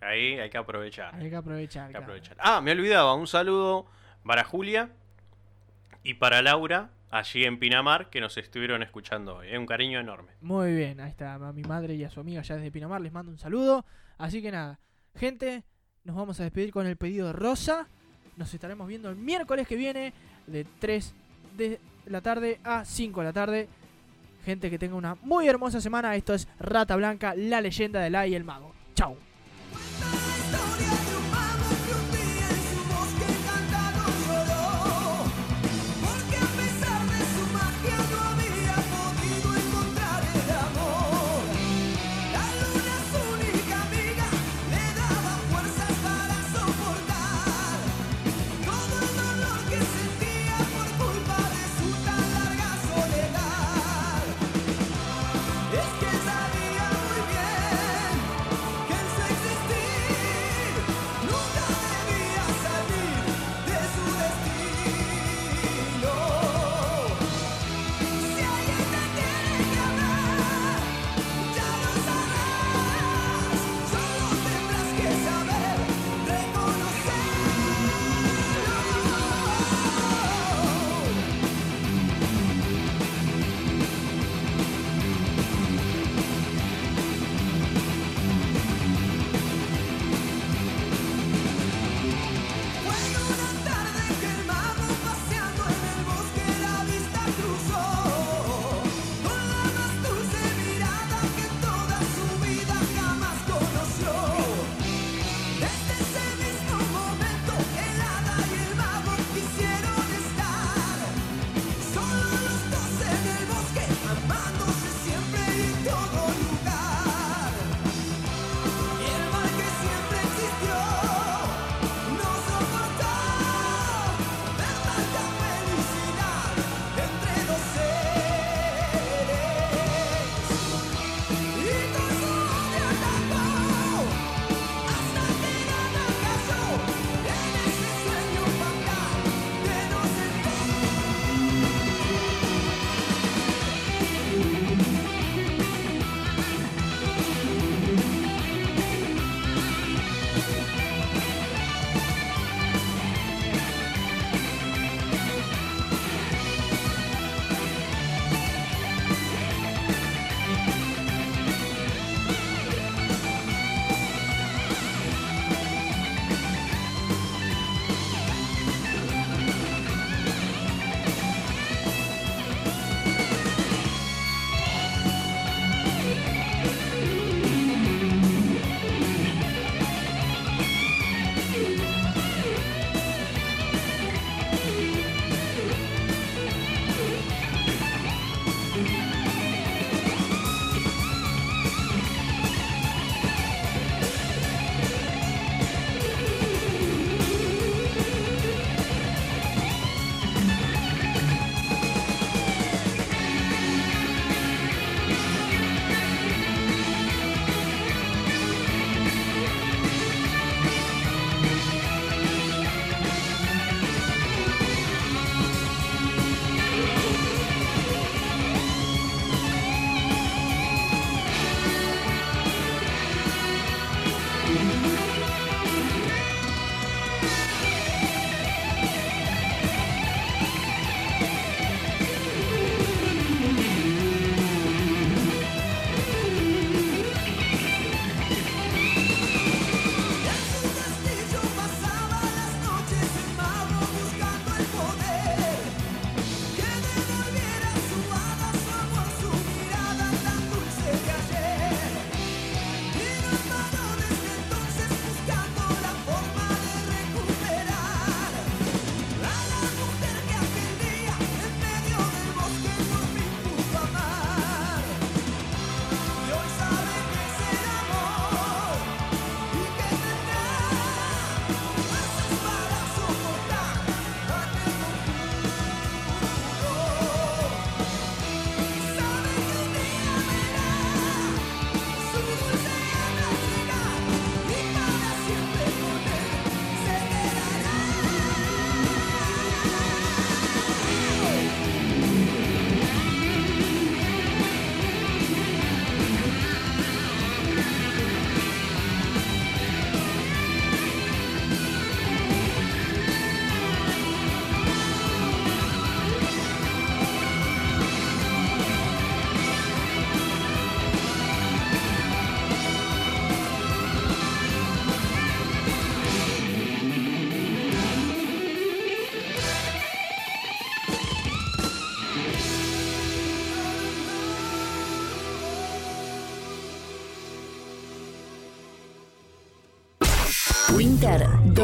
Ahí 0.00 0.38
hay 0.38 0.48
que 0.48 0.58
aprovechar. 0.58 1.12
Hay 1.16 1.28
que 1.28 1.34
aprovechar. 1.34 1.86
Hay 1.86 1.88
que 1.88 1.92
claro. 1.92 2.04
aprovechar. 2.04 2.36
Ah, 2.38 2.60
me 2.60 2.70
olvidaba, 2.70 3.14
un 3.14 3.26
saludo 3.26 3.86
para 4.24 4.44
Julia 4.44 4.90
y 6.04 6.14
para 6.14 6.40
Laura, 6.40 6.90
allí 7.10 7.46
en 7.46 7.58
Pinamar, 7.58 8.10
que 8.10 8.20
nos 8.20 8.36
estuvieron 8.36 8.84
escuchando 8.84 9.38
hoy. 9.38 9.48
¿eh? 9.48 9.58
Un 9.58 9.66
cariño 9.66 9.98
enorme. 9.98 10.30
Muy 10.40 10.72
bien, 10.72 11.00
ahí 11.00 11.10
está 11.10 11.34
a 11.34 11.52
mi 11.52 11.62
madre 11.62 11.96
y 11.96 12.04
a 12.04 12.10
su 12.10 12.20
amiga 12.20 12.42
ya 12.42 12.54
desde 12.54 12.70
Pinamar, 12.70 13.00
les 13.00 13.12
mando 13.12 13.32
un 13.32 13.38
saludo. 13.38 13.84
Así 14.18 14.40
que 14.40 14.52
nada, 14.52 14.78
gente, 15.16 15.64
nos 16.06 16.16
vamos 16.16 16.38
a 16.38 16.44
despedir 16.44 16.72
con 16.72 16.86
el 16.86 16.96
pedido 16.96 17.26
de 17.26 17.32
Rosa. 17.32 17.88
Nos 18.36 18.54
estaremos 18.54 18.86
viendo 18.86 19.10
el 19.10 19.16
miércoles 19.16 19.66
que 19.66 19.74
viene 19.74 20.12
de 20.46 20.64
3 20.78 21.12
de 21.56 21.80
la 22.06 22.20
tarde 22.20 22.60
a 22.62 22.84
5 22.84 23.20
de 23.20 23.26
la 23.26 23.32
tarde. 23.32 23.68
Gente 24.44 24.70
que 24.70 24.78
tenga 24.78 24.94
una 24.94 25.16
muy 25.22 25.48
hermosa 25.48 25.80
semana. 25.80 26.14
Esto 26.14 26.32
es 26.34 26.46
Rata 26.60 26.94
Blanca, 26.94 27.34
la 27.34 27.60
leyenda 27.60 28.00
del 28.00 28.14
ay 28.14 28.32
y 28.32 28.34
el 28.36 28.44
mago. 28.44 28.72
Chau. 28.94 29.16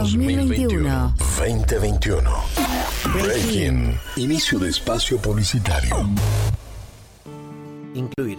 2021. 0.03 1.15
2021. 1.39 2.31
Breaking. 3.23 3.97
Inicio 4.17 4.59
de 4.59 4.69
espacio 4.69 5.17
publicitario. 5.19 5.95
Incluir. 7.95 8.39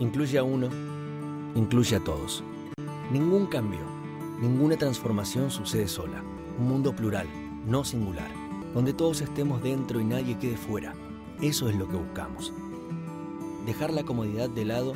Incluye 0.00 0.38
a 0.38 0.42
uno, 0.42 0.68
incluye 1.54 1.94
a 1.94 2.00
todos. 2.00 2.42
Ningún 3.12 3.46
cambio, 3.46 3.78
ninguna 4.40 4.76
transformación 4.76 5.52
sucede 5.52 5.86
sola. 5.86 6.20
Un 6.58 6.66
mundo 6.66 6.96
plural, 6.96 7.28
no 7.64 7.84
singular, 7.84 8.30
donde 8.74 8.92
todos 8.92 9.20
estemos 9.20 9.62
dentro 9.62 10.00
y 10.00 10.04
nadie 10.04 10.36
quede 10.36 10.56
fuera. 10.56 10.94
Eso 11.40 11.68
es 11.68 11.76
lo 11.76 11.88
que 11.88 11.96
buscamos. 11.96 12.52
Dejar 13.66 13.92
la 13.92 14.02
comodidad 14.02 14.50
de 14.50 14.64
lado 14.64 14.94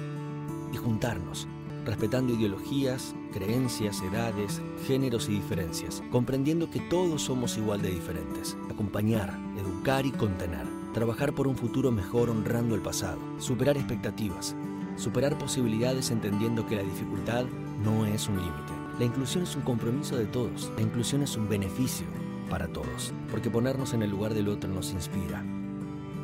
y 0.73 0.77
juntarnos, 0.79 1.47
respetando 1.87 2.35
ideologías, 2.35 3.15
creencias, 3.33 4.03
edades, 4.03 4.61
géneros 4.87 5.29
y 5.29 5.37
diferencias, 5.37 6.03
comprendiendo 6.11 6.69
que 6.69 6.81
todos 6.81 7.23
somos 7.23 7.57
igual 7.57 7.81
de 7.81 7.91
diferentes. 7.91 8.57
Acompañar, 8.69 9.39
educar 9.57 10.05
y 10.05 10.11
contener. 10.11 10.67
Trabajar 10.93 11.33
por 11.33 11.47
un 11.47 11.57
futuro 11.57 11.93
mejor 11.93 12.29
honrando 12.29 12.75
el 12.75 12.83
pasado. 12.83 13.19
Superar 13.39 13.77
expectativas. 13.77 14.57
Superar 14.97 15.39
posibilidades 15.39 16.11
entendiendo 16.11 16.67
que 16.67 16.77
la 16.77 16.83
dificultad 16.83 17.45
no 17.85 18.05
es 18.05 18.29
un 18.29 18.37
límite. 18.37 18.73
La 18.99 19.05
inclusión 19.05 19.45
es 19.45 19.55
un 19.55 19.63
compromiso 19.63 20.17
de 20.17 20.25
todos. 20.27 20.73
La 20.77 20.83
inclusión 20.83 21.23
es 21.23 21.37
un 21.37 21.49
beneficio 21.49 22.07
para 22.51 22.67
todos. 22.69 23.13
Porque 23.31 23.51
ponernos 23.51 23.93
en 23.95 24.03
el 24.03 24.11
lugar 24.11 24.35
del 24.35 24.49
otro 24.49 24.71
nos 24.71 24.93
inspira, 24.93 25.43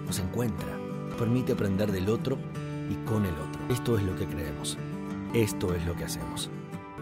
nos 0.06 0.18
encuentra, 0.18 0.76
permite 1.18 1.52
aprender 1.52 1.92
del 1.92 2.08
otro 2.08 2.38
y 2.90 2.94
con 3.06 3.26
el 3.26 3.34
otro. 3.34 3.60
Esto 3.68 3.98
es 3.98 4.04
lo 4.04 4.16
que 4.16 4.26
creemos. 4.26 4.78
Esto 5.34 5.74
es 5.74 5.82
lo 5.86 5.96
que 5.96 6.04
hacemos. 6.04 6.50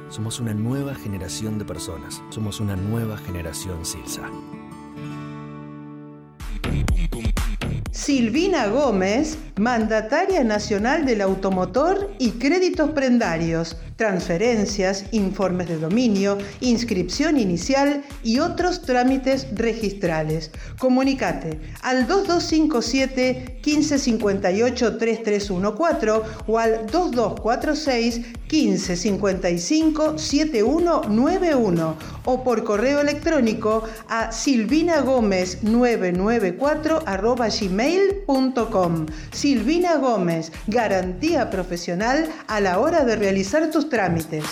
Somos 0.09 0.39
una 0.39 0.55
nueva 0.55 0.94
generación 0.94 1.59
de 1.59 1.65
personas. 1.65 2.23
Somos 2.31 2.61
una 2.61 2.77
nueva 2.77 3.19
generación 3.19 3.85
Silsa. 3.85 4.31
Silvina 7.90 8.69
Gómez, 8.69 9.36
mandataria 9.59 10.44
nacional 10.44 11.07
del 11.07 11.23
automotor 11.23 12.15
y 12.20 12.31
créditos 12.32 12.90
prendarios, 12.90 13.77
transferencias, 14.01 15.05
informes 15.12 15.68
de 15.68 15.77
dominio, 15.77 16.39
inscripción 16.62 17.39
inicial 17.39 18.02
y 18.22 18.39
otros 18.39 18.81
trámites 18.81 19.47
registrales. 19.52 20.51
Comunicate 20.78 21.60
al 21.82 22.06
2257 22.06 23.60
1558 23.62 24.97
3314 24.97 26.12
o 26.47 26.59
al 26.59 26.86
2246 26.86 28.22
1555 28.51 30.16
7191 30.16 31.97
o 32.24 32.43
por 32.43 32.64
correo 32.64 33.01
electrónico 33.01 33.85
a 34.09 34.31
silvinagomez994 34.31 37.02
arroba 37.05 37.48
gmail.com. 37.48 39.05
Silvina 39.31 39.97
Gómez, 39.97 40.51
garantía 40.68 41.51
profesional 41.51 42.31
a 42.47 42.60
la 42.60 42.78
hora 42.78 43.05
de 43.05 43.16
realizar 43.16 43.70
tus 43.70 43.89
trámites. 43.90 44.44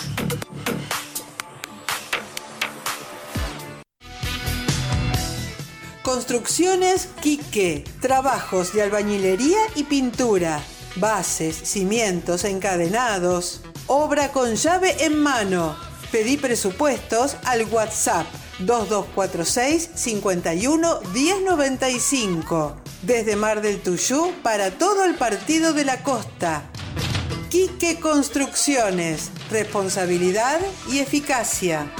Construcciones 6.03 7.07
Quique, 7.21 7.83
trabajos 8.01 8.73
de 8.73 8.81
albañilería 8.83 9.59
y 9.75 9.83
pintura, 9.83 10.61
bases, 10.95 11.55
cimientos, 11.55 12.45
encadenados, 12.45 13.61
obra 13.87 14.31
con 14.31 14.55
llave 14.55 15.03
en 15.05 15.17
mano. 15.19 15.75
Pedí 16.11 16.37
presupuestos 16.37 17.37
al 17.45 17.65
WhatsApp 17.65 18.25
2246 18.59 19.89
51 19.93 20.99
1095. 21.13 22.75
Desde 23.03 23.35
Mar 23.35 23.61
del 23.61 23.79
Tuyú 23.81 24.33
para 24.43 24.71
todo 24.71 25.05
el 25.05 25.15
partido 25.15 25.73
de 25.73 25.85
la 25.85 26.03
costa. 26.03 26.69
Quique 27.49 27.99
Construcciones, 27.99 29.31
responsabilidad 29.49 30.59
y 30.87 30.99
eficacia. 30.99 31.91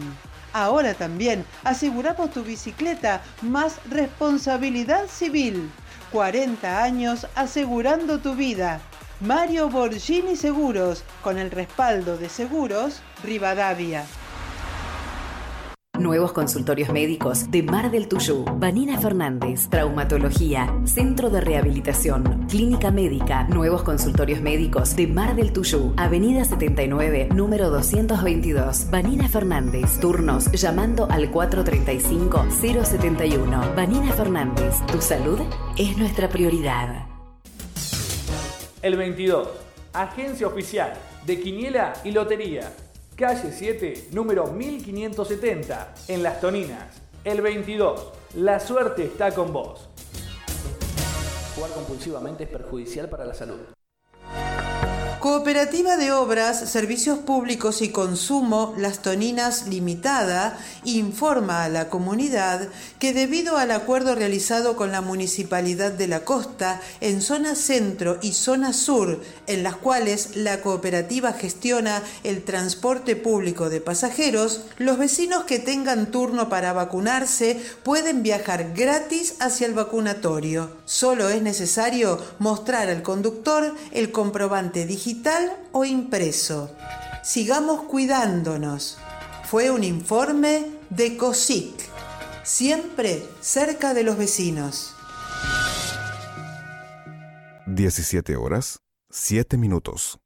Ahora 0.52 0.92
también 0.92 1.46
aseguramos 1.64 2.30
tu 2.30 2.44
bicicleta 2.44 3.22
más 3.40 3.76
responsabilidad 3.88 5.06
civil. 5.06 5.70
40 6.12 6.82
años 6.82 7.26
asegurando 7.34 8.18
tu 8.18 8.34
vida. 8.34 8.82
Mario 9.20 9.70
Borgini 9.70 10.36
Seguros, 10.36 11.04
con 11.22 11.38
el 11.38 11.50
respaldo 11.50 12.18
de 12.18 12.28
Seguros 12.28 13.00
Rivadavia. 13.24 14.04
Nuevos 15.98 16.32
consultorios 16.32 16.90
médicos 16.90 17.50
de 17.50 17.64
Mar 17.64 17.90
del 17.90 18.06
Tuyú. 18.06 18.44
Vanina 18.56 19.00
Fernández, 19.00 19.68
Traumatología, 19.68 20.72
Centro 20.84 21.28
de 21.28 21.40
Rehabilitación, 21.40 22.46
Clínica 22.48 22.92
Médica. 22.92 23.48
Nuevos 23.48 23.82
consultorios 23.82 24.40
médicos 24.40 24.94
de 24.94 25.08
Mar 25.08 25.34
del 25.34 25.52
Tuyú. 25.52 25.94
Avenida 25.96 26.44
79, 26.44 27.30
número 27.34 27.70
222. 27.70 28.92
Vanina 28.92 29.28
Fernández. 29.28 29.98
Turnos 29.98 30.52
llamando 30.52 31.08
al 31.10 31.32
435-071. 31.32 33.74
Vanina 33.74 34.12
Fernández, 34.12 34.76
tu 34.92 35.02
salud 35.02 35.40
es 35.76 35.98
nuestra 35.98 36.28
prioridad. 36.28 37.06
El 38.82 38.96
22. 38.96 39.48
Agencia 39.94 40.46
oficial 40.46 40.92
de 41.26 41.40
Quiniela 41.40 41.94
y 42.04 42.12
Lotería. 42.12 42.72
Calle 43.18 43.50
7, 43.50 44.10
número 44.12 44.46
1570, 44.46 45.94
en 46.06 46.22
Las 46.22 46.40
Toninas. 46.40 47.02
El 47.24 47.40
22. 47.40 48.12
La 48.36 48.60
suerte 48.60 49.06
está 49.06 49.34
con 49.34 49.52
vos. 49.52 49.88
Jugar 51.56 51.72
compulsivamente 51.72 52.44
es 52.44 52.48
perjudicial 52.48 53.08
para 53.08 53.24
la 53.24 53.34
salud. 53.34 53.77
Cooperativa 55.20 55.96
de 55.96 56.12
Obras, 56.12 56.70
Servicios 56.70 57.18
Públicos 57.18 57.82
y 57.82 57.88
Consumo 57.88 58.72
Las 58.78 59.02
Toninas 59.02 59.66
Limitada 59.66 60.56
informa 60.84 61.64
a 61.64 61.68
la 61.68 61.88
comunidad 61.88 62.68
que 63.00 63.12
debido 63.12 63.56
al 63.56 63.72
acuerdo 63.72 64.14
realizado 64.14 64.76
con 64.76 64.92
la 64.92 65.00
Municipalidad 65.00 65.90
de 65.90 66.06
la 66.06 66.20
Costa 66.20 66.80
en 67.00 67.20
zona 67.20 67.56
centro 67.56 68.18
y 68.22 68.30
zona 68.30 68.72
sur, 68.72 69.20
en 69.48 69.64
las 69.64 69.74
cuales 69.74 70.36
la 70.36 70.60
cooperativa 70.60 71.32
gestiona 71.32 72.00
el 72.22 72.44
transporte 72.44 73.16
público 73.16 73.70
de 73.70 73.80
pasajeros, 73.80 74.66
los 74.76 74.98
vecinos 74.98 75.42
que 75.42 75.58
tengan 75.58 76.12
turno 76.12 76.48
para 76.48 76.72
vacunarse 76.72 77.60
pueden 77.82 78.22
viajar 78.22 78.72
gratis 78.72 79.34
hacia 79.40 79.66
el 79.66 79.74
vacunatorio. 79.74 80.76
Solo 80.84 81.28
es 81.28 81.42
necesario 81.42 82.22
mostrar 82.38 82.88
al 82.88 83.02
conductor 83.02 83.74
el 83.90 84.12
comprobante 84.12 84.86
digital 84.86 85.07
o 85.72 85.84
impreso. 85.84 86.70
Sigamos 87.22 87.82
cuidándonos. 87.82 88.98
Fue 89.44 89.70
un 89.70 89.84
informe 89.84 90.66
de 90.90 91.16
COSIC, 91.16 91.74
siempre 92.42 93.26
cerca 93.40 93.94
de 93.94 94.02
los 94.02 94.18
vecinos. 94.18 94.94
17 97.66 98.36
horas, 98.36 98.80
7 99.10 99.56
minutos. 99.56 100.18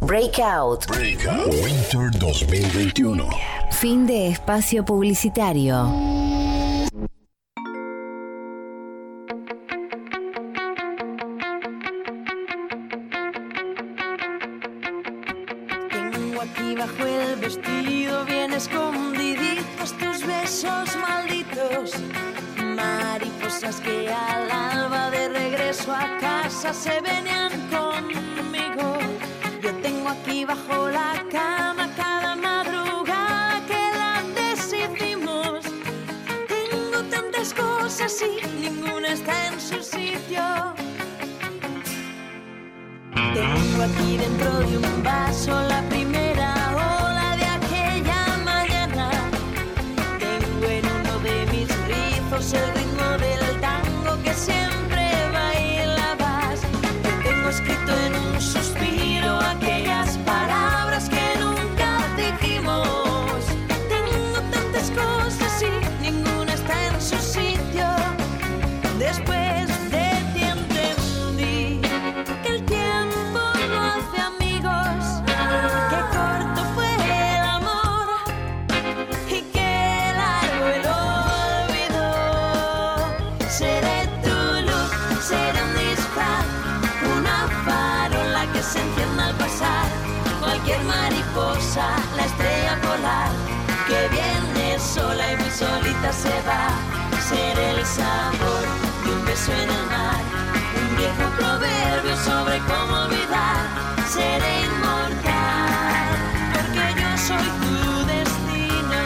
Breakout. 0.00 0.86
Breakout. 0.88 1.54
Winter 1.62 2.10
2021. 2.18 3.28
Fin 3.70 4.06
de 4.06 4.28
espacio 4.28 4.84
publicitario. 4.84 6.21
Se 26.70 27.00
venían 27.00 27.50
conmigo. 27.70 28.96
Yo 29.60 29.74
tengo 29.82 30.10
aquí 30.10 30.44
bajo 30.44 30.88
la 30.90 31.24
cama 31.28 31.90
cada 31.96 32.36
madrugada 32.36 33.60
que 33.66 33.82
la 33.98 34.22
decidimos. 34.40 35.64
Tengo 36.46 37.02
tantas 37.10 37.52
cosas 37.52 38.14
y 38.22 38.46
ninguna 38.60 39.08
está 39.08 39.48
en 39.48 39.60
su 39.60 39.82
sitio. 39.82 40.40
Tengo 43.34 43.82
aquí 43.82 44.16
dentro 44.18 44.60
de 44.60 44.78
un 44.78 45.02
vaso 45.02 45.60
la 45.62 45.82
primera 45.88 46.54
ola 46.76 47.36
de 47.38 47.44
aquella 47.44 48.38
mañana. 48.44 49.10
Tengo 50.20 50.66
en 50.70 50.86
uno 50.86 51.18
de 51.18 51.46
mis 51.46 51.68
rizos 51.88 52.52
el 52.52 52.72
ritmo 52.76 53.08
del 53.18 53.60
tango 53.60 54.22
que 54.22 54.32
siempre 54.32 54.91
suspiro 58.52 58.91
se 96.22 96.36
va. 96.48 96.68
El 97.32 97.86
sabor 97.86 98.64
de 99.04 99.10
un 99.14 99.24
beso 99.24 99.52
en 99.52 99.70
el 99.78 99.86
mar, 99.94 100.22
un 100.80 100.96
viejo 100.96 101.26
proverbio 101.38 102.16
sobre 102.16 102.58
cómo 102.70 102.92
olvidar. 103.04 103.62
Seré 104.06 104.52
inmortal 104.68 106.10
porque 106.52 106.84
yo 107.00 107.10
soy 107.28 107.48
tu 107.62 107.76
destino. 108.12 109.02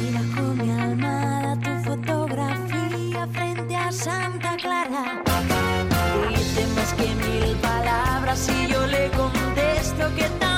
Y 0.00 0.04
bajo 0.16 0.42
mi 0.60 0.70
almohada 0.80 1.52
tu 1.64 1.72
fotografía 1.88 3.26
frente 3.32 3.76
a 3.76 3.90
Santa 3.90 4.56
Clara. 4.62 5.22
Dice 6.28 6.66
más 6.76 6.92
que 6.94 7.08
mil 7.24 7.56
palabras 7.56 8.48
y 8.48 8.68
yo 8.72 8.86
le 8.86 9.10
contesto 9.10 10.14
que 10.16 10.28
tal. 10.38 10.57